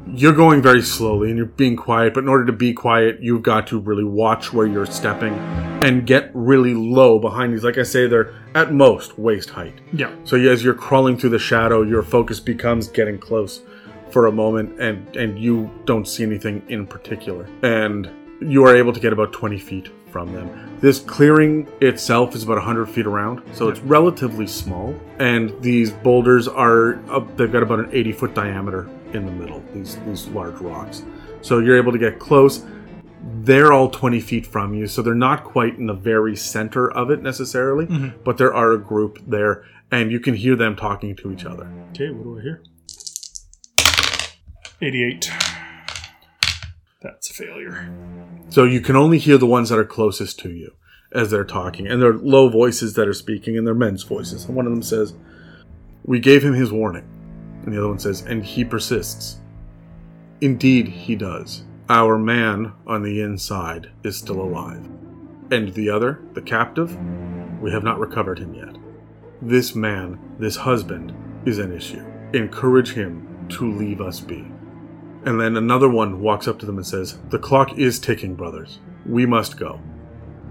[0.09, 3.43] You're going very slowly and you're being quiet, but in order to be quiet, you've
[3.43, 7.65] got to really watch where you're stepping and get really low behind these.
[7.65, 9.75] Like I say, they're at most waist height.
[9.93, 10.15] Yeah.
[10.25, 13.63] So as you're crawling through the shadow, your focus becomes getting close
[14.11, 18.09] for a moment, and and you don't see anything in particular, and
[18.41, 20.79] you are able to get about 20 feet from them.
[20.81, 26.49] This clearing itself is about 100 feet around, so it's relatively small, and these boulders
[26.49, 29.63] are up, they've got about an 80 foot diameter in the middle.
[29.75, 31.03] These these large rocks,
[31.43, 32.65] so you're able to get close.
[33.41, 37.11] They're all 20 feet from you, so they're not quite in the very center of
[37.11, 38.23] it necessarily, mm-hmm.
[38.23, 41.69] but there are a group there, and you can hear them talking to each other.
[41.91, 42.63] Okay, what do I hear?
[44.83, 45.31] 88.
[47.01, 47.91] That's a failure.
[48.51, 50.75] So you can only hear the ones that are closest to you
[51.13, 54.45] as they're talking, and they're low voices that are speaking, and they're men's voices.
[54.45, 55.15] And one of them says,
[56.05, 57.09] We gave him his warning.
[57.63, 59.41] And the other one says, And he persists.
[60.43, 61.65] Indeed, he does.
[61.89, 64.85] Our man on the inside is still alive.
[65.51, 66.95] And the other, the captive,
[67.63, 68.77] we have not recovered him yet.
[69.41, 71.15] This man, this husband,
[71.47, 72.05] is an issue.
[72.35, 74.47] Encourage him to leave us be.
[75.27, 78.79] And then another one walks up to them and says, The clock is ticking, brothers.
[79.05, 79.81] We must go.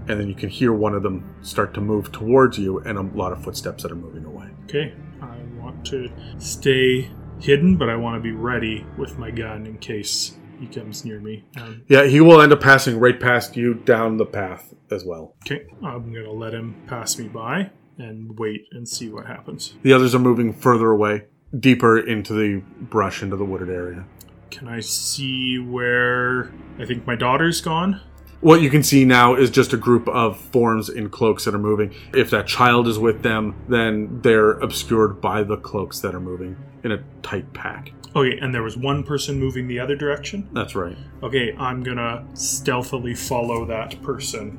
[0.08, 3.02] And then you can hear one of them start to move towards you and a
[3.02, 4.48] lot of footsteps that are moving away.
[4.64, 9.66] Okay, I want to stay hidden, but I want to be ready with my gun
[9.66, 11.44] in case he comes near me.
[11.60, 15.34] Um, Yeah, he will end up passing right past you down the path as well.
[15.44, 19.74] okay, I'm gonna let him pass me by and wait and see what happens.
[19.82, 21.24] The others are moving further away,
[21.58, 24.04] deeper into the brush, into the wooded area.
[24.56, 28.00] Can I see where I think my daughter's gone?
[28.40, 31.58] What you can see now is just a group of forms in cloaks that are
[31.58, 31.94] moving.
[32.14, 36.56] If that child is with them, then they're obscured by the cloaks that are moving
[36.84, 37.92] in a tight pack.
[38.14, 40.48] Okay, and there was one person moving the other direction.
[40.54, 40.96] That's right.
[41.22, 44.58] Okay, I'm gonna stealthily follow that person.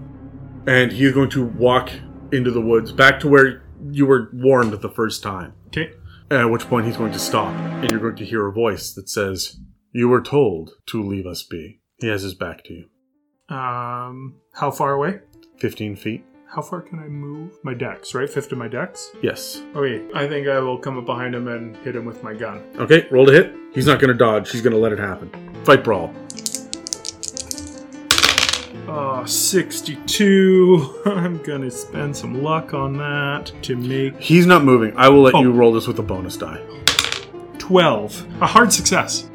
[0.68, 1.90] And he's going to walk
[2.32, 5.54] into the woods back to where you were warned the first time.
[5.70, 5.94] Okay,
[6.30, 9.10] At which point he's going to stop, and you're going to hear a voice that
[9.10, 9.58] says,
[9.92, 11.80] You were told to leave us be.
[12.00, 13.56] He has his back to you.
[13.56, 15.20] um, how far away?
[15.60, 16.24] 15 feet?
[16.50, 17.58] How far can I move?
[17.64, 18.30] My DEX, right?
[18.30, 19.12] Fifth of my DEX?
[19.22, 19.62] Yes.
[19.76, 22.64] Okay, I think I will come up behind him and hit him with my gun.
[22.78, 23.54] Okay, roll to hit.
[23.74, 25.30] He's not going to dodge, he's going to let it happen.
[25.66, 26.14] Fight brawl.
[28.90, 31.02] Oh, 62.
[31.06, 34.96] I'm gonna spend some luck on that to make He's not moving.
[34.96, 35.42] I will let Oh.
[35.42, 36.62] you roll this with a bonus die.
[37.58, 38.42] 12.
[38.42, 39.30] A hard success.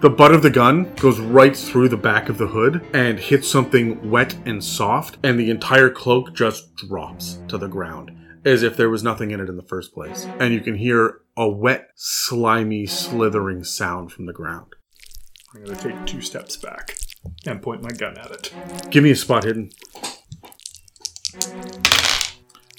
[0.00, 3.48] The butt of the gun goes right through the back of the hood and hits
[3.48, 8.10] something wet and soft, and the entire cloak just drops to the ground
[8.44, 10.26] as if there was nothing in it in the first place.
[10.38, 14.74] And you can hear a wet, slimy, slithering sound from the ground.
[15.54, 16.96] I'm gonna take two steps back
[17.46, 18.52] and point my gun at it.
[18.90, 19.70] Give me a spot hidden.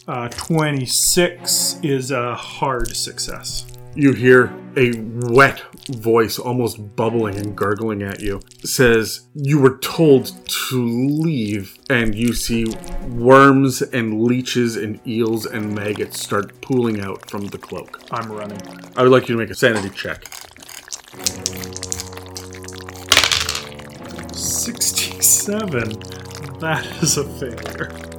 [0.07, 3.65] Uh, 26 is a hard success.
[3.97, 5.59] You hear a wet
[5.89, 11.75] voice, almost bubbling and gurgling at you, says, You were told to leave.
[11.89, 12.67] And you see
[13.07, 17.99] worms and leeches and eels and maggots start pooling out from the cloak.
[18.11, 18.61] I'm running.
[18.95, 20.25] I would like you to make a sanity check.
[24.35, 25.89] 67.
[26.59, 28.16] That is a failure.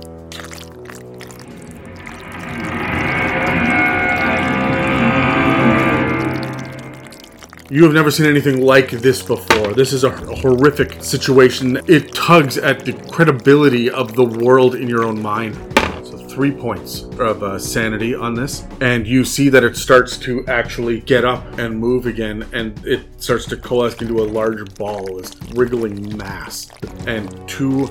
[7.70, 9.74] You have never seen anything like this before.
[9.74, 11.78] This is a horrific situation.
[11.86, 15.54] It tugs at the credibility of the world in your own mind.
[16.02, 18.66] So, three points of uh, sanity on this.
[18.80, 23.04] And you see that it starts to actually get up and move again, and it
[23.22, 26.70] starts to coalesce into a large ball, this wriggling mass.
[27.06, 27.86] And two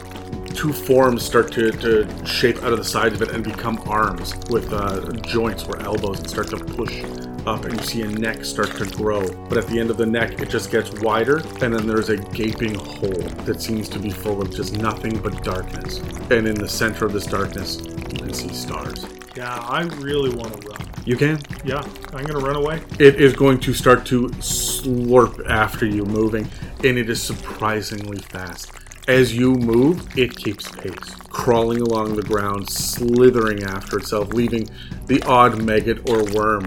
[0.56, 4.34] two forms start to, to shape out of the sides of it and become arms
[4.50, 7.04] with uh, joints or elbows and start to push
[7.48, 9.26] up and you see a neck start to grow.
[9.48, 12.18] But at the end of the neck it just gets wider and then there's a
[12.18, 16.00] gaping hole that seems to be full of just nothing but darkness.
[16.30, 19.06] And in the center of this darkness you can see stars.
[19.36, 20.80] Yeah, I really want to run.
[21.06, 21.40] you can?
[21.64, 21.82] Yeah,
[22.14, 22.82] I'm gonna run away.
[23.00, 26.50] it is going to start to slurp after you moving
[26.84, 28.72] and it is surprisingly fast.
[29.08, 34.68] As you move it keeps pace crawling along the ground slithering after itself leaving
[35.06, 36.66] the odd maggot or worm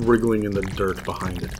[0.00, 1.52] wriggling in the dirt behind it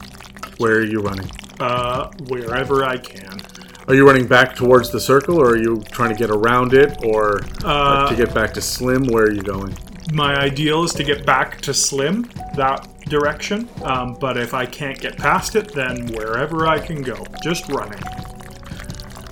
[0.58, 1.30] where are you running
[1.60, 3.40] Uh, wherever I can.
[3.88, 6.96] are you running back towards the circle or are you trying to get around it
[7.04, 9.74] or Uh, to get back to slim where are you going
[10.12, 13.68] My ideal is to get back to Slim, that direction.
[13.84, 18.00] Um, but if I can't get past it, then wherever I can go, just running.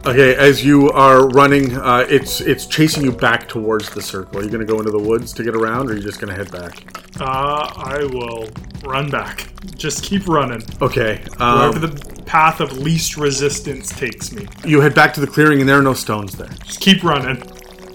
[0.07, 4.39] Okay, as you are running, uh, it's it's chasing you back towards the circle.
[4.39, 6.21] Are you going to go into the woods to get around, or are you just
[6.21, 7.21] going to head back?
[7.21, 8.49] Uh, I will
[8.85, 9.49] run back.
[9.75, 10.63] Just keep running.
[10.81, 14.47] Okay, Wherever um, the path of least resistance takes me.
[14.65, 17.43] you head back to the clearing, and there are no stones there, Just keep running.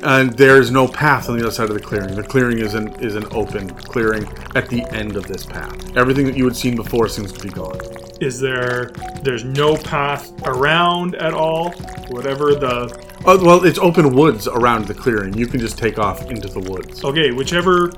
[0.03, 2.13] and there is no path on the other side of the clearing.
[2.13, 5.95] The clearing is an is an open clearing at the end of this path.
[5.95, 7.79] Everything that you had seen before seems to be gone.
[8.21, 8.91] Is there.
[9.23, 11.71] There's no path around at all?
[12.09, 13.11] Whatever the.
[13.25, 15.33] Oh, well, it's open woods around the clearing.
[15.33, 17.03] You can just take off into the woods.
[17.03, 17.91] Okay, whichever.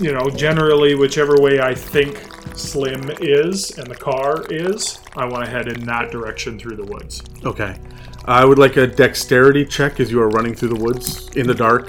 [0.00, 2.18] You know, generally, whichever way I think
[2.56, 6.86] Slim is and the car is, I want to head in that direction through the
[6.86, 7.22] woods.
[7.44, 7.76] Okay,
[8.24, 11.54] I would like a dexterity check as you are running through the woods in the
[11.54, 11.88] dark.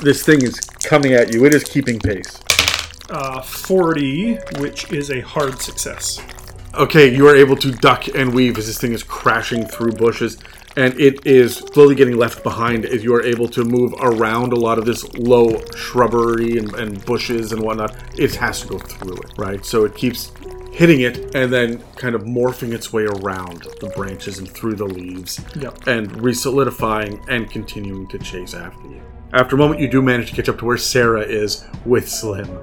[0.00, 1.44] This thing is coming at you.
[1.44, 2.40] It is keeping pace.
[3.10, 6.20] Uh, 40, which is a hard success.
[6.74, 10.38] Okay, you are able to duck and weave as this thing is crashing through bushes
[10.74, 14.56] and it is slowly getting left behind as you are able to move around a
[14.56, 17.94] lot of this low shrubbery and, and bushes and whatnot.
[18.18, 19.62] It has to go through it, right?
[19.66, 20.32] So it keeps
[20.72, 24.86] hitting it and then kind of morphing its way around the branches and through the
[24.86, 25.86] leaves Yep.
[25.88, 29.02] and resolidifying and continuing to chase after you.
[29.34, 32.58] After a moment, you do manage to catch up to where Sarah is with Slim,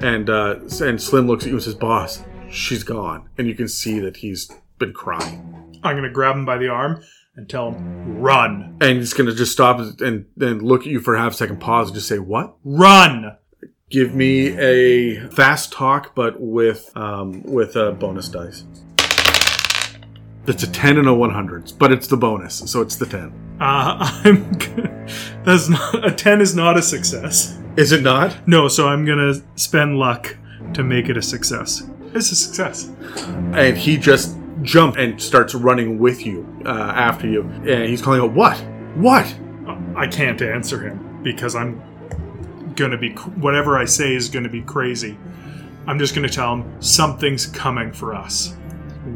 [0.00, 3.68] and uh, and Slim looks at you and says, "Boss, she's gone," and you can
[3.68, 7.02] see that he's been crying, I'm gonna grab him by the arm
[7.36, 11.14] and tell him, run, and he's gonna just stop and then look at you for
[11.14, 13.36] a half second pause and just say, "What?" run.
[13.90, 18.64] Give me a fast talk, but with um, with a bonus dice.
[20.44, 23.32] That's a ten and a one hundreds, but it's the bonus, so it's the ten.
[23.60, 24.52] Uh, I'm.
[25.44, 26.40] That's not a ten.
[26.40, 27.58] Is not a success.
[27.76, 28.46] Is it not?
[28.46, 30.36] No, so I'm gonna spend luck
[30.74, 31.88] to make it a success.
[32.18, 32.90] It's a success.
[33.54, 38.20] and he just jumps and starts running with you uh, after you and he's calling
[38.20, 38.56] out what
[38.96, 39.24] what
[39.96, 41.80] I can't answer him because I'm
[42.74, 45.16] gonna be whatever I say is gonna be crazy.
[45.86, 48.54] I'm just gonna tell him something's coming for us.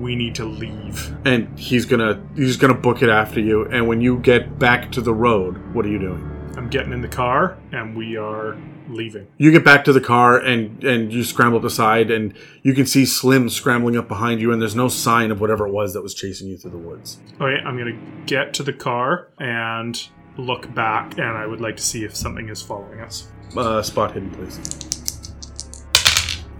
[0.01, 1.15] We need to leave.
[1.27, 5.01] and he's gonna he's gonna book it after you and when you get back to
[5.01, 8.57] the road what are you doing I'm getting in the car and we are
[8.89, 9.27] leaving.
[9.39, 12.75] you get back to the car and and you scramble up the side and you
[12.75, 15.93] can see slim scrambling up behind you and there's no sign of whatever it was
[15.95, 20.01] that was chasing you through the woods Okay, I'm gonna get to the car and
[20.39, 23.29] look back, and I would like to see if something is following us.
[23.57, 24.59] uh, spot hidden please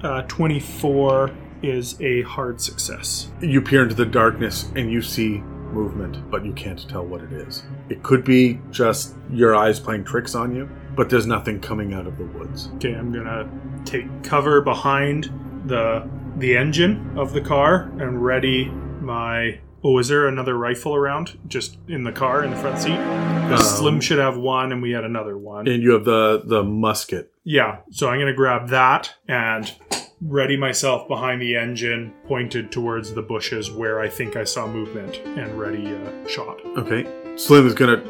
[0.03, 1.31] Uh, 24
[1.63, 3.31] is a hard success.
[3.41, 5.39] you peer into the darkness and you see
[5.73, 7.63] movement, but you can't tell what it is.
[7.89, 12.07] It could be just your eyes playing tricks on you, but there's nothing coming out
[12.07, 12.69] of the woods.
[12.77, 13.49] Okay, I'm gonna
[13.85, 15.31] take cover behind
[15.67, 18.67] the the engine of the car and ready
[19.01, 19.61] my.
[19.85, 21.39] Oh, is there another rifle around?
[21.49, 22.93] Just in the car in the front seat?
[22.93, 25.67] Um, Slim should have one, and we had another one.
[25.67, 27.33] And you have the the musket.
[27.45, 29.73] Yeah, so I'm gonna grab that and
[30.21, 35.17] ready myself behind the engine, pointed towards the bushes where I think I saw movement,
[35.37, 36.65] and ready uh, shot.
[36.77, 37.07] Okay.
[37.37, 38.03] Slim is gonna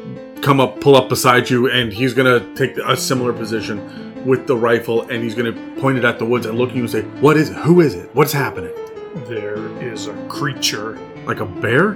[0.43, 4.55] come up, pull up beside you, and he's gonna take a similar position with the
[4.55, 7.01] rifle, and he's gonna point it at the woods and look at you and say,
[7.21, 7.55] "What is it?
[7.57, 8.09] Who is it?
[8.13, 8.73] What's happening?
[9.27, 11.95] There is a creature Like a bear?"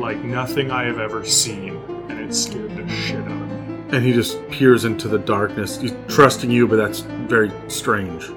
[0.00, 1.76] like nothing I have ever seen,
[2.08, 3.76] and it scared the shit out of me.
[3.90, 5.80] And he just peers into the darkness.
[5.80, 8.30] He's trusting you, but that's very strange.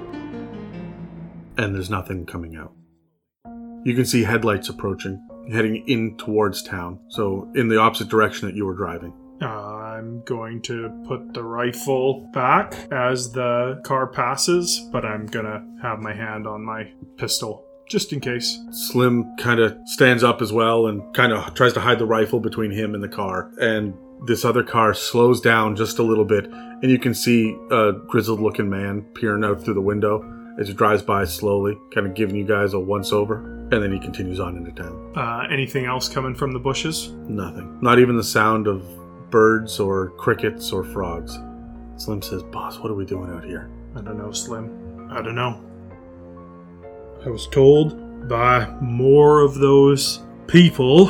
[1.56, 2.72] And there's nothing coming out.
[3.84, 7.00] You can see headlights approaching, heading in towards town.
[7.08, 9.12] So, in the opposite direction that you were driving.
[9.42, 15.64] Uh, I'm going to put the rifle back as the car passes, but I'm gonna
[15.82, 18.58] have my hand on my pistol just in case.
[18.70, 22.38] Slim kind of stands up as well and kind of tries to hide the rifle
[22.38, 23.50] between him and the car.
[23.60, 23.94] And
[24.26, 28.40] this other car slows down just a little bit, and you can see a grizzled
[28.40, 30.22] looking man peering out through the window
[30.60, 33.38] as he drives by slowly, kind of giving you guys a once over.
[33.72, 35.12] And then he continues on into town.
[35.16, 37.10] Uh, anything else coming from the bushes?
[37.28, 37.78] Nothing.
[37.80, 38.84] Not even the sound of
[39.30, 41.38] birds or crickets or frogs.
[41.96, 43.70] Slim says, Boss, what are we doing out here?
[43.96, 45.08] I don't know, Slim.
[45.10, 45.60] I don't know.
[47.24, 51.06] I was told by more of those people,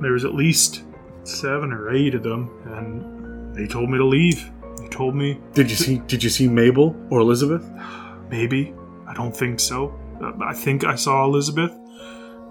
[0.00, 0.82] there was at least
[1.24, 4.50] seven or eight of them, and they told me to leave.
[4.78, 7.64] They told me Did you see did you see Mabel or Elizabeth?
[8.34, 8.74] maybe.
[9.06, 9.94] I don't think so.
[10.20, 11.72] Uh, I think I saw Elizabeth,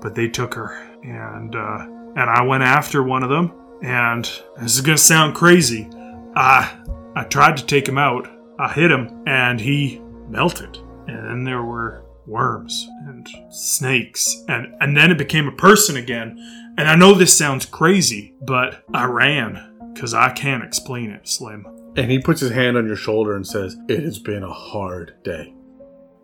[0.01, 0.72] but they took her,
[1.03, 1.85] and uh,
[2.15, 3.51] and I went after one of them.
[3.81, 4.23] And
[4.61, 5.89] this is gonna sound crazy.
[6.35, 6.80] I
[7.15, 8.30] I tried to take him out.
[8.60, 10.77] I hit him, and he melted.
[11.07, 16.30] And then there were worms and snakes, and and then it became a person again.
[16.77, 21.68] And I know this sounds crazy, but I ran because I can't explain it, Slim.
[21.95, 25.14] And he puts his hand on your shoulder and says, It has been a hard
[25.23, 25.53] day.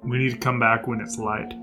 [0.04, 1.54] We need to come back when it's light.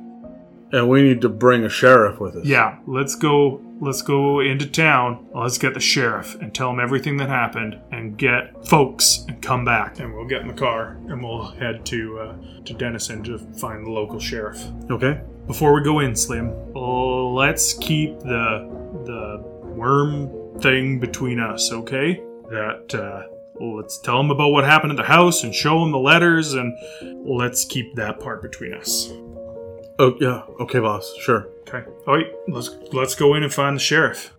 [0.73, 2.45] And we need to bring a sheriff with us.
[2.45, 3.63] Yeah, let's go.
[3.81, 5.29] Let's go into town.
[5.35, 9.65] Let's get the sheriff and tell him everything that happened, and get folks and come
[9.65, 10.01] back.
[10.01, 13.87] And we'll get in the car and we'll head to uh, to Denison to find
[13.87, 14.63] the local sheriff.
[14.91, 15.21] Okay.
[15.47, 18.69] Before we go in, Slim, let's keep the
[19.05, 22.23] the worm thing between us, okay?
[22.51, 25.99] That uh, let's tell them about what happened at the house and show them the
[25.99, 26.74] letters, and
[27.27, 29.11] let's keep that part between us.
[29.99, 30.43] Oh yeah.
[30.61, 31.15] Okay, boss.
[31.20, 31.49] Sure.
[31.62, 31.85] Okay.
[32.07, 34.35] All right, let's let's go in and find the sheriff.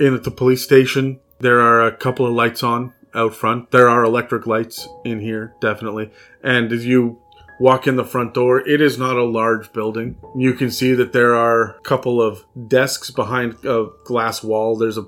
[0.00, 3.70] In at the police station, there are a couple of lights on out front.
[3.70, 6.10] There are electric lights in here, definitely.
[6.42, 7.20] And as you
[7.58, 8.66] walk in the front door.
[8.66, 10.16] It is not a large building.
[10.36, 14.76] You can see that there are a couple of desks behind a glass wall.
[14.76, 15.06] There's a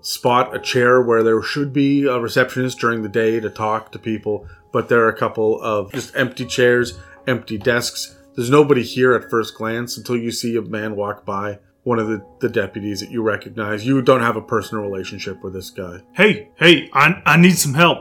[0.00, 3.98] spot, a chair where there should be a receptionist during the day to talk to
[3.98, 8.16] people, but there are a couple of just empty chairs, empty desks.
[8.34, 11.58] There's nobody here at first glance until you see a man walk by.
[11.84, 13.86] One of the, the deputies that you recognize.
[13.86, 16.00] You don't have a personal relationship with this guy.
[16.14, 17.98] Hey, hey, I, I need some help.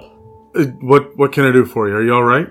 [0.56, 1.96] Uh, What what can I do for you?
[1.96, 2.48] Are you all right?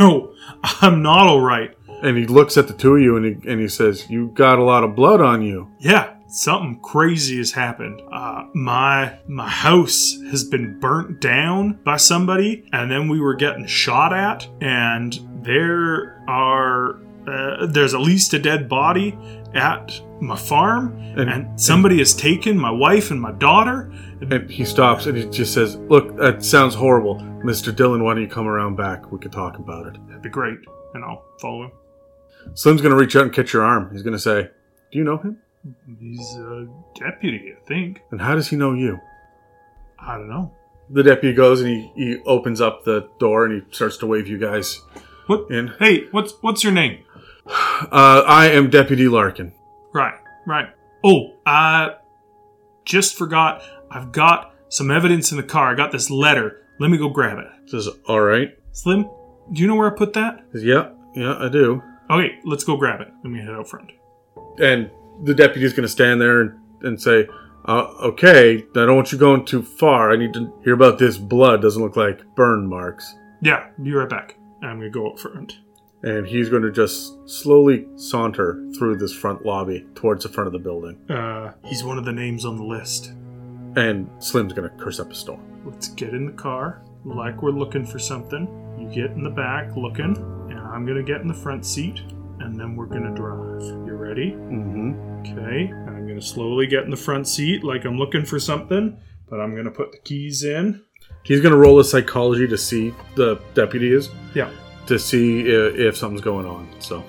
[0.00, 0.32] No,
[0.62, 1.76] I'm not all right.
[2.02, 4.58] And he looks at the two of you and he and he says, "You got
[4.58, 8.02] a lot of blood on you." Yeah, something crazy has happened.
[8.12, 13.66] Uh, my my house has been burnt down by somebody, and then we were getting
[13.66, 19.16] shot at, and there are uh, there's at least a dead body
[19.54, 23.90] at my farm, And- and, somebody has taken my wife and my daughter.
[24.20, 28.02] And he stops and he just says, "Look, that sounds horrible, Mister Dillon.
[28.04, 29.10] Why don't you come around back?
[29.12, 30.58] We could talk about it." That'd be great,
[30.94, 31.70] and I'll follow him.
[32.54, 33.90] Slim's gonna reach out and catch your arm.
[33.92, 34.50] He's gonna say,
[34.92, 35.38] "Do you know him?
[36.00, 38.02] He's a deputy, I think.
[38.10, 38.98] And how does he know you?"
[39.98, 40.52] I don't know.
[40.90, 44.28] The deputy goes and he, he opens up the door and he starts to wave
[44.28, 44.82] you guys
[45.28, 45.50] What?
[45.50, 45.68] in.
[45.78, 47.04] Hey, what's what's your name?
[47.90, 49.52] Uh, I am Deputy Larkin.
[49.92, 50.14] Right,
[50.46, 50.68] right.
[51.04, 51.96] Oh, I
[52.84, 53.62] just forgot.
[53.90, 55.70] I've got some evidence in the car.
[55.72, 56.62] I got this letter.
[56.80, 57.46] Let me go grab it.
[57.70, 59.02] Says, "All right." Slim,
[59.52, 60.44] do you know where I put that?
[60.52, 63.08] Says, "Yeah, yeah, I do." Okay, let's go grab it.
[63.22, 63.90] Let me head out front.
[64.58, 64.90] and
[65.24, 67.26] the deputy's going to stand there and, and say,
[67.66, 70.12] uh, "Okay, I don't want you going too far.
[70.12, 71.62] I need to hear about this blood.
[71.62, 74.36] Doesn't look like burn marks." Yeah, be right back.
[74.62, 75.58] I'm gonna go up front.
[76.02, 80.52] And he's going to just slowly saunter through this front lobby towards the front of
[80.52, 80.98] the building.
[81.10, 83.14] Uh, he's one of the names on the list.
[83.76, 85.40] And Slim's going to curse up a storm.
[85.64, 88.46] Let's get in the car, like we're looking for something.
[88.78, 90.14] You get in the back looking,
[90.50, 92.02] and I'm gonna get in the front seat,
[92.44, 93.62] and then we're gonna drive.
[93.86, 94.32] You ready?
[94.32, 95.20] Mm-hmm.
[95.38, 98.96] Okay, I'm gonna slowly get in the front seat like I'm looking for something,
[99.28, 100.82] but I'm gonna put the keys in.
[101.22, 104.50] He's going to roll a psychology to see the deputy is Yeah.
[104.86, 106.68] to see if, if something's going on.
[106.80, 107.02] So,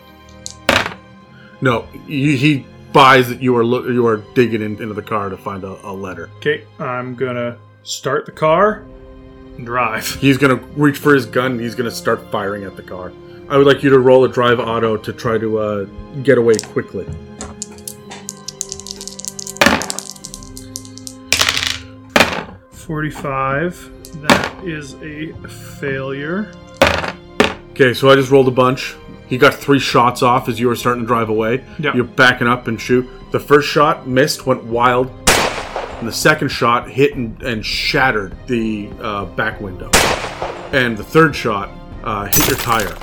[1.61, 5.29] no, he, he buys that you are lo- you are digging in, into the car
[5.29, 6.29] to find a, a letter.
[6.37, 8.85] Okay, I'm gonna start the car
[9.63, 10.07] drive.
[10.15, 11.53] He's gonna reach for his gun.
[11.53, 13.11] and He's gonna start firing at the car.
[13.47, 15.83] I would like you to roll a drive auto to try to uh,
[16.23, 17.05] get away quickly.
[22.71, 23.91] Forty-five.
[24.21, 25.33] That is a
[25.79, 26.51] failure.
[27.71, 28.95] Okay, so I just rolled a bunch.
[29.27, 31.63] He got three shots off as you were starting to drive away.
[31.79, 31.93] Yeah.
[31.93, 33.07] You're backing up and shoot.
[33.31, 38.89] The first shot missed, went wild, and the second shot hit and, and shattered the
[39.01, 39.89] uh, back window.
[40.71, 41.71] And the third shot
[42.03, 42.95] uh, hit your tire,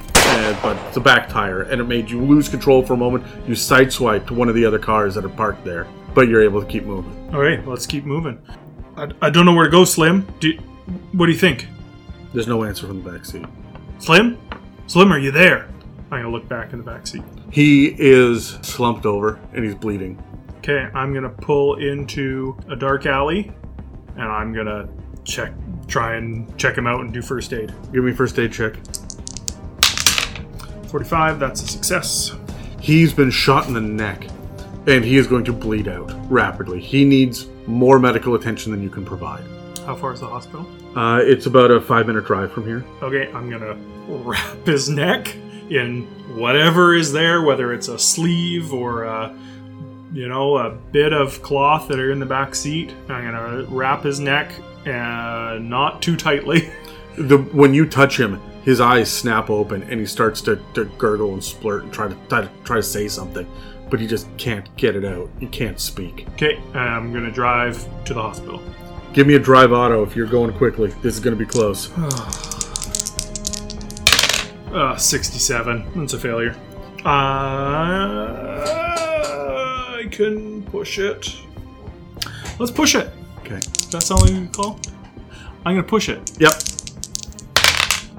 [0.63, 3.25] but it's a back tire, and it made you lose control for a moment.
[3.47, 6.67] You sideswiped one of the other cars that are parked there, but you're able to
[6.67, 7.33] keep moving.
[7.33, 8.41] All right, let's keep moving.
[8.97, 10.27] I, I don't know where to go, Slim.
[10.41, 10.53] Do,
[11.13, 11.67] what do you think?
[12.35, 13.45] There's no answer from the back seat.
[13.99, 14.39] Slim?
[14.87, 15.69] Slim, are you there?
[16.11, 17.23] I'm gonna look back in the back seat.
[17.51, 20.23] He is slumped over and he's bleeding.
[20.59, 23.53] Okay, I'm gonna pull into a dark alley,
[24.17, 24.89] and I'm gonna
[25.25, 25.53] check,
[25.87, 27.73] try and check him out and do first aid.
[27.93, 28.75] Give me first aid check.
[30.93, 32.33] 45, that's a success.
[32.79, 34.29] He's been shot in the neck
[34.87, 36.81] and he is going to bleed out rapidly.
[36.83, 39.43] He needs more medical attention than you can provide.
[39.87, 40.67] How far is the hospital?
[40.95, 42.85] Uh, it's about a five minute drive from here.
[43.01, 43.75] Okay, I'm gonna
[44.07, 45.35] wrap his neck
[45.71, 46.03] in
[46.37, 49.35] whatever is there, whether it's a sleeve or a,
[50.13, 52.93] you know, a bit of cloth that are in the back seat.
[53.09, 54.53] I'm gonna wrap his neck,
[54.87, 56.71] uh, not too tightly.
[57.17, 61.33] The, when you touch him, his eyes snap open and he starts to, to gurgle
[61.33, 63.47] and splurt and try to, try to try to say something,
[63.91, 65.29] but he just can't get it out.
[65.41, 66.27] He can't speak.
[66.35, 68.63] Okay, I'm gonna drive to the hospital.
[69.13, 70.91] Give me a drive auto if you're going quickly.
[71.03, 71.91] This is to be close.
[74.73, 75.85] Uh, 67.
[75.95, 76.57] That's a failure.
[77.05, 77.09] Uh,
[79.99, 81.37] I can push it.
[82.59, 83.13] Let's push it.
[83.41, 83.61] Okay.
[83.91, 84.81] That's all you call?
[85.67, 86.33] I'm gonna push it.
[86.41, 86.53] Yep.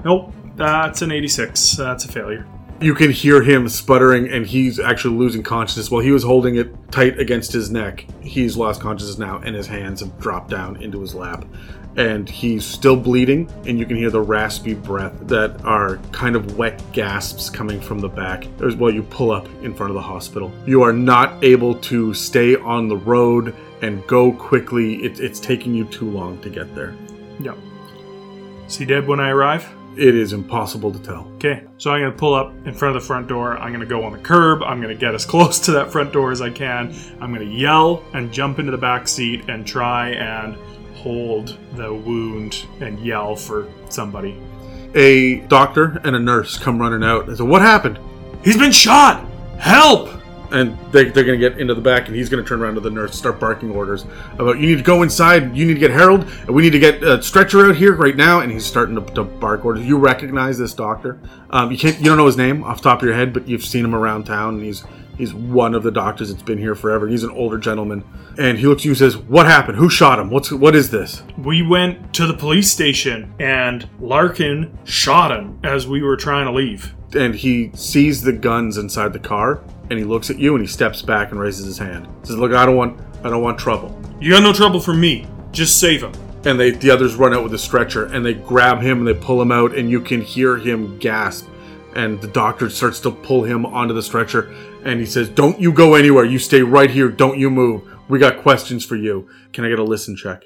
[0.04, 0.32] Nope.
[0.56, 1.72] That's an 86.
[1.72, 2.46] That's a failure.
[2.80, 5.90] You can hear him sputtering, and he's actually losing consciousness.
[5.90, 9.66] While he was holding it tight against his neck, he's lost consciousness now, and his
[9.66, 11.44] hands have dropped down into his lap.
[11.96, 16.58] And he's still bleeding, and you can hear the raspy breath that are kind of
[16.58, 18.92] wet gasps coming from the back as well.
[18.92, 20.52] You pull up in front of the hospital.
[20.66, 24.96] You are not able to stay on the road and go quickly.
[25.04, 26.96] It, it's taking you too long to get there.
[27.38, 27.56] Yep.
[28.66, 29.72] Is he dead when I arrive?
[29.96, 31.26] It is impossible to tell.
[31.36, 33.58] Okay, so I'm gonna pull up in front of the front door.
[33.58, 34.62] I'm gonna go on the curb.
[34.62, 36.94] I'm gonna get as close to that front door as I can.
[37.20, 40.56] I'm gonna yell and jump into the back seat and try and
[40.96, 44.40] hold the wound and yell for somebody.
[44.94, 47.98] A doctor and a nurse come running out and say, What happened?
[48.44, 49.26] He's been shot!
[49.58, 50.10] Help!
[50.54, 52.74] And they, they're going to get into the back, and he's going to turn around
[52.74, 55.80] to the nurse, start barking orders about you need to go inside, you need to
[55.80, 58.40] get Harold, and we need to get a stretcher out here right now.
[58.40, 59.84] And he's starting to, to bark orders.
[59.84, 61.18] You recognize this doctor?
[61.50, 63.48] Um, you can't, you don't know his name off the top of your head, but
[63.48, 64.84] you've seen him around town, and he's
[65.18, 67.08] he's one of the doctors that's been here forever.
[67.08, 68.04] He's an older gentleman,
[68.38, 69.78] and he looks at you and says, "What happened?
[69.78, 70.30] Who shot him?
[70.30, 75.86] What's what is this?" We went to the police station and Larkin shot him as
[75.86, 76.94] we were trying to leave.
[77.14, 79.60] And he sees the guns inside the car,
[79.90, 82.08] and he looks at you, and he steps back and raises his hand.
[82.22, 85.26] Says, "Look, I don't want I don't want trouble." You got no trouble from me.
[85.52, 86.12] Just save him.
[86.46, 89.14] and they the others run out with a stretcher and they grab him and they
[89.14, 91.46] pull him out and you can hear him gasp
[91.94, 94.52] and the doctor starts to pull him onto the stretcher
[94.84, 97.80] and he says don't you go anywhere you stay right here don't you move
[98.10, 100.42] we got questions for you can i get a listen check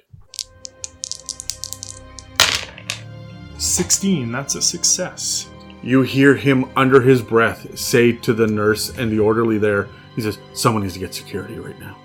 [3.59, 5.48] 16, that's a success.
[5.82, 10.22] You hear him under his breath say to the nurse and the orderly there he
[10.22, 11.96] says someone needs to get security right now.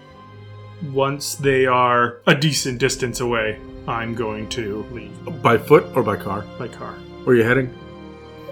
[0.92, 5.42] Once they are a decent distance away, I'm going to leave.
[5.42, 6.46] By foot or by car?
[6.60, 6.94] By car.
[7.24, 7.74] where are you heading?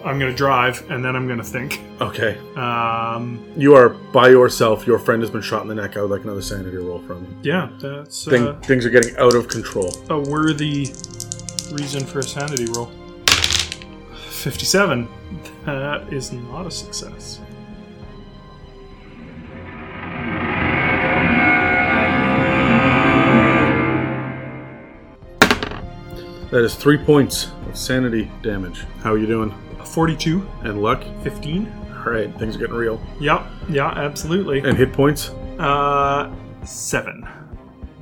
[0.03, 1.79] I'm going to drive and then I'm going to think.
[2.01, 2.39] okay.
[2.55, 4.87] Um, you are by yourself.
[4.87, 5.95] Your friend has been shot in the neck.
[5.95, 9.15] I would like another sanity roll from you yeah, that's Thing, uh, things are getting
[9.17, 9.93] out of control.
[10.09, 10.87] a worthy
[11.71, 12.91] reason for a sanity roll.
[14.41, 15.07] 57.
[15.65, 17.39] That is not a success.
[26.51, 28.85] That is three points of sanity damage.
[29.03, 29.53] How are you doing?
[29.85, 31.03] 42, And luck?
[31.23, 31.71] 15.
[32.05, 32.99] All right, things are getting real.
[33.19, 34.59] Yeah, yeah, absolutely.
[34.59, 35.29] And hit points?
[35.59, 36.33] Uh,
[36.65, 37.21] 7.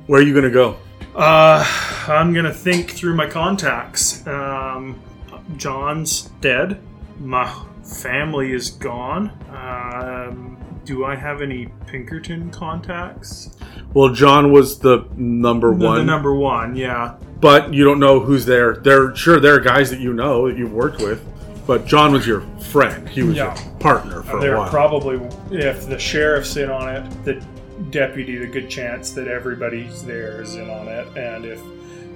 [0.06, 0.76] Where are you going to go?
[1.14, 1.64] Uh,
[2.06, 4.24] I'm gonna think through my contacts.
[4.28, 5.00] Um,
[5.56, 6.80] John's dead.
[7.18, 7.52] My
[7.84, 9.30] family is gone.
[9.50, 13.56] Um, do I have any Pinkerton contacts?
[13.94, 17.14] Well, John was the number The, one, the number one, yeah.
[17.40, 18.76] but you don't know who's there.
[18.76, 21.22] There, sure, there are guys that you know that you've worked with,
[21.66, 22.40] but John was your
[22.70, 23.08] friend.
[23.08, 23.54] He was Yeah.
[23.62, 24.70] your partner for a They're while.
[24.70, 27.42] probably if the sheriff's in on it, the
[27.90, 31.60] deputy, the good chance that everybody's there is in on it, and if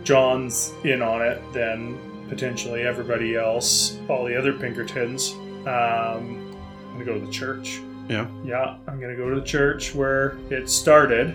[0.04, 1.98] John's in on it, then
[2.28, 5.32] potentially everybody else, all the other Pinkertons.
[5.66, 6.56] Um,
[6.90, 7.80] I'm gonna go to the church.
[8.08, 8.26] yeah.
[8.44, 11.34] Yeah, I'm gonna go to the church where it started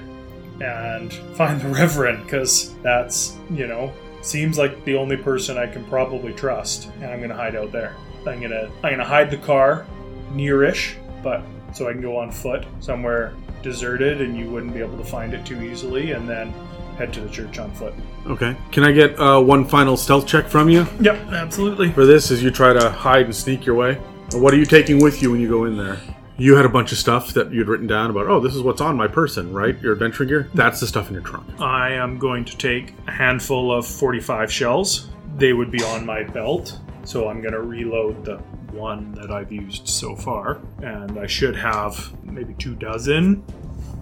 [0.61, 5.85] and find the reverend because that's you know seems like the only person I can
[5.85, 7.95] probably trust, and I'm gonna hide out there.
[8.27, 9.85] I'm gonna I'm gonna hide the car
[10.33, 11.41] nearish, but
[11.73, 15.33] so I can go on foot somewhere deserted and you wouldn't be able to find
[15.33, 16.53] it too easily, and then
[16.99, 17.93] head to the church on foot.
[18.27, 18.55] Okay.
[18.71, 21.91] Can I get uh, one final stealth check from you Yep, absolutely.
[21.93, 23.95] for this as you try to hide and sneak your way?
[24.33, 25.97] What are you taking with you when you go in there?
[26.37, 28.81] You had a bunch of stuff that you'd written down about, oh, this is what's
[28.81, 29.79] on my person, right?
[29.81, 30.49] Your adventure gear?
[30.53, 31.47] That's the stuff in your trunk.
[31.59, 35.09] I am going to take a handful of 45 shells.
[35.37, 38.37] They would be on my belt, so I'm going to reload the
[38.71, 40.61] one that I've used so far.
[40.83, 43.43] And I should have maybe two dozen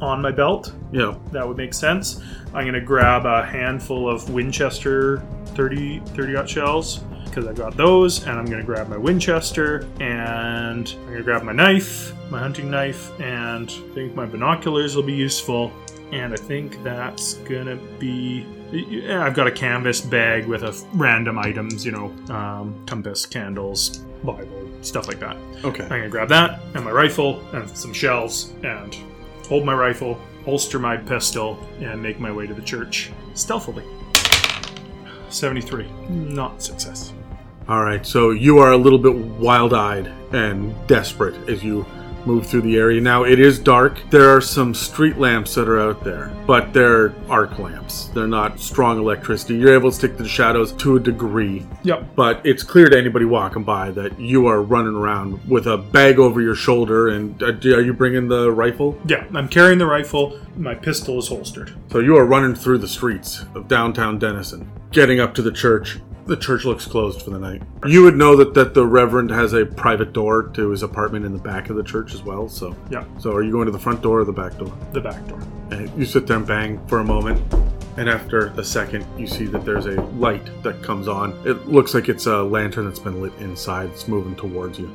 [0.02, 0.74] on my belt.
[0.91, 1.15] Yeah.
[1.32, 2.22] That would make sense.
[2.48, 5.24] I'm going to grab a handful of Winchester
[5.56, 9.88] 30 30 aught shells because I got those, and I'm going to grab my Winchester,
[9.99, 14.95] and I'm going to grab my knife, my hunting knife, and I think my binoculars
[14.95, 15.72] will be useful.
[16.11, 18.45] And I think that's gonna be.
[18.72, 23.98] yeah, I've got a canvas bag with a random items, you know, um, compass, candles,
[24.24, 25.36] Bible, stuff like that.
[25.65, 25.84] Okay.
[25.84, 28.95] I'm gonna grab that and my rifle and some shells and
[29.48, 33.84] hold my rifle, holster my pistol, and make my way to the church stealthily.
[35.30, 35.90] 73.
[36.10, 37.14] Not success.
[37.68, 41.86] All right, so you are a little bit wild eyed and desperate as you
[42.28, 42.99] move through the area.
[43.02, 43.99] Now, it is dark.
[44.12, 48.10] There are some street lamps that are out there, but they're arc lamps.
[48.14, 49.56] They're not strong electricity.
[49.56, 52.16] You're able to stick to the shadows to a degree, Yep.
[52.16, 56.20] but it's clear to anybody walking by that you are running around with a bag
[56.20, 57.08] over your shoulder.
[57.08, 58.99] And uh, are you bringing the rifle?
[59.08, 60.38] Yeah, I'm carrying the rifle.
[60.58, 61.74] My pistol is holstered.
[61.91, 65.99] So you are running through the streets of downtown Denison, getting up to the church.
[66.28, 67.62] The church looks closed for the night.
[67.86, 71.32] You would know that, that the Reverend has a private door to his apartment in
[71.32, 72.49] the back of the church as well.
[72.49, 74.72] So, Yeah, so are you going to the front door or the back door?
[74.91, 75.40] the back door.
[75.72, 77.41] And you sit there and bang for a moment.
[77.95, 81.32] And after a second, you see that there's a light that comes on.
[81.48, 83.90] It looks like it's a lantern that's been lit inside.
[83.90, 84.88] It's moving towards you.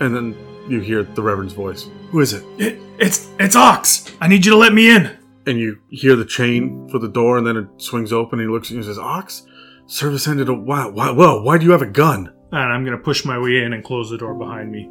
[0.00, 0.34] And then
[0.68, 1.88] you hear the Reverend's voice.
[2.10, 2.42] Who is it?
[2.58, 4.06] It, it's it's Ox.
[4.20, 5.16] I need you to let me in.
[5.46, 8.52] And you hear the chain for the door, and then it swings open, and he
[8.52, 9.46] looks at you and says, Ox?
[9.90, 10.92] Service ended a while.
[10.92, 12.32] Why, whoa, why do you have a gun?
[12.52, 14.88] And I'm gonna push my way in and close the door behind me.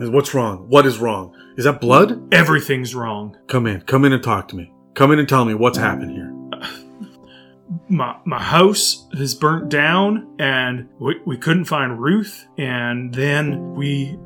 [0.00, 0.68] What's wrong?
[0.68, 1.32] What is wrong?
[1.56, 2.34] Is that blood?
[2.34, 3.36] Everything's wrong.
[3.46, 3.82] Come in.
[3.82, 4.72] Come in and talk to me.
[4.94, 6.32] Come in and tell me what's happened here.
[7.88, 12.46] My my house has burnt down, and we, we couldn't find Ruth.
[12.58, 14.18] And then we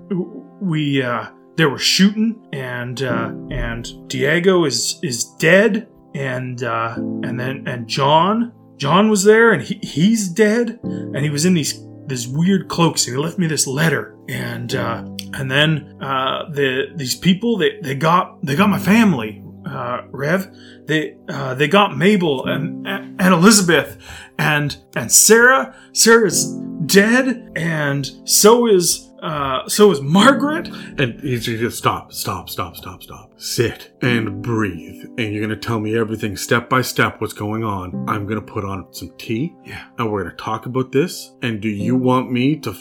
[0.61, 1.27] we uh,
[1.57, 7.87] there was shooting, and uh, and Diego is is dead, and uh, and then and
[7.87, 12.69] John John was there, and he, he's dead, and he was in these these weird
[12.69, 15.05] cloaks, and he left me this letter, and uh,
[15.35, 20.55] and then uh, the these people they, they got they got my family, uh, Rev.
[20.87, 23.99] They uh, they got Mabel and and Elizabeth
[24.39, 25.75] and and Sarah.
[25.93, 26.53] Sarah's
[26.87, 30.69] dead, and so is uh, so is Margaret.
[30.99, 33.33] And he's just stop, stop, stop, stop, stop.
[33.37, 35.05] Sit and breathe.
[35.19, 38.09] And you're gonna tell me everything step by step what's going on.
[38.09, 39.55] I'm gonna put on some tea.
[39.65, 39.87] Yeah.
[39.99, 41.35] And we're gonna talk about this.
[41.43, 42.75] And do you want me to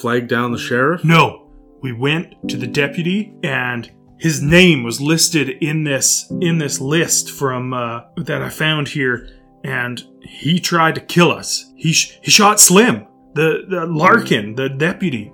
[0.00, 1.04] flag down the sheriff?
[1.04, 1.50] No,
[1.82, 3.90] we went to the deputy and
[4.22, 9.28] his name was listed in this in this list from uh, that I found here,
[9.64, 11.72] and he tried to kill us.
[11.74, 15.32] He sh- he shot Slim, the, the Larkin, the deputy.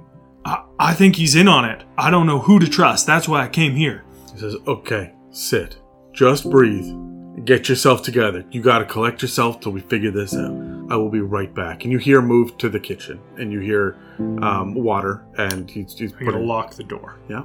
[0.79, 1.85] I, I think he's in on it.
[1.97, 3.07] I don't know who to trust.
[3.07, 4.05] That's why I came here.
[4.33, 5.79] He says, okay, sit.
[6.13, 6.95] Just breathe.
[7.45, 8.45] Get yourself together.
[8.51, 10.51] You gotta collect yourself till we figure this out.
[10.91, 11.85] I will be right back.
[11.85, 16.13] And you hear move to the kitchen, and you hear um, water, and he's, he's
[16.13, 17.21] I'm gonna putting lock the door.
[17.29, 17.45] Yeah.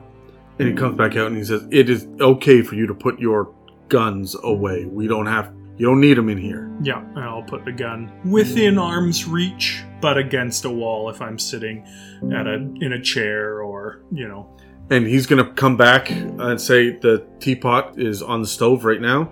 [0.60, 3.20] And he comes back out and he says, It is okay for you to put
[3.20, 3.54] your
[3.90, 4.86] guns away.
[4.86, 6.72] We don't have, you don't need them in here.
[6.82, 11.40] Yeah, and I'll put the gun within arm's reach, but against a wall if I'm
[11.40, 11.86] sitting
[12.34, 14.50] at a in a chair or you know.
[14.90, 19.02] And he's going to come back and say, The teapot is on the stove right
[19.02, 19.32] now.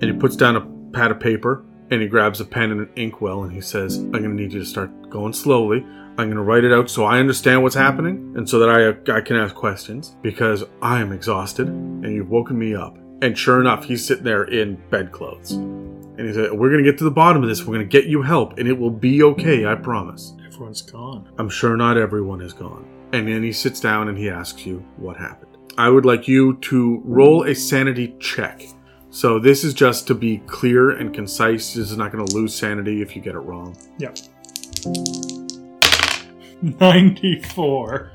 [0.00, 0.60] And he puts down a
[0.92, 4.12] pad of paper and he grabs a pen and an inkwell and he says, I'm
[4.12, 5.84] going to need you to start going slowly.
[6.18, 9.16] I'm going to write it out so I understand what's happening and so that I,
[9.16, 12.96] I can ask questions because I am exhausted and you've woken me up.
[13.20, 15.52] And sure enough, he's sitting there in bedclothes.
[15.52, 17.60] And he said, We're going to get to the bottom of this.
[17.60, 20.34] We're going to get you help and it will be okay, I promise.
[20.46, 21.28] Everyone's gone.
[21.38, 22.86] I'm sure not everyone is gone.
[23.12, 25.56] And then he sits down and he asks you what happened.
[25.78, 28.62] I would like you to roll a sanity check.
[29.10, 31.74] So this is just to be clear and concise.
[31.74, 33.76] This is not going to lose sanity if you get it wrong.
[33.98, 34.18] Yep.
[36.80, 38.12] 94.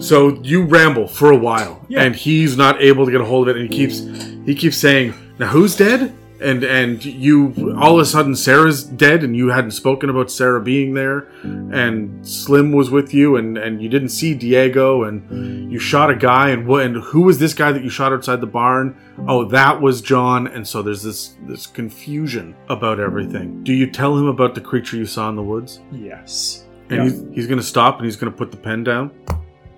[0.00, 2.02] So you ramble for a while, Yeah.
[2.02, 4.00] and he's not able to get a hold of it, and he keeps
[4.44, 9.24] he keeps saying, "Now who's dead?" And and you all of a sudden Sarah's dead,
[9.24, 13.82] and you hadn't spoken about Sarah being there, and Slim was with you, and and
[13.82, 16.84] you didn't see Diego, and you shot a guy, and what?
[16.84, 18.94] And who was this guy that you shot outside the barn?
[19.26, 23.62] Oh, that was John, and so there's this this confusion about everything.
[23.64, 25.80] Do you tell him about the creature you saw in the woods?
[25.92, 26.64] Yes.
[26.90, 27.02] And Yeah.
[27.04, 29.10] he's, he's going to stop and he's going to put the pen down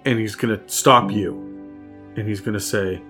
[0.04, 1.34] and he's going to stop you.
[2.16, 3.00] And he's going to say,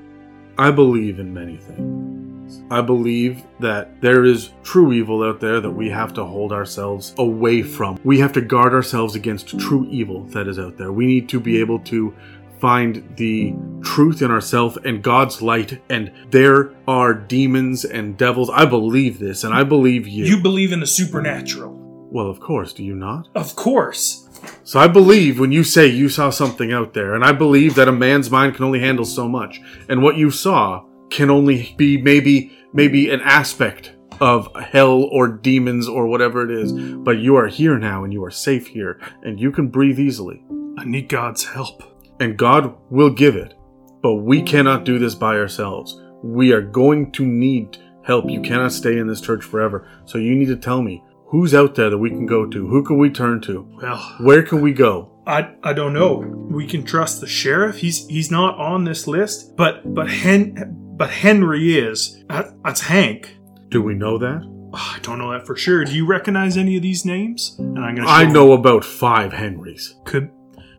[0.58, 2.62] I believe in many things.
[2.70, 7.14] I believe that there is true evil out there that we have to hold ourselves
[7.16, 7.98] away from.
[8.04, 10.92] We have to guard ourselves against true evil that is out there.
[10.92, 12.14] We need to be able to
[12.58, 15.80] find the truth in ourselves and God's light.
[15.88, 18.50] And there are demons and devils.
[18.50, 20.24] I believe this, and I believe you.
[20.26, 21.72] You believe in the supernatural.
[22.10, 23.28] well, of course, do you not?
[23.34, 24.28] Of course.
[24.64, 27.88] So I believe when you say you saw something out there, and I believe that
[27.88, 32.00] a man's mind can only handle so much, and what you saw can only be
[32.00, 36.72] maybe maybe an aspect of hell or demons or whatever it is.
[36.72, 40.44] But you are here now, and you are safe here, and you can breathe easily,
[40.78, 41.82] I need God's help.
[42.20, 43.54] and God will give it.
[44.02, 46.00] But we cannot do this by ourselves.
[46.22, 48.30] We are going to need help.
[48.30, 49.88] You cannot stay in this church forever.
[50.04, 52.68] So you need to tell me who's out there that we can go to.
[52.68, 53.66] Who can we turn to?
[53.80, 55.10] Well, Where can we go?
[55.26, 56.16] I I don't know.
[56.50, 57.78] We can trust the sheriff.
[57.78, 62.22] He's he's not on this list, but but Hen but Henry is.
[62.28, 63.36] That, that's Hank.
[63.68, 64.42] Do we know that?
[64.72, 65.84] Oh, I don't know that for sure.
[65.84, 67.56] Do you recognize any of these names?
[67.58, 68.08] And I'm gonna.
[68.08, 69.94] I know about five Henrys.
[70.04, 70.30] Could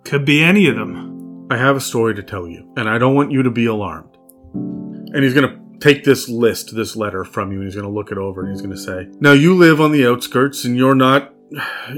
[0.03, 1.48] could be any of them.
[1.49, 4.18] I have a story to tell you, and I don't want you to be alarmed.
[4.53, 7.91] And he's going to take this list, this letter from you, and he's going to
[7.94, 10.78] look it over, and he's going to say, Now you live on the outskirts, and
[10.78, 11.34] you're not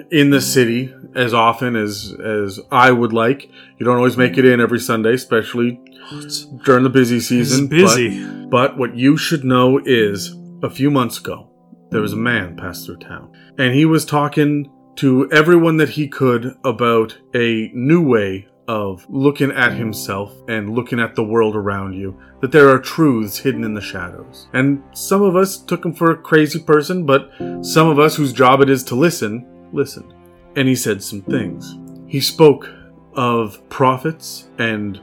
[0.10, 3.44] in the city as often as as I would like.
[3.78, 5.80] You don't always make it in every Sunday, especially
[6.14, 7.68] It's, during the busy it's season.
[7.68, 8.26] but- busy.
[8.50, 11.50] but what you should know is a few months ago,
[11.92, 16.08] there was a man passed through town, and he was talking to everyone that he
[16.08, 21.94] could about a new way of looking at himself and looking at the world around
[21.94, 24.48] you, that there are truths hidden in the shadows.
[24.54, 27.32] And some of us took him for a crazy person, but
[27.62, 30.14] some of us whose job it is to listen, listened.
[30.56, 31.78] And he said some things.
[32.08, 32.70] He spoke
[33.16, 35.00] of prophets and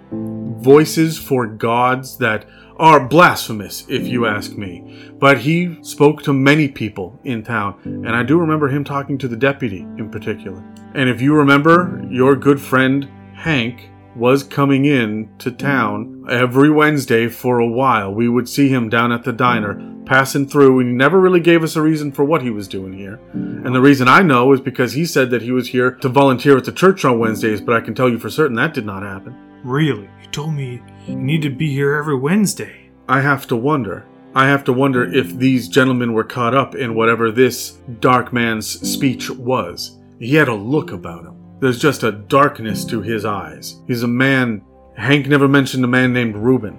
[0.63, 2.47] voices for gods that
[2.77, 5.13] are blasphemous, if you ask me.
[5.19, 9.29] But he spoke to many people in town, and I do remember him talking to
[9.29, 10.65] the deputy in particular.
[10.95, 13.09] And if you remember, your good friend
[13.41, 18.13] Hank was coming in to town every Wednesday for a while.
[18.13, 21.63] We would see him down at the diner, passing through, and he never really gave
[21.63, 23.19] us a reason for what he was doing here.
[23.33, 26.59] And the reason I know is because he said that he was here to volunteer
[26.59, 29.03] at the church on Wednesdays, but I can tell you for certain that did not
[29.03, 29.35] happen.
[29.65, 30.11] Really?
[30.23, 32.91] You told me you need to be here every Wednesday.
[33.09, 34.05] I have to wonder.
[34.35, 38.67] I have to wonder if these gentlemen were caught up in whatever this dark man's
[38.87, 39.97] speech was.
[40.19, 41.40] He had a look about him.
[41.61, 43.81] There's just a darkness to his eyes.
[43.87, 44.63] He's a man.
[44.97, 46.79] Hank never mentioned a man named Reuben.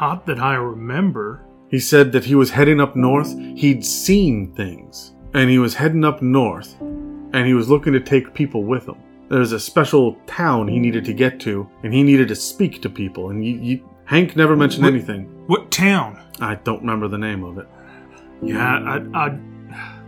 [0.00, 1.44] Not that I remember.
[1.68, 3.32] He said that he was heading up north.
[3.56, 5.14] He'd seen things.
[5.34, 6.74] And he was heading up north.
[6.80, 8.96] And he was looking to take people with him.
[9.28, 12.90] There's a special town he needed to get to, and he needed to speak to
[12.90, 13.30] people.
[13.30, 15.26] And you, you, Hank never mentioned What- anything.
[15.46, 16.20] What town?
[16.40, 17.68] I don't remember the name of it.
[18.42, 19.38] Yeah, I, I,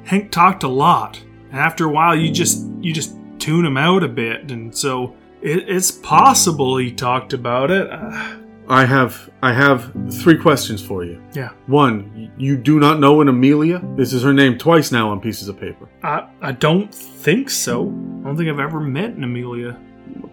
[0.04, 1.22] Hank talked a lot.
[1.50, 5.14] And after a while, you just you just tune him out a bit, and so
[5.42, 7.90] it, it's possible he talked about it.
[7.90, 8.38] Uh,
[8.68, 9.92] I have I have
[10.22, 11.20] three questions for you.
[11.34, 13.82] yeah, One, you do not know an Amelia?
[13.96, 15.88] This is her name twice now on pieces of paper.
[16.04, 17.88] I I don't think so.
[17.88, 19.76] I don't think I've ever met an Amelia.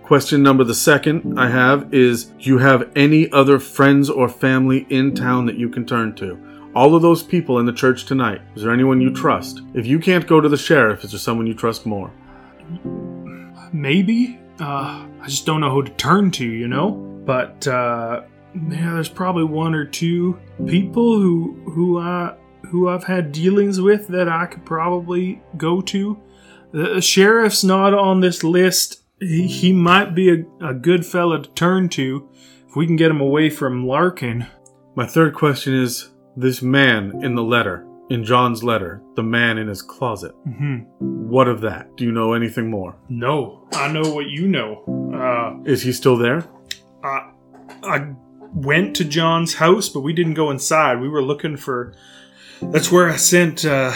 [0.03, 4.85] Question number the second I have is do you have any other friends or family
[4.89, 6.37] in town that you can turn to?
[6.75, 9.61] All of those people in the church tonight, is there anyone you trust?
[9.73, 12.11] If you can't go to the sheriff, is there someone you trust more?
[13.73, 14.39] Maybe.
[14.59, 16.91] Uh, I just don't know who to turn to, you know.
[17.25, 18.23] But uh,
[18.55, 22.35] yeah, there's probably one or two people who who uh,
[22.69, 26.19] who I've had dealings with that I could probably go to.
[26.71, 29.03] The, the sheriff's not on this list.
[29.19, 32.29] He, he might be a, a good fella to turn to
[32.67, 34.47] if we can get him away from Larkin.
[34.95, 39.67] My third question is this man in the letter, in John's letter, the man in
[39.67, 40.31] his closet.
[40.43, 41.95] hmm What of that?
[41.95, 42.95] Do you know anything more?
[43.09, 44.83] No, I know what you know.
[45.13, 46.45] Uh, Is he still there?
[47.03, 47.31] I,
[47.83, 48.13] I
[48.53, 50.99] went to John's house, but we didn't go inside.
[50.99, 51.93] We were looking for.
[52.61, 53.63] That's where I sent.
[53.63, 53.93] Uh,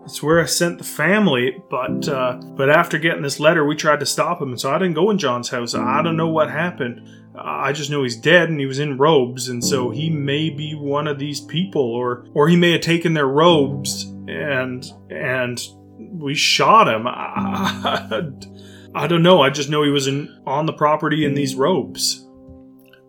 [0.00, 1.56] that's where I sent the family.
[1.70, 4.78] But uh, but after getting this letter, we tried to stop him, and so I
[4.78, 5.74] didn't go in John's house.
[5.74, 7.08] I don't know what happened.
[7.42, 10.74] I just know he's dead, and he was in robes, and so he may be
[10.74, 15.60] one of these people, or or he may have taken their robes and and
[16.12, 17.06] we shot him.
[17.06, 18.22] I,
[18.94, 19.40] I don't know.
[19.40, 22.26] I just know he was in on the property in these robes.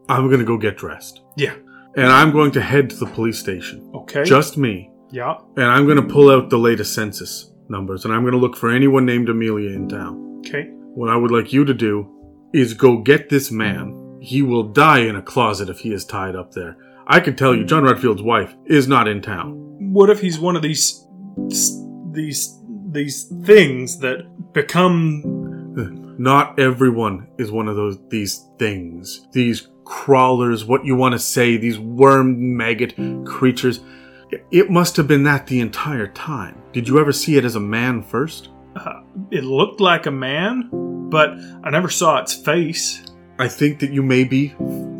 [0.08, 1.22] I'm going to go get dressed.
[1.38, 1.56] Yeah.
[1.96, 3.92] And I'm going to head to the police station.
[3.94, 4.24] Okay.
[4.24, 4.92] Just me.
[5.12, 5.38] yeah.
[5.56, 8.56] And I'm going to pull out the latest census numbers and I'm going to look
[8.58, 10.42] for anyone named Amelia in town.
[10.46, 10.70] Okay.
[10.72, 12.08] What I would like you to do
[12.54, 13.94] is go get this man.
[14.22, 16.78] He will die in a closet if he is tied up there.
[17.08, 19.54] I can tell you, John Redfield's wife is not in town.
[19.94, 21.06] What if he's one of these
[22.12, 22.60] these
[22.92, 25.24] these things that become
[26.20, 29.26] Not everyone is one of those these things.
[29.32, 32.94] These crawlers, what you want to say, these worm maggot
[33.26, 33.80] creatures.
[34.52, 36.62] It must have been that the entire time.
[36.74, 38.50] Did you ever see it as a man first?
[38.76, 39.02] uh,
[39.32, 40.70] it looked like a man,
[41.10, 41.32] but
[41.64, 43.02] I never saw its face.
[43.40, 44.50] I think that you may be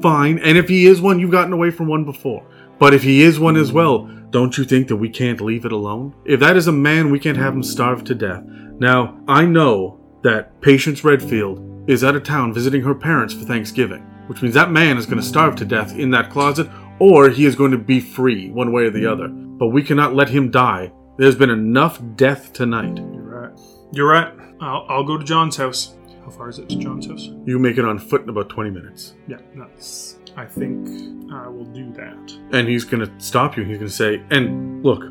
[0.02, 0.40] fine.
[0.40, 2.46] And if he is one, you've gotten away from one before.
[2.80, 5.74] But if he is one as well, don't you think that we can't leave it
[5.74, 6.16] alone?
[6.24, 8.42] If that is a man, we can't have him starve to death.
[8.46, 14.04] Now, I know that Patience Redfield is out of town visiting her parents for Thanksgiving,
[14.28, 17.46] which means that man is going to starve to death in that closet, or he
[17.46, 19.28] is going to be free, one way or the other.
[19.28, 20.94] But we cannot let him die.
[21.18, 22.98] There's been enough death tonight.
[22.98, 23.60] You're right.
[23.92, 24.34] You're right.
[24.62, 25.96] I'll, I'll go to John's house.
[26.30, 27.32] How far is it to John's house?
[27.46, 29.16] You make it on foot in about 20 minutes.
[29.28, 30.20] Yeah, that's.
[30.38, 30.88] I think
[31.34, 32.38] I will do that.
[32.52, 33.64] And he's going to stop you.
[33.64, 35.02] He's going to say, and look,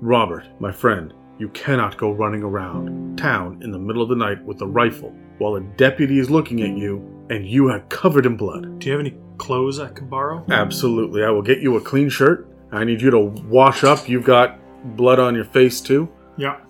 [0.00, 4.42] Robert, my friend, you cannot go running around town in the middle of the night
[4.46, 8.38] with a rifle while a deputy is looking at you and you are covered in
[8.38, 8.78] blood.
[8.78, 10.42] Do you have any clothes I could borrow?
[10.48, 11.22] Absolutely.
[11.22, 12.48] I will get you a clean shirt.
[12.72, 14.08] I need you to wash up.
[14.08, 14.58] You've got
[14.96, 16.10] blood on your face, too.
[16.38, 16.60] Yeah.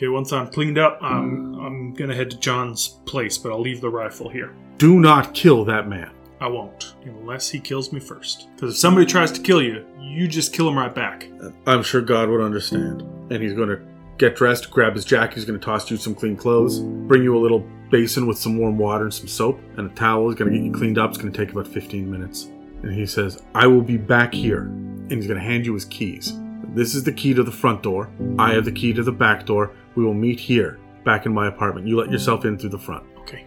[0.00, 1.62] Okay, once I'm cleaned up, I'm mm.
[1.62, 4.56] I'm gonna head to John's place, but I'll leave the rifle here.
[4.78, 6.10] Do not kill that man.
[6.40, 6.94] I won't.
[7.04, 8.48] Unless he kills me first.
[8.54, 11.28] Because if somebody tries to kill you, you just kill him right back.
[11.66, 13.02] I'm sure God would understand.
[13.30, 13.82] And he's going to
[14.16, 17.36] get dressed, grab his jacket, he's going to toss you some clean clothes, bring you
[17.36, 20.30] a little basin with some warm water and some soap, and a towel.
[20.30, 21.10] He's going to get you cleaned up.
[21.10, 22.44] It's going to take about 15 minutes.
[22.44, 24.62] And he says, I will be back here.
[24.62, 26.32] And he's going to hand you his keys.
[26.72, 28.10] This is the key to the front door.
[28.38, 29.74] I have the key to the back door.
[29.94, 31.86] We will meet here, back in my apartment.
[31.86, 32.12] You let hmm.
[32.12, 33.04] yourself in through the front.
[33.20, 33.46] Okay.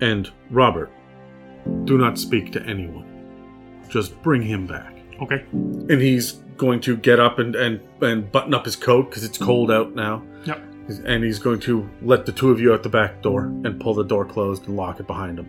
[0.00, 0.90] And Robert,
[1.84, 3.08] do not speak to anyone.
[3.88, 4.96] Just bring him back.
[5.20, 5.44] Okay.
[5.52, 9.38] And he's going to get up and, and, and button up his coat because it's
[9.38, 10.22] cold out now.
[10.44, 10.62] Yep.
[11.06, 13.94] And he's going to let the two of you out the back door and pull
[13.94, 15.48] the door closed and lock it behind him.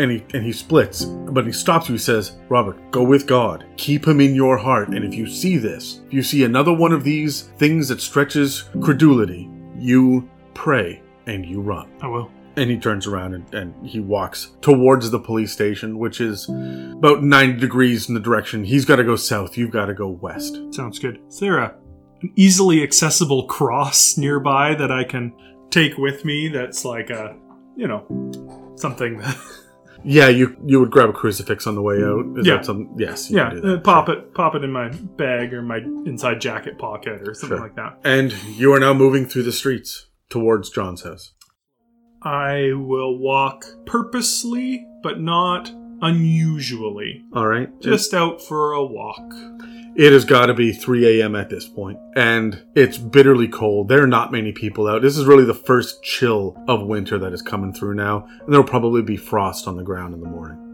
[0.00, 1.94] And he and he splits, but he stops you.
[1.94, 3.64] He says, "Robert, go with God.
[3.76, 4.88] Keep him in your heart.
[4.88, 8.68] And if you see this, if you see another one of these things that stretches
[8.80, 12.30] credulity, you pray and you run." I will.
[12.56, 17.22] And he turns around and, and he walks towards the police station, which is about
[17.22, 18.64] 90 degrees in the direction.
[18.64, 19.56] He's got to go south.
[19.56, 20.58] You've got to go west.
[20.72, 21.20] Sounds good.
[21.28, 21.76] Is there a,
[22.22, 25.32] an easily accessible cross nearby that I can
[25.70, 27.36] take with me that's like a,
[27.76, 29.36] you know, something that.
[30.04, 32.24] Yeah, you you would grab a crucifix on the way out.
[32.38, 32.56] Is Yeah.
[32.56, 33.30] that some, yes.
[33.30, 33.74] You yeah, can do that.
[33.78, 37.58] uh, pop it, pop it in my bag or my inside jacket pocket or something
[37.58, 37.66] Sure.
[37.66, 37.98] like that.
[38.04, 41.32] And you are now moving through the streets towards John's house.
[42.22, 45.70] I will walk purposely, but not
[46.00, 47.24] unusually.
[47.34, 47.68] All right.
[47.80, 49.32] Just out for a walk.
[49.96, 51.34] It has got to be 3 a.m.
[51.34, 53.88] at this point, and it's bitterly cold.
[53.88, 55.02] There are not many people out.
[55.02, 58.66] This is really the first chill of winter that is coming through now, and there'll
[58.66, 60.64] probably be frost on the ground in the morning.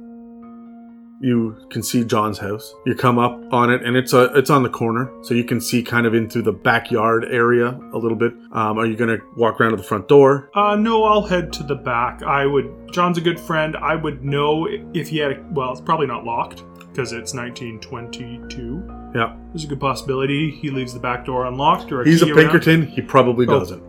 [1.20, 2.74] You can see John's house.
[2.84, 5.58] You come up on it, and it's a it's on the corner, so you can
[5.58, 8.34] see kind of into the backyard area a little bit.
[8.52, 10.50] Um, are you gonna walk around to the front door?
[10.54, 12.22] Uh, no, I'll head to the back.
[12.22, 12.92] I would.
[12.92, 13.74] John's a good friend.
[13.74, 15.32] I would know if he had.
[15.32, 19.03] A, well, it's probably not locked because it's 1922.
[19.14, 22.24] Yeah, There's a good possibility he leaves the back door unlocked or a he's a
[22.26, 22.40] key around.
[22.50, 22.86] Pinkerton.
[22.88, 23.58] He probably Oh.
[23.60, 23.82] doesn't.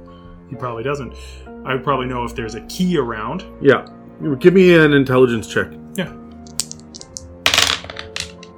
[0.50, 1.16] He probably doesn't.
[1.66, 3.44] I would probably know if there's a key around.
[3.60, 3.88] Yeah,
[4.40, 5.68] give me an intelligence check.
[5.96, 6.12] Yeah.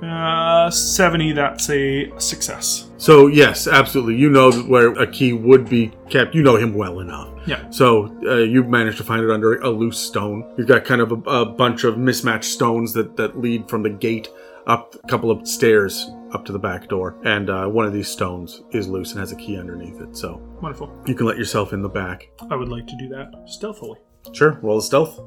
[0.03, 1.31] Uh, 70.
[1.33, 2.89] That's a success.
[2.97, 4.15] So yes, absolutely.
[4.17, 6.35] You know where a key would be kept.
[6.35, 7.29] You know him well enough.
[7.47, 7.69] Yeah.
[7.69, 10.53] So uh, you've managed to find it under a loose stone.
[10.57, 13.89] You've got kind of a, a bunch of mismatched stones that that lead from the
[13.89, 14.27] gate
[14.67, 18.07] up a couple of stairs up to the back door, and uh, one of these
[18.07, 20.15] stones is loose and has a key underneath it.
[20.15, 20.91] So Wonderful.
[21.05, 22.27] you can let yourself in the back.
[22.49, 23.99] I would like to do that stealthily.
[24.33, 24.59] Sure.
[24.61, 25.19] Roll a stealth.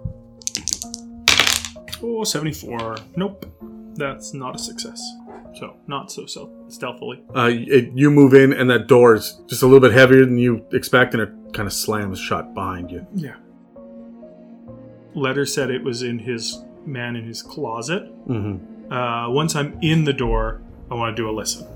[2.03, 2.97] Oh, 74.
[3.17, 3.47] Nope.
[3.95, 5.03] That's not a success.
[5.59, 7.23] So, not so stealth- stealthily.
[7.35, 10.39] Uh, it, you move in, and that door is just a little bit heavier than
[10.39, 13.07] you expect, and it kind of slams shut behind you.
[13.15, 13.35] Yeah.
[15.15, 18.05] Letter said it was in his man in his closet.
[18.29, 18.93] Mm-hmm.
[18.93, 21.67] Uh, once I'm in the door, I want to do a listen.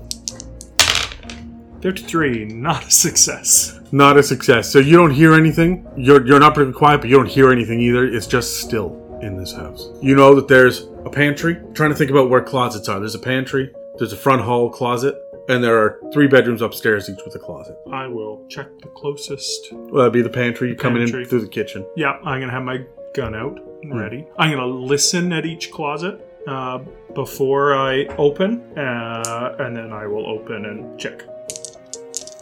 [1.81, 3.79] 53, not a success.
[3.91, 4.71] Not a success.
[4.71, 5.87] So you don't hear anything.
[5.95, 8.05] You're you're not particularly quiet, but you don't hear anything either.
[8.05, 9.87] It's just still in this house.
[10.01, 11.61] You know that there's a pantry.
[11.73, 12.99] trying to think about where closets are.
[12.99, 13.71] There's a pantry.
[13.97, 15.15] There's a front hall closet,
[15.47, 17.77] and there are three bedrooms upstairs, each with a closet.
[17.91, 19.69] I will check the closest.
[19.71, 20.75] Well, that'd be the pantry.
[20.75, 21.85] Coming in through the kitchen.
[21.95, 22.79] Yeah, I'm going to have my
[23.13, 23.97] gun out and hmm.
[23.97, 24.27] ready.
[24.37, 26.79] I'm going to listen at each closet uh,
[27.13, 31.23] before I open, uh, and then I will open and check.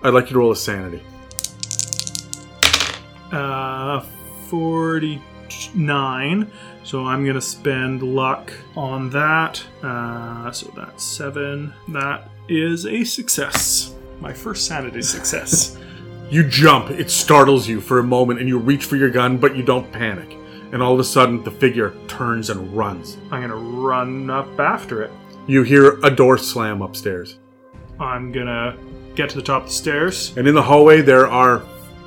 [0.04, 1.02] I'd like you to roll a sanity.
[3.32, 4.02] Uh,
[4.48, 6.52] 49.
[6.84, 9.64] So I'm going to spend luck on that.
[9.82, 11.74] Uh, so that's 7.
[11.88, 13.96] That is a success.
[14.20, 15.80] My first sanity success.
[16.30, 19.56] You jump, it startles you for a moment, and you reach for your gun, but
[19.56, 20.36] you don't panic.
[20.72, 23.18] And all of a sudden, the figure turns and runs.
[23.30, 25.12] I'm to run up after it.
[25.46, 27.38] You hear a door slam upstairs.
[28.00, 28.76] I'm to
[29.14, 30.36] get to the top of the stairs.
[30.36, 31.64] And in the hallway, there are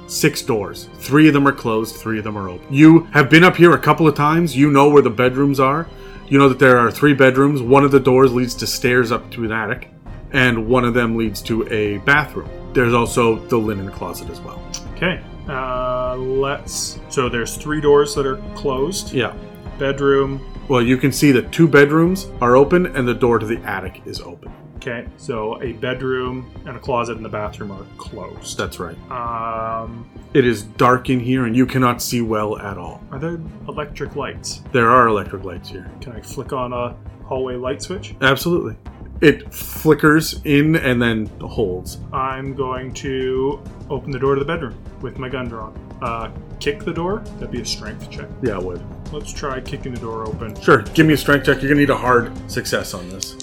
[0.08, 0.88] six doors.
[0.98, 2.66] Three of them are closed, three of them are open.
[2.72, 4.56] You have been up here a couple of times.
[4.56, 5.86] You know where the bedrooms are.
[6.28, 7.62] You know that there are three bedrooms.
[7.62, 9.90] One of the doors leads to stairs up to an attic.
[10.32, 12.48] And one of them leads to a bathroom.
[12.72, 14.60] There's also the linen closet as well.
[14.96, 15.22] Okay.
[15.48, 16.98] Uh, let's.
[17.08, 19.12] So there's three doors that are closed.
[19.12, 19.34] Yeah.
[19.78, 20.40] Bedroom.
[20.68, 24.02] Well, you can see that two bedrooms are open and the door to the attic
[24.04, 24.52] is open.
[24.76, 25.06] Okay.
[25.16, 28.56] So a bedroom and a closet in the bathroom are closed.
[28.58, 28.96] That's right.
[29.10, 33.00] Um, It is dark in here and you cannot see well at all.
[33.12, 33.38] are there
[33.68, 34.62] electric lights?
[34.72, 35.90] There are electric lights here.
[36.00, 38.14] Can I flick on a hallway light switch?
[38.20, 38.76] Absolutely.
[39.20, 41.98] It flickers in and then holds.
[42.12, 45.74] I'm going to open the door to the bedroom with my gun drawn.
[46.02, 46.30] Uh,
[46.60, 47.20] kick the door.
[47.34, 48.28] That'd be a strength check.
[48.42, 48.82] Yeah, it would.
[49.12, 50.60] Let's try kicking the door open.
[50.60, 51.62] Sure, give me a strength check.
[51.62, 53.36] You're gonna need a hard success on this.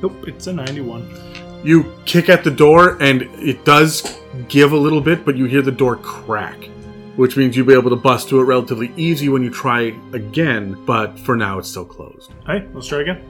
[0.00, 1.14] Nope, it's a 91.
[1.62, 5.60] You kick at the door and it does give a little bit, but you hear
[5.60, 6.70] the door crack,
[7.16, 10.82] which means you'll be able to bust through it relatively easy when you try again,
[10.86, 12.32] but for now it's still closed.
[12.46, 13.22] Hey, let's try again.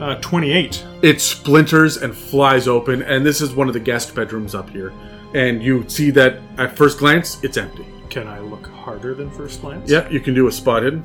[0.00, 0.84] Uh, 28.
[1.02, 4.92] It splinters and flies open, and this is one of the guest bedrooms up here.
[5.34, 7.86] And you see that at first glance, it's empty.
[8.10, 9.90] Can I look harder than first glance?
[9.90, 11.02] Yep, you can do a spot hidden.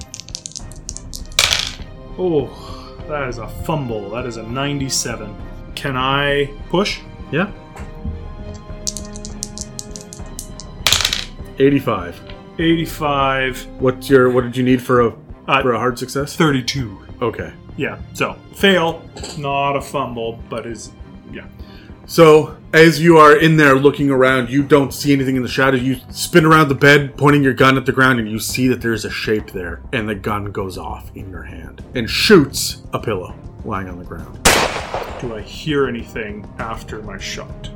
[2.17, 4.09] Oh, that is a fumble.
[4.09, 5.35] That is a 97.
[5.75, 6.99] Can I push?
[7.31, 7.51] Yeah.
[11.59, 12.19] 85.
[12.59, 13.65] 85.
[13.79, 15.13] What's your what did you need for a
[15.47, 16.35] Uh, for a hard success?
[16.35, 16.97] 32.
[17.21, 17.51] Okay.
[17.81, 19.03] Yeah, so fail.
[19.39, 20.91] Not a fumble, but is.
[21.31, 21.47] Yeah.
[22.05, 25.77] So, as you are in there looking around, you don't see anything in the shadow.
[25.77, 28.81] You spin around the bed, pointing your gun at the ground, and you see that
[28.81, 29.81] there's a shape there.
[29.93, 33.33] And the gun goes off in your hand and shoots a pillow
[33.65, 34.37] lying on the ground.
[35.19, 37.71] Do I hear anything after my shot?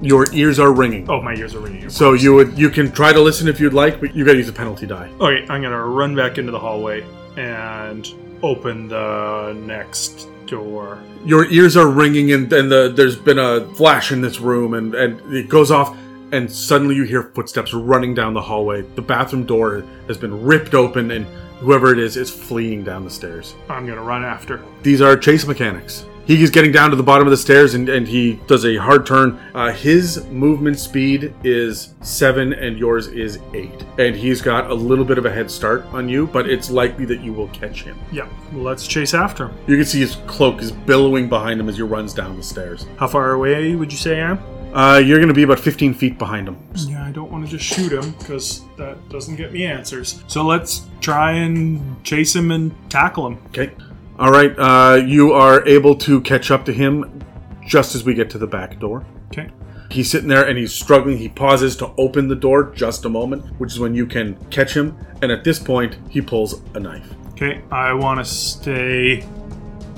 [0.00, 1.10] Your ears are ringing.
[1.10, 1.90] Oh, my ears are ringing.
[1.90, 4.38] So you would you can try to listen if you'd like, but you got to
[4.38, 5.10] use a penalty die.
[5.18, 7.04] Okay, I'm gonna run back into the hallway
[7.36, 8.06] and
[8.42, 11.02] open the next door.
[11.24, 14.94] Your ears are ringing, and, and the, there's been a flash in this room, and,
[14.94, 15.96] and it goes off,
[16.32, 18.82] and suddenly you hear footsteps running down the hallway.
[18.82, 21.26] The bathroom door has been ripped open, and
[21.58, 23.54] whoever it is is fleeing down the stairs.
[23.68, 24.62] I'm gonna run after.
[24.82, 26.06] These are chase mechanics.
[26.28, 28.76] He is getting down to the bottom of the stairs and, and he does a
[28.76, 29.40] hard turn.
[29.54, 33.86] Uh, his movement speed is seven and yours is eight.
[33.98, 37.06] And he's got a little bit of a head start on you, but it's likely
[37.06, 37.98] that you will catch him.
[38.12, 39.56] Yeah, let's chase after him.
[39.66, 42.84] You can see his cloak is billowing behind him as he runs down the stairs.
[42.98, 44.38] How far away would you say I am?
[44.74, 46.58] Uh, you're going to be about 15 feet behind him.
[46.74, 50.22] Yeah, I don't want to just shoot him because that doesn't get me answers.
[50.26, 53.38] So let's try and chase him and tackle him.
[53.46, 53.72] Okay.
[54.18, 54.54] All right.
[54.58, 57.24] Uh, you are able to catch up to him
[57.66, 59.06] just as we get to the back door.
[59.28, 59.50] Okay.
[59.90, 61.18] He's sitting there and he's struggling.
[61.18, 64.74] He pauses to open the door just a moment, which is when you can catch
[64.74, 64.96] him.
[65.22, 67.14] And at this point, he pulls a knife.
[67.30, 69.24] Okay, I want to stay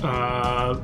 [0.03, 0.75] uh,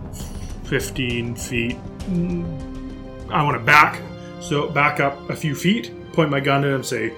[0.65, 1.77] 15 feet.
[2.09, 4.01] Mm, I want to back.
[4.41, 7.13] So back up a few feet, point my gun at him, say,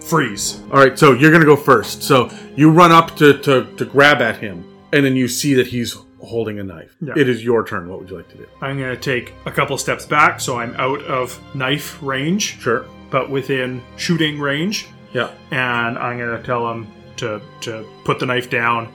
[0.00, 0.60] freeze.
[0.70, 2.02] All right, so you're going to go first.
[2.02, 4.64] So you run up to, to, to grab at him,
[4.96, 6.96] and then you see that he's holding a knife.
[7.02, 7.12] Yeah.
[7.16, 7.88] It is your turn.
[7.88, 8.46] What would you like to do?
[8.62, 12.86] I'm going to take a couple steps back so I'm out of knife range, Sure.
[13.10, 14.86] but within shooting range.
[15.12, 15.30] Yeah.
[15.50, 16.86] And I'm going to tell him
[17.18, 18.90] to, to put the knife down.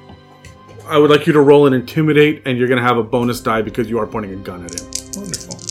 [0.87, 3.39] I would like you to roll an intimidate, and you're going to have a bonus
[3.39, 4.87] die because you are pointing a gun at him.
[5.15, 5.59] Wonderful.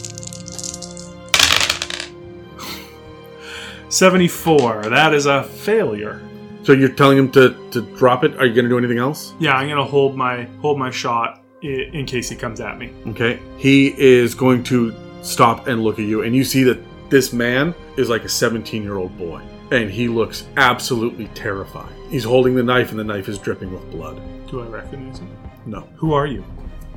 [3.91, 4.85] 74.
[4.91, 6.23] That is a failure.
[6.71, 8.37] So you're telling him to, to drop it?
[8.37, 9.35] Are you going to do anything else?
[9.41, 12.93] Yeah, I'm gonna hold my hold my shot i- in case he comes at me.
[13.09, 13.41] Okay.
[13.57, 16.79] He is going to stop and look at you, and you see that
[17.11, 19.43] this man is like a 17 year old boy,
[19.73, 21.93] and he looks absolutely terrified.
[22.09, 24.21] He's holding the knife, and the knife is dripping with blood.
[24.49, 25.29] Do I recognize him?
[25.67, 25.81] No.
[25.97, 26.45] Who are you?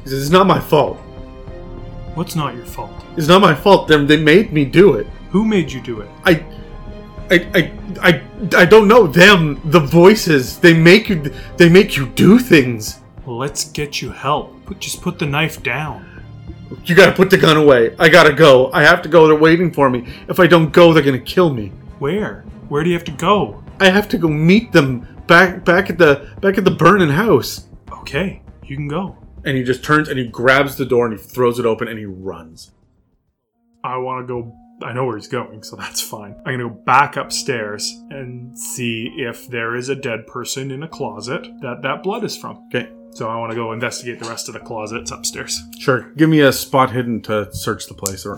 [0.03, 0.97] He says, It's not my fault.
[2.13, 2.93] What's not your fault?
[3.17, 3.87] It's not my fault.
[3.87, 5.07] They, they made me do it.
[5.31, 6.09] Who made you do it?
[6.25, 6.45] I.
[7.29, 12.07] I, I, I, I don't know them the voices they make you they make you
[12.09, 14.65] do things let's get you help.
[14.65, 16.05] Put, just put the knife down.
[16.85, 19.71] you gotta put the gun away i gotta go i have to go they're waiting
[19.71, 22.43] for me if i don't go they're gonna kill me Where?
[22.69, 23.63] Where do you have to go?
[23.79, 27.67] I have to go meet them back back at the back at the burning house.
[27.91, 29.17] Okay, you can go.
[29.45, 31.99] And he just turns and he grabs the door and he throws it open and
[31.99, 32.71] he runs.
[33.83, 34.55] I want to go.
[34.83, 36.35] I know where he's going, so that's fine.
[36.45, 40.87] I'm gonna go back upstairs and see if there is a dead person in a
[40.87, 42.57] closet that that blood is from.
[42.67, 45.61] Okay, So I want to go investigate the rest of the closets upstairs.
[45.79, 46.11] sure.
[46.17, 48.25] Give me a spot hidden to search the place.
[48.25, 48.35] Or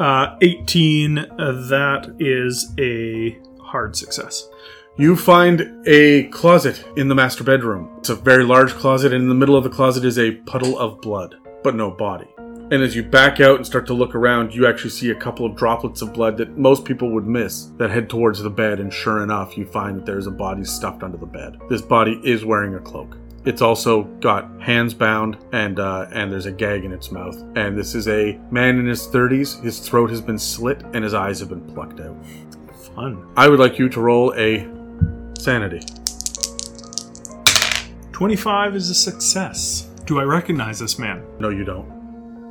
[0.00, 1.26] Uh, 18, uh,
[1.70, 4.48] that is a hard success.
[4.96, 7.88] You find a closet in the master bedroom.
[7.98, 10.78] It's a very large closet, and in the middle of the closet is a puddle
[10.78, 12.26] of blood, but no body.
[12.70, 15.44] And as you back out and start to look around, you actually see a couple
[15.44, 18.92] of droplets of blood that most people would miss that head towards the bed, and
[18.92, 21.58] sure enough, you find that there's a body stuffed under the bed.
[21.68, 23.18] This body is wearing a cloak.
[23.44, 27.36] It's also got hands bound and uh, and there's a gag in its mouth.
[27.56, 29.62] And this is a man in his 30s.
[29.62, 32.16] His throat has been slit and his eyes have been plucked out.
[32.94, 33.30] Fun.
[33.36, 34.66] I would like you to roll a
[35.38, 35.80] sanity.
[38.12, 39.90] 25 is a success.
[40.06, 41.22] Do I recognize this man?
[41.38, 41.93] No, you don't.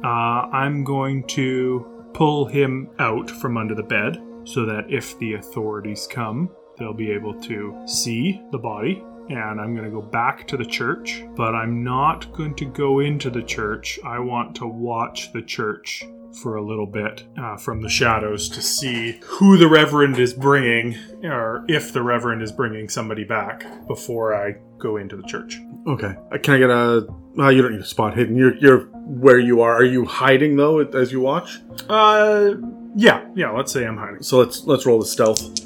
[0.04, 5.36] Uh, I'm going to pull him out from under the bed so that if the
[5.36, 9.04] authorities come, they'll be able to see the body.
[9.30, 13.00] And I'm going to go back to the church, but I'm not going to go
[13.00, 13.98] into the church.
[14.04, 16.04] I want to watch the church
[16.42, 20.98] for a little bit uh, from the shadows to see who the Reverend is bringing,
[21.24, 25.58] or if the Reverend is bringing somebody back before I go into the church.
[25.88, 26.16] Okay.
[26.32, 27.08] Uh, Can I get a?
[27.38, 28.36] Uh, you don't need a spot hidden.
[28.36, 29.74] You're you're where you are.
[29.76, 31.62] Are you hiding though as you watch?
[31.90, 32.54] Uh,
[32.96, 33.52] yeah, yeah.
[33.52, 34.24] Let's say I'm hiding.
[34.24, 35.60] So let's let's roll the stealth.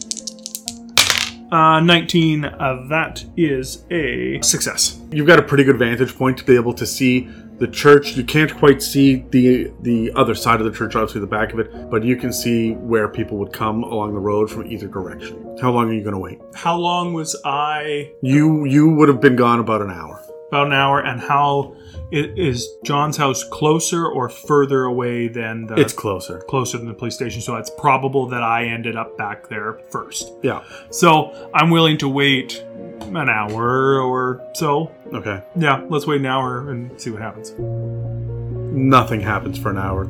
[1.52, 2.44] Uh, 19.
[2.44, 5.00] Uh, that is a success.
[5.12, 8.18] You've got a pretty good vantage point to be able to see the church.
[8.18, 11.60] You can't quite see the the other side of the church, obviously the back of
[11.60, 15.58] it, but you can see where people would come along the road from either direction.
[15.62, 16.40] How long are you going to wait?
[16.54, 18.12] How long was I?
[18.22, 20.22] You you would have been gone about an hour.
[20.50, 21.00] About an hour.
[21.00, 21.76] And how
[22.12, 25.76] is John's house closer or further away than the?
[25.76, 26.40] It's closer.
[26.40, 30.32] closer than the police station, so it's probable that I ended up back there first.
[30.44, 30.64] Yeah.
[30.90, 32.64] So I'm willing to wait
[33.02, 34.92] an hour or so.
[35.14, 35.42] Okay.
[35.56, 37.54] Yeah, let's wait an hour and see what happens.
[37.58, 40.06] Nothing happens for an hour.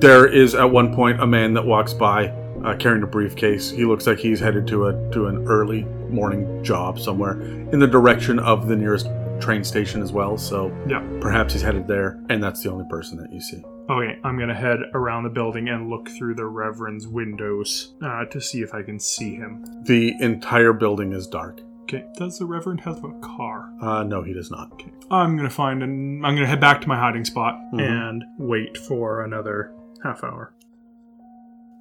[0.00, 2.28] There is at one point a man that walks by
[2.64, 3.70] uh, carrying a briefcase.
[3.70, 7.86] He looks like he's headed to a to an early morning job somewhere in the
[7.86, 9.06] direction of the nearest
[9.40, 10.36] train station as well.
[10.38, 11.02] So Yeah.
[11.20, 13.62] perhaps he's headed there, and that's the only person that you see.
[13.88, 18.40] Okay, I'm gonna head around the building and look through the Reverend's windows uh, to
[18.40, 19.64] see if I can see him.
[19.82, 21.60] The entire building is dark.
[21.82, 23.68] Okay, does the Reverend have a car?
[23.82, 24.70] Uh, no, he does not.
[24.74, 24.92] Okay.
[25.10, 26.24] I'm gonna find an.
[26.24, 27.80] I'm gonna head back to my hiding spot Mhm.
[27.80, 29.72] and wait for another
[30.04, 30.52] half hour.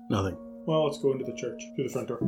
[0.10, 0.36] Nothing.
[0.70, 2.20] Well, let's go into the church through the front door.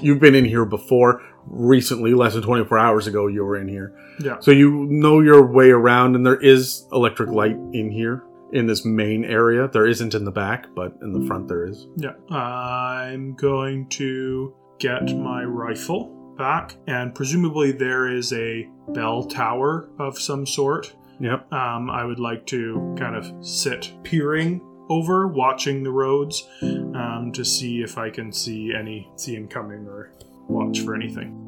[0.00, 3.94] You've been in here before recently, less than 24 hours ago, you were in here.
[4.18, 4.38] Yeah.
[4.40, 8.24] So you know your way around, and there is electric light in here
[8.54, 9.68] in this main area.
[9.68, 11.88] There isn't in the back, but in the front there is.
[11.96, 12.12] Yeah.
[12.34, 20.18] I'm going to get my rifle back, and presumably there is a bell tower of
[20.18, 20.96] some sort.
[21.20, 21.52] Yep.
[21.52, 27.44] Um, I would like to kind of sit peering over, watching the roads, um, to
[27.44, 30.12] see if I can see any, see him coming or
[30.48, 31.46] watch for anything.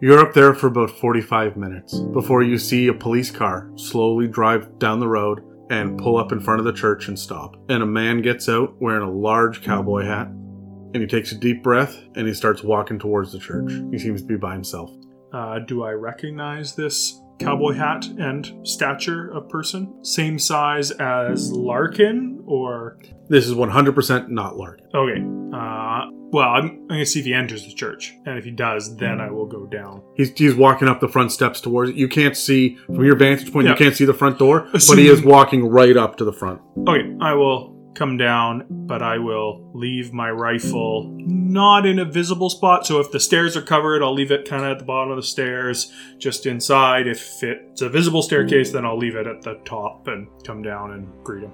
[0.00, 4.78] You're up there for about 45 minutes before you see a police car slowly drive
[4.78, 7.56] down the road and pull up in front of the church and stop.
[7.68, 11.62] And a man gets out wearing a large cowboy hat and he takes a deep
[11.62, 13.72] breath and he starts walking towards the church.
[13.90, 14.90] He seems to be by himself.
[15.32, 20.02] Uh, do I recognize this cowboy hat and stature of person?
[20.04, 22.98] Same size as Larkin, or
[23.28, 24.86] This is 100% not Larkin.
[24.94, 25.24] okay?
[25.56, 28.96] Uh, well, I'm, I'm gonna see if he enters the church, and if he does,
[28.96, 30.02] then I will go down.
[30.16, 31.96] He's, he's walking up the front steps towards it.
[31.96, 33.72] You can't see, from your vantage point, Yeah.
[33.72, 36.32] you can't see the front door, but he Assuming- is walking right up to the
[36.32, 36.60] front.
[36.88, 42.50] Okay, I will come down, but I will leave my rifle not in a visible
[42.50, 42.86] spot.
[42.86, 45.16] So if the stairs are covered, I'll leave it kind of at the bottom of
[45.16, 47.06] the stairs, just inside.
[47.06, 50.92] If it's a visible staircase, then I'll leave it at the top and come down
[50.92, 51.52] and greet him.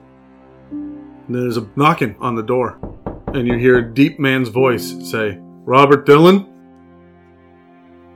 [1.29, 2.79] There's a knocking on the door,
[3.29, 6.49] and you hear a deep man's voice say, Robert Dillon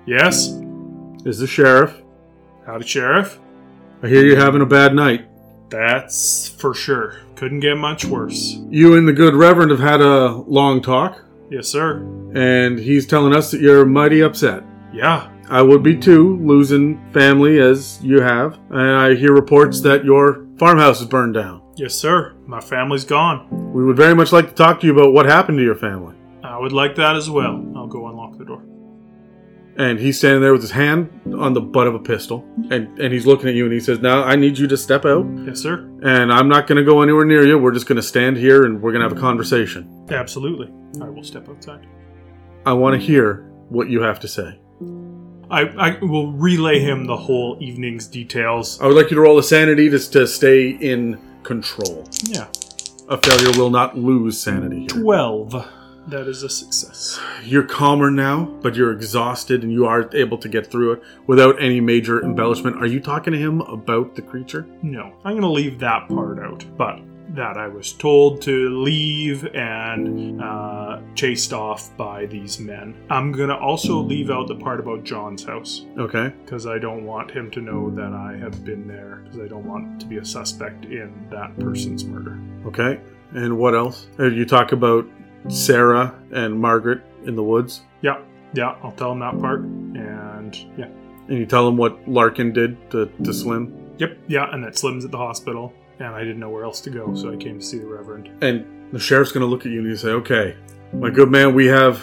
[0.07, 0.49] Yes,
[1.25, 2.01] is the sheriff.
[2.65, 3.41] howdy, sheriff.
[4.03, 5.29] I hear you're having a bad night.
[5.69, 7.21] That's for sure.
[7.37, 8.59] Couldn't get much worse.
[8.71, 11.99] You and the good reverend have had a long talk, Yes, sir.
[12.35, 14.65] and he's telling us that you're mighty upset.
[14.93, 15.29] Yeah.
[15.49, 20.47] I would be too, losing family as you have, and I hear reports that your
[20.59, 21.63] farmhouse is burned down.
[21.77, 22.35] Yes, sir.
[22.47, 23.47] My family's gone.
[23.73, 26.15] We would very much like to talk to you about what happened to your family.
[26.43, 27.65] I would like that as well.
[27.77, 28.63] I'll go unlock the door.
[29.79, 33.13] And he's standing there with his hand on the butt of a pistol, and, and
[33.13, 35.61] he's looking at you, and he says, Now I need you to step out, Yes,
[35.61, 35.81] sir.
[36.03, 37.59] and I'm not going to go anywhere near you.
[37.59, 40.07] We're just going to stand here and we're going to have a conversation.
[40.11, 40.73] Absolutely.
[41.03, 41.87] I will step outside.
[42.65, 44.59] I want to hear what you have to say.
[45.51, 48.81] I, I will relay him the whole evening's details.
[48.81, 52.09] I would like you to roll a sanity to, to stay in control.
[52.25, 52.47] Yeah.
[53.09, 55.03] A failure will not lose sanity here.
[55.03, 55.69] 12.
[56.09, 57.19] That is a success.
[57.43, 61.61] You're calmer now, but you're exhausted and you are able to get through it without
[61.61, 62.77] any major embellishment.
[62.77, 64.67] Are you talking to him about the creature?
[64.83, 66.65] No, I'm going to leave that part out.
[66.77, 67.01] But
[67.31, 72.95] that I was told to leave and uh, chased off by these men.
[73.11, 76.33] I'm going to also leave out the part about John's house Okay.
[76.45, 79.67] because I don't want him to know that I have been there because I don't
[79.67, 82.39] want to be a suspect in that person's murder.
[82.65, 83.01] Okay.
[83.33, 84.07] And what else?
[84.21, 85.05] Uh, You talk about
[85.49, 88.21] Sarah and Margaret in the woods, Yeah,
[88.55, 89.61] yeah, I'll tell him that part.
[89.61, 90.87] And yeah,
[91.29, 93.95] and you tell him what Larkin did to, to Slim.
[93.99, 95.73] yep, yeah, and that Slim's at the hospital.
[95.99, 98.31] And I didn't know where else to go, so I came to see the Reverend.
[98.43, 100.57] And the sheriff's going to look at you and you say, Okay,
[100.93, 102.03] my good man, we have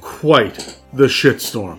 [0.00, 1.78] quite the shitstorm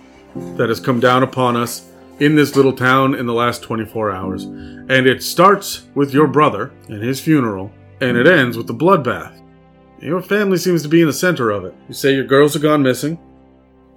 [0.56, 4.44] that has come down upon us in this little town in the last 24 hours.
[4.46, 9.41] And it starts with your brother and his funeral, and it ends with the bloodbath.
[10.02, 11.76] Your family seems to be in the center of it.
[11.88, 13.20] You say your girls have gone missing,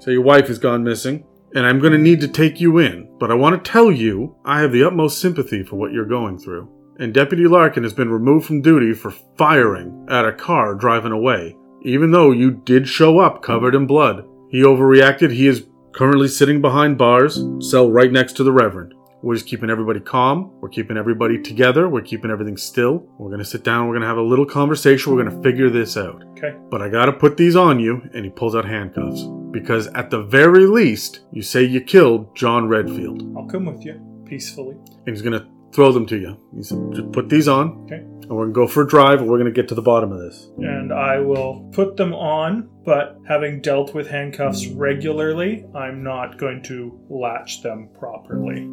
[0.00, 1.24] say your wife has gone missing,
[1.54, 3.08] and I'm going to need to take you in.
[3.18, 6.38] But I want to tell you, I have the utmost sympathy for what you're going
[6.38, 6.68] through.
[6.98, 11.56] And Deputy Larkin has been removed from duty for firing at a car driving away,
[11.82, 14.26] even though you did show up covered in blood.
[14.50, 15.32] He overreacted.
[15.32, 18.94] He is currently sitting behind bars, cell right next to the Reverend.
[19.24, 20.52] We're just keeping everybody calm.
[20.60, 21.88] We're keeping everybody together.
[21.88, 23.06] We're keeping everything still.
[23.16, 23.86] We're going to sit down.
[23.88, 25.14] We're going to have a little conversation.
[25.14, 26.22] We're going to figure this out.
[26.36, 26.54] Okay.
[26.70, 28.02] But I got to put these on you.
[28.12, 29.22] And he pulls out handcuffs.
[29.50, 33.34] Because at the very least, you say you killed John Redfield.
[33.34, 34.76] I'll come with you peacefully.
[35.06, 36.38] And he's going to throw them to you.
[36.54, 37.84] He said, just put these on.
[37.84, 37.94] Okay.
[37.94, 39.20] And we're going to go for a drive.
[39.20, 40.50] And we're going to get to the bottom of this.
[40.58, 46.62] and I will put them on, but having dealt with handcuffs regularly, I'm not going
[46.64, 48.68] to latch them properly.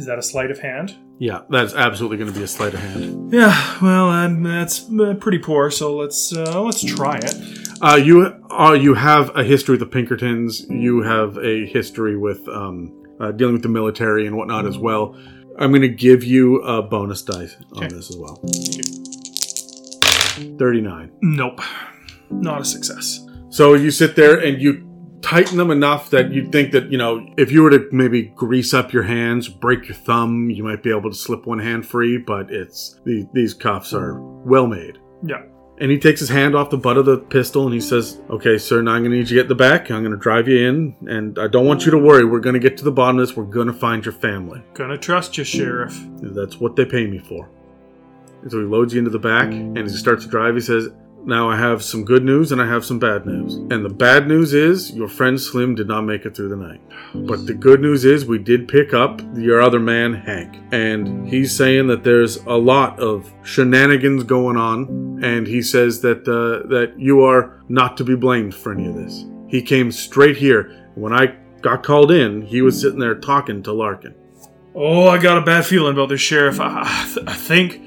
[0.00, 0.96] Is that a sleight of hand?
[1.18, 3.30] Yeah, that's absolutely going to be a sleight of hand.
[3.34, 5.70] Yeah, well, um, that's uh, pretty poor.
[5.70, 7.34] So let's uh, let's try it.
[7.82, 10.64] Uh, you uh, you have a history with the Pinkertons.
[10.70, 15.14] You have a history with um, uh, dealing with the military and whatnot as well.
[15.58, 17.94] I'm going to give you a bonus dice on Okay.
[17.94, 18.36] this as well.
[20.58, 21.12] 39.
[21.20, 21.60] Nope,
[22.30, 23.20] not a success.
[23.50, 24.89] So you sit there and you
[25.22, 28.72] tighten them enough that you'd think that, you know, if you were to maybe grease
[28.74, 32.18] up your hands, break your thumb, you might be able to slip one hand free,
[32.18, 34.98] but it's the, these cuffs are well made.
[35.24, 35.42] Yeah.
[35.78, 38.58] And he takes his hand off the butt of the pistol and he says, Okay,
[38.58, 39.90] sir, now I'm going to need you get the back.
[39.90, 40.94] I'm going to drive you in.
[41.08, 42.22] And I don't want you to worry.
[42.24, 43.34] We're going to get to the bottom of this.
[43.34, 44.62] We're going to find your family.
[44.74, 45.98] Gonna trust you, Sheriff.
[46.20, 47.48] That's what they pay me for.
[48.42, 50.60] And so he loads you into the back and as he starts to drive, he
[50.60, 50.90] says,
[51.24, 53.54] Now I have some good news and I have some bad news.
[53.54, 56.80] And the bad news is your friend Slim did not make it through the night.
[57.14, 60.56] But the good news is we did pick up your other man, Hank.
[60.72, 65.20] And he's saying that there's a lot of shenanigans going on.
[65.22, 68.94] And he says that uh, that you are not to be blamed for any of
[68.94, 69.24] this.
[69.48, 70.90] He came straight here.
[70.94, 74.14] When I got called in, he was sitting there talking to Larkin.
[74.74, 76.60] Oh, I got a bad feeling about this, Sheriff.
[76.60, 77.82] I, I, th- I think,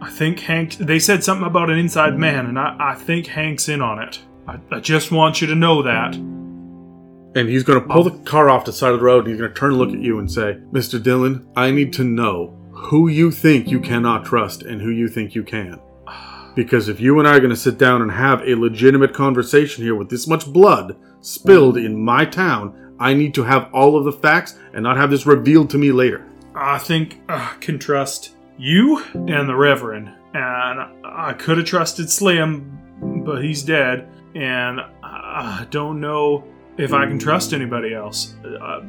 [0.00, 0.74] I think Hank.
[0.74, 4.20] They said something about an inside man, and I, I think Hank's in on it.
[4.46, 6.14] I, I just want you to know that.
[6.14, 9.38] And he's going to pull the car off the side of the road and he's
[9.38, 11.00] going to turn and look at you and say, Mr.
[11.00, 15.34] Dillon, I need to know who you think you cannot trust and who you think
[15.34, 15.80] you can.
[16.56, 19.84] Because if you and I are going to sit down and have a legitimate conversation
[19.84, 24.04] here with this much blood spilled in my town, I need to have all of
[24.04, 26.26] the facts and not have this revealed to me later.
[26.56, 30.08] I think I can trust you and the Reverend.
[30.34, 34.08] And I could have trusted Slim, but he's dead.
[34.34, 36.44] And I don't know
[36.76, 38.34] if I can trust anybody else.
[38.44, 38.80] Uh,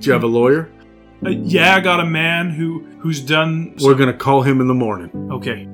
[0.00, 0.70] Do you have a lawyer?
[1.24, 3.76] uh, yeah, I got a man who who's done.
[3.80, 5.10] We're going to call him in the morning.
[5.32, 5.68] okay.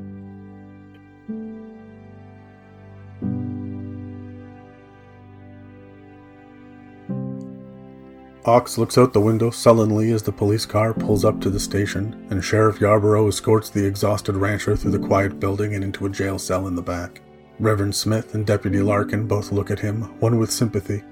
[8.51, 12.27] Ox looks out the window sullenly as the police car pulls up to the station,
[12.31, 16.37] and Sheriff Yarborough escorts the exhausted rancher through the quiet building and into a jail
[16.37, 17.21] cell in the back.
[17.61, 21.05] Reverend Smith and Deputy Larkin both look at him, one with sympathy,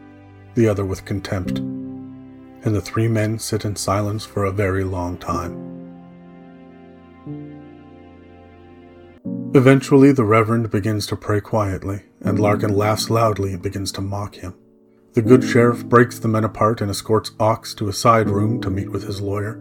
[0.56, 1.60] the other with contempt.
[1.60, 5.54] And the three men sit in silence for a very long time.
[9.54, 14.34] Eventually, the Reverend begins to pray quietly, and Larkin laughs loudly and begins to mock
[14.34, 14.54] him.
[15.18, 18.70] The good sheriff breaks the men apart and escorts Ox to a side room to
[18.70, 19.54] meet with his lawyer.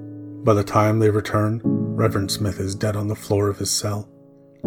[0.43, 4.07] By the time they return, Reverend Smith is dead on the floor of his cell.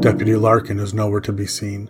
[0.00, 1.88] Deputy Larkin is nowhere to be seen.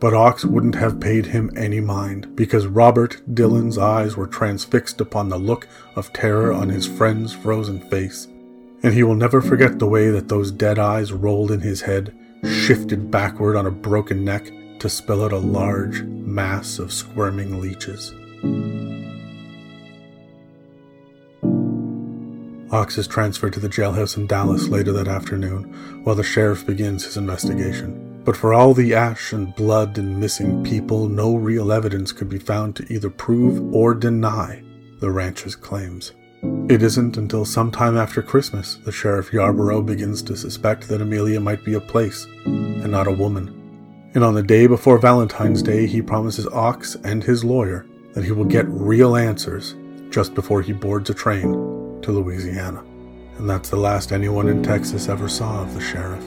[0.00, 5.30] But Ox wouldn't have paid him any mind, because Robert Dillon's eyes were transfixed upon
[5.30, 8.26] the look of terror on his friend's frozen face.
[8.82, 12.14] And he will never forget the way that those dead eyes rolled in his head,
[12.44, 18.12] shifted backward on a broken neck to spill out a large, mass of squirming leeches.
[22.76, 27.04] Ox is transferred to the jailhouse in Dallas later that afternoon while the sheriff begins
[27.04, 28.22] his investigation.
[28.24, 32.38] But for all the ash and blood and missing people, no real evidence could be
[32.38, 34.62] found to either prove or deny
[35.00, 36.12] the rancher's claims.
[36.68, 41.64] It isn't until sometime after Christmas that Sheriff Yarborough begins to suspect that Amelia might
[41.64, 44.10] be a place and not a woman.
[44.14, 47.86] And on the day before Valentine's Day, he promises Ox and his lawyer
[48.16, 49.74] that he will get real answers
[50.08, 51.52] just before he boards a train
[52.00, 52.82] to Louisiana.
[53.36, 56.24] And that's the last anyone in Texas ever saw of the sheriff.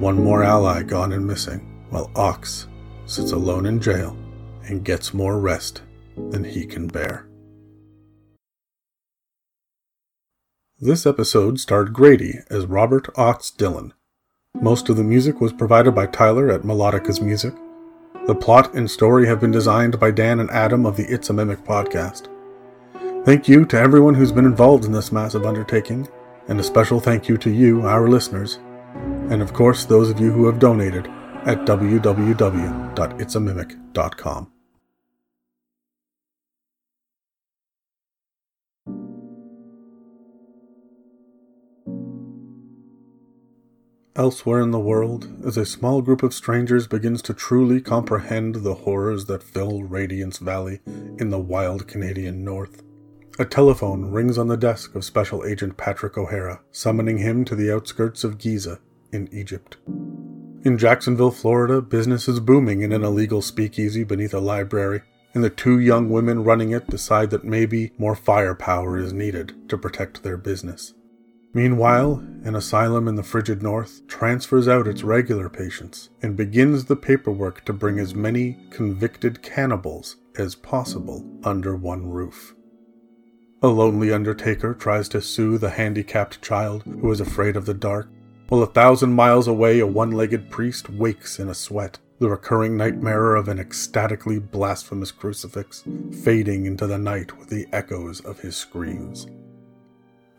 [0.00, 1.60] One more ally gone and missing,
[1.90, 2.66] while Ox
[3.06, 4.16] sits alone in jail
[4.64, 5.82] and gets more rest
[6.16, 7.28] than he can bear.
[10.80, 13.94] This episode starred Grady as Robert Ox Dillon.
[14.60, 17.54] Most of the music was provided by Tyler at Melodica's Music.
[18.30, 21.32] The plot and story have been designed by Dan and Adam of the It's a
[21.32, 22.28] Mimic podcast.
[23.24, 26.06] Thank you to everyone who's been involved in this massive undertaking,
[26.46, 28.60] and a special thank you to you, our listeners,
[29.30, 31.08] and of course those of you who have donated
[31.44, 34.52] at www.itsamimic.com.
[44.16, 48.74] Elsewhere in the world, as a small group of strangers begins to truly comprehend the
[48.74, 50.80] horrors that fill Radiance Valley
[51.18, 52.82] in the wild Canadian North,
[53.38, 57.72] a telephone rings on the desk of Special Agent Patrick O'Hara, summoning him to the
[57.72, 58.80] outskirts of Giza
[59.12, 59.76] in Egypt.
[60.64, 65.02] In Jacksonville, Florida, business is booming in an illegal speakeasy beneath a library,
[65.34, 69.78] and the two young women running it decide that maybe more firepower is needed to
[69.78, 70.94] protect their business.
[71.52, 76.94] Meanwhile, an asylum in the frigid north transfers out its regular patients and begins the
[76.94, 82.54] paperwork to bring as many convicted cannibals as possible under one roof.
[83.62, 88.08] A lonely undertaker tries to soothe a handicapped child who is afraid of the dark,
[88.48, 92.76] while a thousand miles away a one legged priest wakes in a sweat, the recurring
[92.76, 95.84] nightmare of an ecstatically blasphemous crucifix
[96.22, 99.26] fading into the night with the echoes of his screams.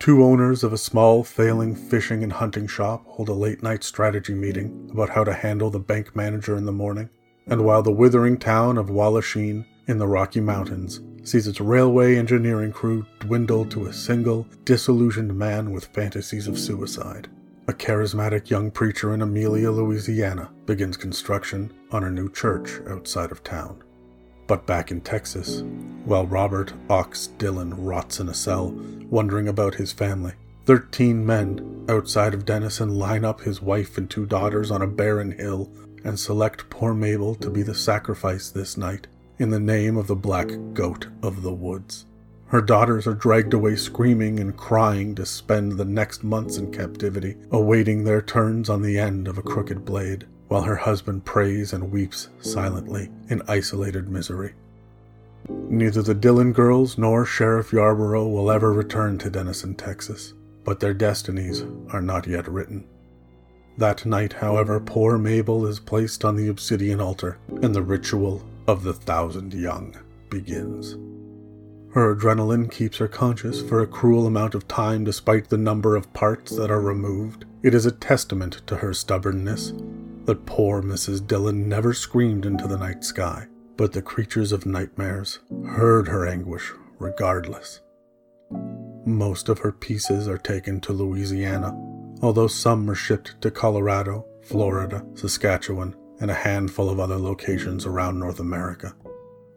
[0.02, 4.34] Two owners of a small, failing fishing and hunting shop hold a late night strategy
[4.34, 7.08] meeting about how to handle the bank manager in the morning,
[7.46, 12.72] and while the withering town of Wallachine in the Rocky Mountains sees its railway engineering
[12.72, 17.30] crew dwindle to a single, disillusioned man with fantasies of suicide.
[17.68, 23.44] A charismatic young preacher in Amelia, Louisiana, begins construction on a new church outside of
[23.44, 23.84] town.
[24.48, 25.64] But back in Texas,
[26.06, 28.72] while Robert Ox Dillon rots in a cell,
[29.10, 30.34] wondering about his family,
[30.66, 35.32] thirteen men outside of Denison line up his wife and two daughters on a barren
[35.32, 35.72] hill
[36.04, 39.08] and select poor Mabel to be the sacrifice this night
[39.40, 42.06] in the name of the black goat of the woods.
[42.48, 47.38] Her daughters are dragged away screaming and crying to spend the next months in captivity,
[47.50, 51.94] awaiting their turns on the end of a crooked blade, while her husband prays and
[51.94, 54.54] weeps silently in isolated misery.
[55.48, 60.34] Neither the Dillon girls nor Sheriff Yarborough will ever return to Denison, Texas,
[60.66, 61.64] but their destinies
[61.94, 62.86] are not yet written.
[63.78, 68.84] That night, however, poor Mabel is placed on the obsidian altar, and the ritual of
[68.84, 69.96] the thousand young
[70.30, 70.98] begins.
[71.94, 76.12] Her adrenaline keeps her conscious for a cruel amount of time despite the number of
[76.12, 77.46] parts that are removed.
[77.64, 79.72] It is a testament to her stubbornness
[80.32, 81.28] that poor Mrs.
[81.28, 86.72] Dillon never screamed into the night sky, but the creatures of nightmares heard her anguish
[87.00, 87.82] regardless.
[89.06, 91.74] Most of her pieces are taken to Louisiana,
[92.22, 98.18] although some are shipped to Colorado, Florida, Saskatchewan, and a handful of other locations around
[98.18, 98.96] North America.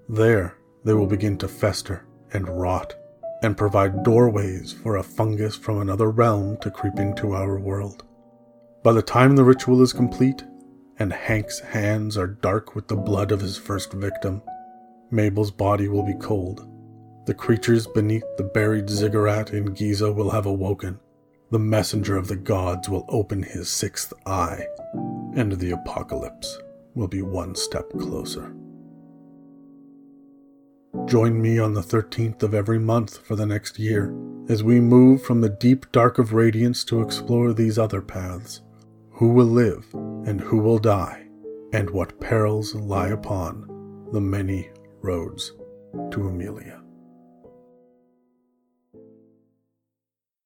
[0.08, 2.96] There, they will begin to fester and rot
[3.44, 8.02] and provide doorways for a fungus from another realm to creep into our world.
[8.82, 10.42] By the time the ritual is complete,
[10.98, 14.42] and Hank's hands are dark with the blood of his first victim,
[15.10, 16.68] Mabel's body will be cold.
[17.26, 21.00] The creatures beneath the buried ziggurat in Giza will have awoken.
[21.50, 24.66] The messenger of the gods will open his sixth eye
[25.34, 26.58] and the apocalypse
[26.94, 28.54] will be one step closer.
[31.06, 34.14] Join me on the 13th of every month for the next year
[34.48, 38.60] as we move from the deep dark of radiance to explore these other paths.
[39.14, 41.26] Who will live and who will die,
[41.72, 44.70] and what perils lie upon the many
[45.02, 45.52] roads
[46.10, 46.83] to Amelia.